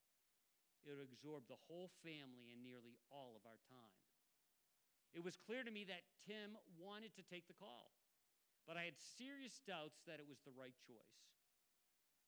It 0.87 0.95
would 0.95 1.11
absorb 1.11 1.51
the 1.51 1.59
whole 1.67 1.91
family 2.07 2.55
and 2.55 2.63
nearly 2.63 2.99
all 3.11 3.35
of 3.35 3.43
our 3.43 3.59
time. 3.67 3.99
It 5.15 5.23
was 5.23 5.35
clear 5.35 5.67
to 5.67 5.75
me 5.75 5.83
that 5.91 6.07
Tim 6.23 6.55
wanted 6.79 7.15
to 7.19 7.27
take 7.27 7.51
the 7.51 7.59
call, 7.59 7.93
but 8.67 8.79
I 8.79 8.87
had 8.87 8.97
serious 8.97 9.61
doubts 9.67 10.01
that 10.07 10.23
it 10.23 10.31
was 10.31 10.41
the 10.47 10.55
right 10.55 10.75
choice. 10.87 11.23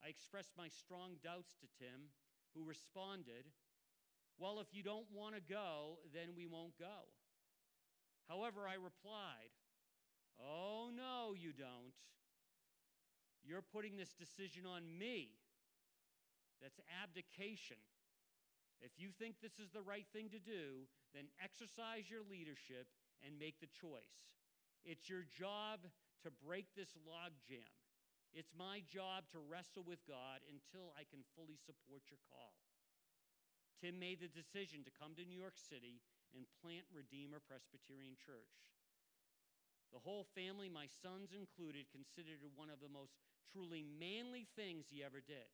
I 0.03 0.11
expressed 0.11 0.53
my 0.59 0.69
strong 0.69 1.17
doubts 1.23 1.55
to 1.63 1.71
Tim, 1.79 2.13
who 2.53 2.67
responded, 2.67 3.49
Well, 4.37 4.61
if 4.61 4.69
you 4.75 4.83
don't 4.83 5.09
want 5.15 5.35
to 5.35 5.41
go, 5.41 6.03
then 6.13 6.35
we 6.37 6.47
won't 6.47 6.77
go. 6.79 7.09
However, 8.29 8.67
I 8.67 8.75
replied, 8.75 9.53
Oh, 10.41 10.91
no, 10.91 11.35
you 11.35 11.53
don't. 11.53 11.95
You're 13.45 13.63
putting 13.63 13.97
this 13.97 14.17
decision 14.17 14.65
on 14.67 14.83
me. 14.99 15.31
That's 16.63 16.81
abdication. 17.05 17.79
If 18.81 18.97
you 18.97 19.13
think 19.13 19.39
this 19.39 19.61
is 19.61 19.71
the 19.71 19.85
right 19.85 20.09
thing 20.13 20.33
to 20.33 20.41
do, 20.41 20.89
then 21.15 21.31
exercise 21.39 22.09
your 22.09 22.25
leadership 22.25 22.89
and 23.23 23.39
make 23.39 23.61
the 23.61 23.71
choice. 23.71 24.33
It's 24.85 25.09
your 25.09 25.25
job 25.29 25.85
to 26.25 26.29
break 26.45 26.73
this 26.75 26.97
logjam. 27.05 27.69
It's 28.35 28.51
my 28.57 28.83
job 28.85 29.31
to 29.31 29.39
wrestle 29.39 29.87
with 29.87 30.03
God 30.09 30.43
until 30.51 30.91
I 30.99 31.07
can 31.07 31.23
fully 31.39 31.55
support 31.55 32.11
your 32.11 32.19
call. 32.27 32.57
Tim 33.79 34.01
made 34.01 34.19
the 34.19 34.33
decision 34.33 34.83
to 34.85 34.93
come 34.93 35.15
to 35.15 35.25
New 35.25 35.39
York 35.39 35.57
City 35.57 36.03
and 36.35 36.45
plant 36.61 36.85
Redeemer 36.91 37.39
Presbyterian 37.39 38.19
Church. 38.19 38.75
The 39.95 40.03
whole 40.03 40.27
family, 40.35 40.67
my 40.67 40.91
sons 40.91 41.31
included, 41.31 41.87
considered 41.95 42.43
it 42.43 42.59
one 42.59 42.69
of 42.69 42.83
the 42.83 42.91
most 42.91 43.15
truly 43.55 43.87
manly 43.87 44.51
things 44.59 44.91
he 44.91 45.07
ever 45.07 45.23
did 45.23 45.47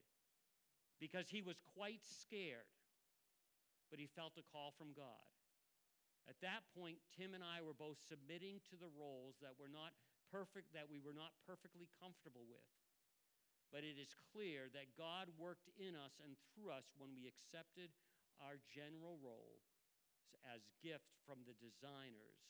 because 1.00 1.28
he 1.28 1.44
was 1.44 1.60
quite 1.76 2.00
scared, 2.04 2.68
but 3.92 4.00
he 4.00 4.08
felt 4.08 4.40
a 4.40 4.48
call 4.48 4.72
from 4.76 4.96
God. 4.96 5.28
At 6.28 6.40
that 6.44 6.68
point, 6.76 7.00
Tim 7.12 7.32
and 7.32 7.44
I 7.44 7.64
were 7.64 7.76
both 7.76 8.00
submitting 8.04 8.60
to 8.70 8.76
the 8.76 8.92
roles 8.92 9.40
that 9.40 9.56
were 9.56 9.72
not 9.72 9.96
perfect, 10.28 10.72
that 10.76 10.86
we 10.86 11.00
were 11.00 11.16
not 11.16 11.34
perfectly 11.48 11.88
comfortable 11.98 12.44
with. 12.46 12.68
But 13.72 13.82
it 13.82 13.96
is 14.00 14.12
clear 14.30 14.68
that 14.76 14.94
God 14.94 15.32
worked 15.40 15.72
in 15.80 15.96
us 15.96 16.20
and 16.22 16.36
through 16.52 16.70
us 16.70 16.86
when 17.00 17.16
we 17.16 17.26
accepted 17.26 17.90
our 18.38 18.60
general 18.70 19.18
role 19.20 19.60
as 20.49 20.64
gift 20.80 21.12
from 21.26 21.45
the 21.45 21.57
designers 21.59 22.41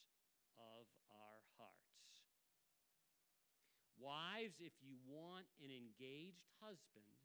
of 0.56 0.86
our 1.10 1.40
hearts. 1.58 2.30
Wives, 4.00 4.56
if 4.64 4.72
you 4.80 4.96
want 5.04 5.44
an 5.60 5.68
engaged 5.68 6.48
husband, 6.64 7.20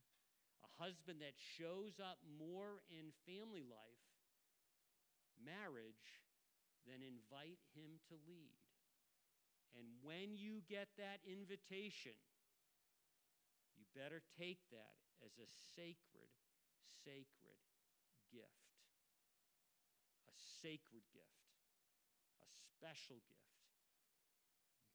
a 0.60 0.72
husband 0.76 1.24
that 1.24 1.40
shows 1.40 2.04
up 2.04 2.20
more 2.26 2.84
in 2.92 3.16
family 3.24 3.64
life, 3.64 4.06
marriage, 5.40 6.26
then 6.84 7.00
invite 7.00 7.62
him 7.72 8.02
to 8.12 8.20
lead. 8.28 8.60
And 9.76 9.88
when 10.04 10.36
you 10.36 10.64
get 10.68 10.92
that 11.00 11.24
invitation, 11.24 12.16
you 13.76 13.88
better 13.96 14.24
take 14.36 14.60
that 14.72 15.00
as 15.24 15.36
a 15.40 15.48
sacred, 15.76 16.32
sacred 17.04 17.60
gift 18.32 18.65
sacred 20.66 21.06
gift, 21.14 21.46
a 22.42 22.50
special 22.74 23.22
gift. 23.30 23.62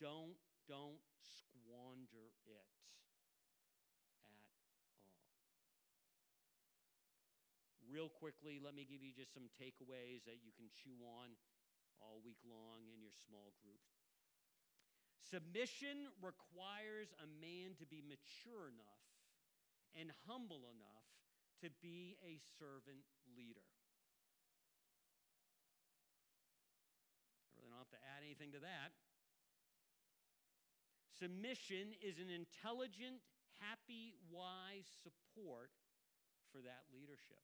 Don't, 0.02 0.34
don't 0.66 0.98
squander 1.22 2.34
it 2.42 2.74
at 4.26 4.34
all. 4.34 4.50
Real 7.86 8.10
quickly, 8.10 8.58
let 8.58 8.74
me 8.74 8.82
give 8.82 9.02
you 9.02 9.14
just 9.14 9.30
some 9.30 9.46
takeaways 9.54 10.26
that 10.26 10.42
you 10.42 10.50
can 10.58 10.66
chew 10.74 10.98
on 11.06 11.38
all 12.02 12.18
week 12.22 12.42
long 12.42 12.90
in 12.90 12.98
your 12.98 13.14
small 13.14 13.54
group. 13.62 13.82
Submission 15.22 16.10
requires 16.18 17.14
a 17.22 17.26
man 17.38 17.78
to 17.78 17.86
be 17.86 18.02
mature 18.02 18.66
enough 18.66 19.06
and 19.94 20.10
humble 20.26 20.66
enough 20.70 21.06
to 21.62 21.70
be 21.82 22.18
a 22.26 22.38
servant 22.58 23.06
leader. 23.38 23.70
have 27.80 27.88
to 27.96 28.06
add 28.12 28.19
anything 28.30 28.54
to 28.54 28.62
that. 28.62 28.94
Submission 31.18 31.90
is 31.98 32.22
an 32.22 32.30
intelligent, 32.30 33.18
happy, 33.58 34.14
wise 34.30 34.86
support 35.02 35.74
for 36.54 36.62
that 36.62 36.86
leadership. 36.94 37.42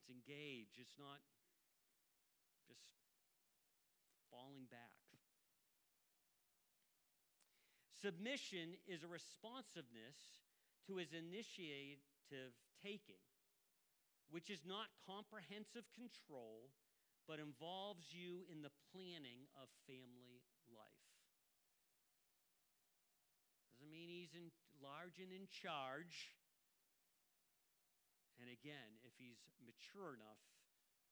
It's 0.00 0.08
engaged, 0.08 0.80
it's 0.80 0.96
not 0.96 1.20
just 2.64 2.80
falling 4.32 4.64
back. 4.72 4.96
Submission 8.00 8.80
is 8.88 9.04
a 9.04 9.12
responsiveness 9.12 10.16
to 10.88 10.96
his 10.96 11.12
initiative 11.12 12.56
taking, 12.80 13.20
which 14.32 14.48
is 14.48 14.64
not 14.64 14.88
comprehensive 15.04 15.84
control, 15.92 16.72
but 17.28 17.36
involves 17.36 18.08
you 18.08 18.48
in 18.48 18.64
the 18.64 18.72
planning 18.88 19.44
of 19.60 19.68
family 19.84 20.40
life. 20.72 21.12
Doesn't 23.76 23.92
mean 23.92 24.08
he's 24.08 24.32
in 24.32 24.48
large 24.80 25.20
and 25.20 25.28
in 25.28 25.44
charge. 25.52 26.32
And 28.40 28.48
again, 28.48 28.96
if 29.04 29.12
he's 29.20 29.44
mature 29.60 30.16
enough, 30.16 30.40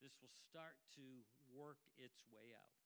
this 0.01 0.17
will 0.25 0.33
start 0.33 0.81
to 0.97 1.05
work 1.53 1.85
its 2.01 2.25
way 2.33 2.57
out. 2.57 2.81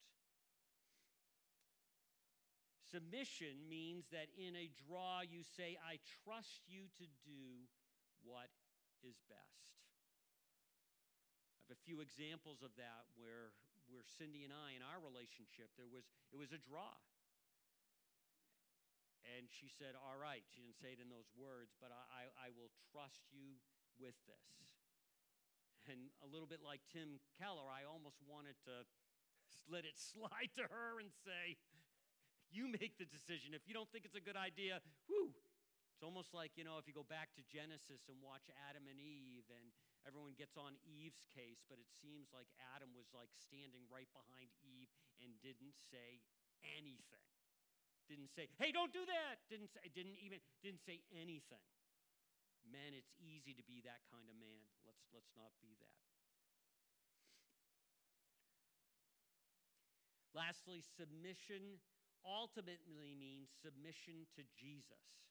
Submission 2.91 3.63
means 3.71 4.11
that 4.11 4.27
in 4.35 4.59
a 4.59 4.67
draw 4.75 5.23
you 5.23 5.47
say, 5.55 5.79
I 5.79 6.03
trust 6.27 6.67
you 6.67 6.91
to 6.99 7.07
do 7.23 7.71
what 8.27 8.51
is 8.99 9.15
best. 9.31 9.71
A 11.71 11.79
few 11.87 12.03
examples 12.03 12.59
of 12.59 12.75
that 12.75 13.07
where, 13.15 13.55
where 13.87 14.03
Cindy 14.03 14.43
and 14.43 14.51
I, 14.51 14.75
in 14.75 14.83
our 14.83 14.99
relationship, 14.99 15.71
there 15.79 15.87
was, 15.87 16.03
it 16.35 16.37
was 16.37 16.51
a 16.51 16.59
draw. 16.59 16.91
And 19.23 19.47
she 19.47 19.71
said, 19.71 19.95
All 19.95 20.19
right. 20.19 20.43
She 20.51 20.59
didn't 20.59 20.81
say 20.81 20.91
it 20.91 20.99
in 20.99 21.07
those 21.07 21.31
words, 21.31 21.77
but 21.79 21.93
I, 21.93 22.27
I, 22.27 22.47
I 22.47 22.47
will 22.51 22.73
trust 22.91 23.23
you 23.31 23.55
with 23.95 24.17
this. 24.27 24.51
And 25.89 26.13
a 26.21 26.27
little 26.29 26.49
bit 26.49 26.61
like 26.61 26.83
Tim 26.91 27.23
Keller, 27.39 27.65
I 27.65 27.87
almost 27.87 28.21
wanted 28.27 28.59
to 28.67 28.85
let 29.73 29.87
it 29.87 29.95
slide 29.95 30.51
to 30.59 30.67
her 30.67 30.99
and 30.99 31.09
say, 31.23 31.57
you 32.51 32.67
make 32.67 32.99
the 32.99 33.07
decision. 33.07 33.55
If 33.55 33.63
you 33.63 33.73
don't 33.73 33.87
think 33.89 34.03
it's 34.03 34.17
a 34.17 34.23
good 34.23 34.35
idea, 34.35 34.83
whoo. 35.07 35.31
It's 35.95 36.03
almost 36.03 36.33
like, 36.33 36.57
you 36.57 36.65
know, 36.65 36.81
if 36.81 36.89
you 36.89 36.97
go 36.97 37.05
back 37.05 37.31
to 37.37 37.45
Genesis 37.45 38.09
and 38.09 38.17
watch 38.19 38.49
Adam 38.67 38.89
and 38.89 38.97
Eve, 38.97 39.45
and 39.53 39.69
everyone 40.07 40.33
gets 40.37 40.57
on 40.57 40.77
Eve's 40.83 41.25
case, 41.31 41.61
but 41.69 41.77
it 41.77 41.89
seems 42.01 42.29
like 42.33 42.49
Adam 42.73 42.91
was 42.97 43.09
like 43.13 43.31
standing 43.37 43.85
right 43.89 44.09
behind 44.11 44.49
Eve 44.61 44.89
and 45.21 45.37
didn't 45.41 45.77
say 45.77 46.21
anything. 46.63 47.27
Didn't 48.09 48.33
say, 48.33 48.51
hey, 48.59 48.75
don't 48.75 48.91
do 48.91 49.05
that. 49.07 49.39
Didn't 49.47 49.71
say, 49.71 49.87
didn't 49.93 50.19
even, 50.19 50.43
didn't 50.59 50.83
say 50.83 50.99
anything. 51.15 51.63
Men, 52.67 52.93
it's 52.93 53.13
easy 53.17 53.55
to 53.55 53.63
be 53.63 53.81
that 53.87 54.03
kind 54.11 54.27
of 54.27 54.35
man. 54.37 54.67
Let's, 54.83 55.01
let's 55.15 55.31
not 55.33 55.55
be 55.63 55.73
that. 55.79 56.01
Lastly, 60.35 60.79
submission 60.79 61.81
ultimately 62.23 63.17
means 63.17 63.49
submission 63.51 64.29
to 64.37 64.45
Jesus 64.55 65.30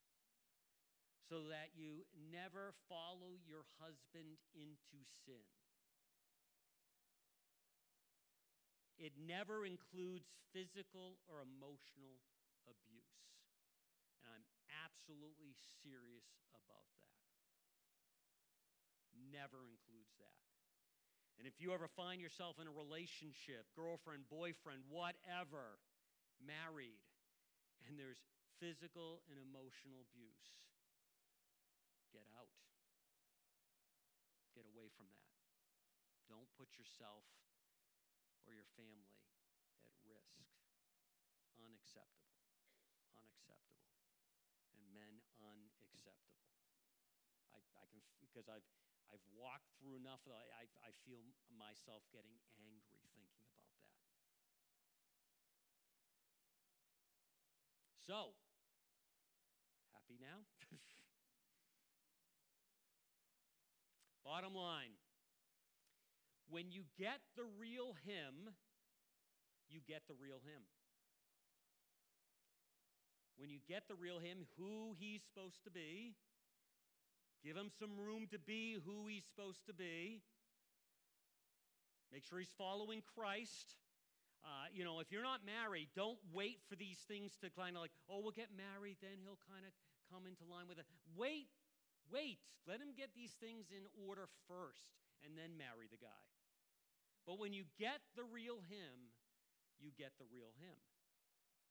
so 1.31 1.47
that 1.47 1.71
you 1.79 2.03
never 2.35 2.75
follow 2.91 3.39
your 3.47 3.63
husband 3.79 4.35
into 4.51 4.99
sin. 5.23 5.47
It 8.99 9.15
never 9.15 9.63
includes 9.63 10.27
physical 10.51 11.23
or 11.31 11.47
emotional 11.47 12.19
abuse. 12.67 13.23
And 14.19 14.27
I'm 14.27 14.47
absolutely 14.75 15.55
serious 15.87 16.27
about 16.51 16.91
that. 16.99 17.23
Never 19.31 19.71
includes 19.71 20.11
that. 20.19 20.43
And 21.39 21.47
if 21.47 21.63
you 21.63 21.71
ever 21.71 21.87
find 21.87 22.21
yourself 22.21 22.59
in 22.59 22.67
a 22.67 22.75
relationship, 22.75 23.71
girlfriend, 23.73 24.27
boyfriend, 24.29 24.83
whatever, 24.91 25.79
married, 26.43 27.01
and 27.87 27.97
there's 27.97 28.21
physical 28.61 29.25
and 29.33 29.41
emotional 29.41 30.05
abuse, 30.05 30.61
get 32.11 32.27
out. 32.35 32.51
Get 34.55 34.67
away 34.67 34.91
from 34.91 35.07
that. 35.15 35.31
Don't 36.27 36.51
put 36.59 36.75
yourself 36.79 37.27
or 38.47 38.55
your 38.55 38.67
family 38.75 39.15
at 39.87 39.95
risk. 40.07 40.43
Unacceptable. 41.59 42.39
Unacceptable. 43.15 43.91
And 44.75 44.83
men, 44.91 45.23
unacceptable. 45.39 46.19
I, 47.55 47.59
I 47.79 47.85
can, 47.91 48.03
because 48.23 48.47
I've, 48.51 48.67
I've 49.11 49.23
walked 49.35 49.71
through 49.79 49.99
enough, 49.99 50.23
I, 50.27 50.67
I 50.83 50.91
feel 51.07 51.23
myself 51.51 52.07
getting 52.15 52.39
angry 52.59 53.03
thinking 53.11 53.27
about 53.35 53.55
that. 53.67 53.91
So, 58.07 58.35
happy 59.95 60.19
now? 60.19 60.43
Bottom 64.31 64.55
line 64.55 64.95
when 66.51 66.71
you 66.71 66.83
get 66.95 67.19
the 67.35 67.43
real 67.59 67.99
him, 68.07 68.55
you 69.67 69.81
get 69.83 70.03
the 70.07 70.15
real 70.15 70.39
him. 70.39 70.63
When 73.39 73.51
you 73.51 73.59
get 73.67 73.89
the 73.89 73.99
real 73.99 74.23
him, 74.23 74.47
who 74.55 74.95
he's 74.95 75.23
supposed 75.27 75.65
to 75.65 75.71
be, 75.71 76.15
give 77.43 77.57
him 77.57 77.75
some 77.75 77.99
room 77.99 78.31
to 78.31 78.39
be 78.39 78.79
who 78.87 79.11
he's 79.11 79.27
supposed 79.27 79.67
to 79.67 79.75
be. 79.75 80.23
Make 82.13 82.23
sure 82.23 82.39
he's 82.39 82.55
following 82.59 83.03
Christ. 83.03 83.75
Uh, 84.47 84.71
you 84.71 84.85
know, 84.85 85.01
if 85.01 85.11
you're 85.11 85.27
not 85.27 85.41
married, 85.43 85.89
don't 85.97 86.19
wait 86.33 86.63
for 86.69 86.77
these 86.77 87.03
things 87.11 87.35
to 87.43 87.51
kind 87.51 87.75
of 87.75 87.83
like, 87.83 87.95
oh, 88.07 88.21
we'll 88.23 88.31
get 88.31 88.55
married, 88.55 88.99
then 89.03 89.19
he'll 89.27 89.43
kind 89.51 89.67
of 89.67 89.73
come 90.07 90.23
into 90.23 90.47
line 90.47 90.71
with 90.71 90.79
it. 90.79 90.87
Wait, 91.19 91.51
wait. 92.11 92.43
Let 92.69 92.83
him 92.83 92.93
get 92.93 93.17
these 93.17 93.35
things 93.41 93.73
in 93.73 93.89
order 94.07 94.29
first 94.47 95.01
and 95.25 95.35
then 95.39 95.57
marry 95.57 95.89
the 95.89 95.99
guy. 95.99 96.27
But 97.25 97.41
when 97.41 97.57
you 97.57 97.65
get 97.81 98.05
the 98.19 98.27
real 98.27 98.61
him, 98.69 99.15
you 99.81 99.95
get 99.97 100.13
the 100.21 100.29
real 100.29 100.53
him. 100.61 100.77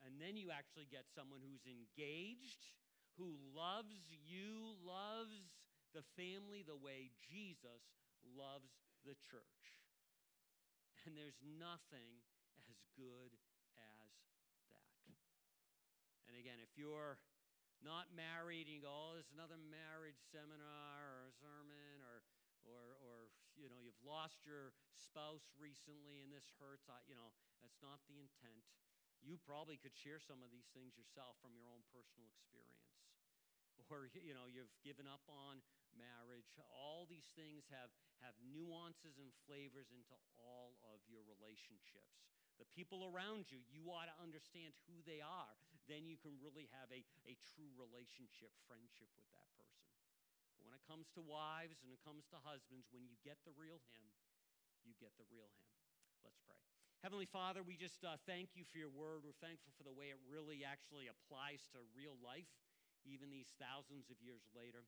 And 0.02 0.18
then 0.18 0.40
you 0.40 0.50
actually 0.50 0.88
get 0.88 1.12
someone 1.12 1.44
who's 1.44 1.68
engaged, 1.68 2.72
who 3.20 3.36
loves 3.52 4.00
you, 4.08 4.80
loves 4.80 5.60
the 5.92 6.08
family 6.16 6.64
the 6.64 6.80
way 6.80 7.12
Jesus 7.20 7.84
loves 8.24 8.72
the 9.04 9.20
church. 9.20 9.64
And 11.04 11.16
there's 11.16 11.40
nothing 11.44 12.24
as 12.70 12.78
good 12.96 13.32
as 13.34 13.60
that. 13.76 14.12
And 16.30 16.38
again, 16.38 16.62
if 16.62 16.78
you're 16.78 17.18
not 17.84 18.12
married 18.12 18.68
and 18.68 18.76
you 18.76 18.84
go, 18.84 18.92
oh, 18.92 19.12
there's 19.16 19.32
another 19.32 19.58
marriage 19.58 20.20
seminar 20.32 21.00
or 21.16 21.32
a 21.32 21.36
sermon 21.40 22.04
or 22.04 22.24
or 22.68 23.00
or 23.00 23.32
you 23.56 23.72
know 23.72 23.80
you've 23.80 24.00
lost 24.04 24.44
your 24.44 24.76
spouse 24.94 25.48
recently 25.56 26.20
and 26.20 26.30
this 26.30 26.52
hurts 26.60 26.92
I, 26.92 27.00
you 27.08 27.16
know 27.16 27.32
that's 27.64 27.80
not 27.80 28.04
the 28.12 28.20
intent. 28.20 28.68
You 29.20 29.36
probably 29.36 29.76
could 29.76 29.96
share 29.96 30.20
some 30.20 30.40
of 30.40 30.52
these 30.52 30.72
things 30.72 30.96
yourself 30.96 31.36
from 31.44 31.52
your 31.56 31.68
own 31.68 31.84
personal 31.92 32.32
experience. 32.32 32.88
Or 33.88 34.08
you 34.12 34.36
know 34.36 34.48
you've 34.48 34.72
given 34.84 35.08
up 35.08 35.24
on 35.32 35.64
marriage. 35.96 36.52
All 36.60 37.08
these 37.08 37.32
things 37.34 37.68
have 37.72 37.90
have 38.22 38.36
nuances 38.44 39.18
and 39.18 39.32
flavors 39.48 39.90
into 39.90 40.16
all 40.36 40.76
of 40.84 41.00
your 41.08 41.24
relationships. 41.26 42.20
The 42.60 42.68
people 42.76 43.08
around 43.08 43.48
you, 43.48 43.64
you 43.72 43.88
ought 43.88 44.12
to 44.12 44.18
understand 44.20 44.76
who 44.84 45.00
they 45.08 45.24
are. 45.24 45.56
Then 45.90 46.06
you 46.06 46.22
can 46.22 46.38
really 46.38 46.70
have 46.78 46.94
a, 46.94 47.02
a 47.26 47.34
true 47.58 47.74
relationship, 47.74 48.54
friendship 48.70 49.10
with 49.18 49.26
that 49.34 49.50
person. 49.58 49.90
But 50.54 50.70
when 50.70 50.78
it 50.78 50.86
comes 50.86 51.10
to 51.18 51.22
wives 51.26 51.82
and 51.82 51.90
it 51.90 51.98
comes 52.06 52.30
to 52.30 52.38
husbands, 52.46 52.86
when 52.94 53.10
you 53.10 53.18
get 53.26 53.42
the 53.42 53.56
real 53.58 53.82
him, 53.98 54.06
you 54.86 54.94
get 55.02 55.18
the 55.18 55.26
real 55.34 55.50
him. 55.58 55.70
Let's 56.22 56.38
pray. 56.46 56.62
Heavenly 57.02 57.26
Father, 57.26 57.64
we 57.66 57.80
just 57.80 58.04
uh, 58.06 58.22
thank 58.30 58.54
you 58.54 58.68
for 58.68 58.78
your 58.78 58.92
word. 58.92 59.26
We're 59.26 59.40
thankful 59.42 59.74
for 59.80 59.88
the 59.88 59.96
way 59.96 60.14
it 60.14 60.20
really 60.30 60.62
actually 60.62 61.10
applies 61.10 61.66
to 61.74 61.82
real 61.96 62.20
life, 62.22 62.52
even 63.08 63.32
these 63.32 63.56
thousands 63.58 64.12
of 64.12 64.20
years 64.22 64.46
later. 64.52 64.86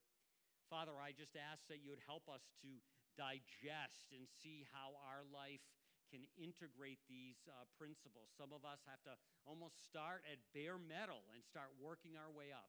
Father, 0.67 0.93
I 0.99 1.15
just 1.15 1.39
ask 1.39 1.63
that 1.71 1.79
you 1.79 1.87
would 1.89 2.03
help 2.03 2.27
us 2.27 2.51
to 2.67 2.69
digest 3.15 4.11
and 4.11 4.27
see 4.27 4.67
how 4.71 4.95
our 5.07 5.23
life 5.27 5.63
can 6.11 6.27
integrate 6.35 6.99
these 7.07 7.39
uh, 7.47 7.63
principles. 7.79 8.29
Some 8.35 8.51
of 8.51 8.67
us 8.67 8.83
have 8.83 8.99
to 9.07 9.15
almost 9.47 9.79
start 9.87 10.27
at 10.27 10.43
bare 10.51 10.75
metal 10.75 11.23
and 11.31 11.39
start 11.47 11.71
working 11.79 12.19
our 12.19 12.27
way 12.27 12.51
up. 12.51 12.67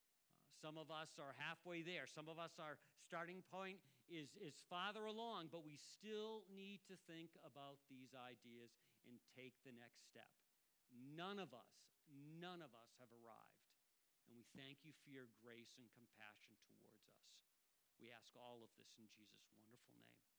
Uh, 0.00 0.48
some 0.56 0.80
of 0.80 0.88
us 0.88 1.20
are 1.20 1.36
halfway 1.36 1.84
there. 1.84 2.08
Some 2.08 2.32
of 2.32 2.40
us, 2.40 2.56
our 2.56 2.80
starting 3.04 3.44
point 3.52 3.80
is, 4.08 4.32
is 4.40 4.56
farther 4.72 5.04
along, 5.04 5.52
but 5.52 5.62
we 5.62 5.76
still 5.76 6.48
need 6.48 6.80
to 6.88 6.96
think 7.04 7.36
about 7.44 7.78
these 7.92 8.16
ideas 8.16 8.72
and 9.04 9.20
take 9.36 9.54
the 9.62 9.76
next 9.76 10.08
step. 10.08 10.32
None 10.90 11.38
of 11.38 11.52
us, 11.52 11.76
none 12.10 12.64
of 12.64 12.72
us 12.72 12.90
have 12.98 13.12
arrived. 13.12 13.60
And 14.26 14.34
we 14.34 14.46
thank 14.58 14.82
you 14.82 14.94
for 15.02 15.10
your 15.10 15.30
grace 15.38 15.74
and 15.78 15.86
compassion 15.94 16.54
towards 16.66 16.98
us. 17.02 17.20
We 17.98 18.10
ask 18.10 18.32
all 18.38 18.62
of 18.64 18.70
this 18.78 18.90
in 18.96 19.06
Jesus' 19.12 19.50
wonderful 19.54 19.94
name. 19.98 20.29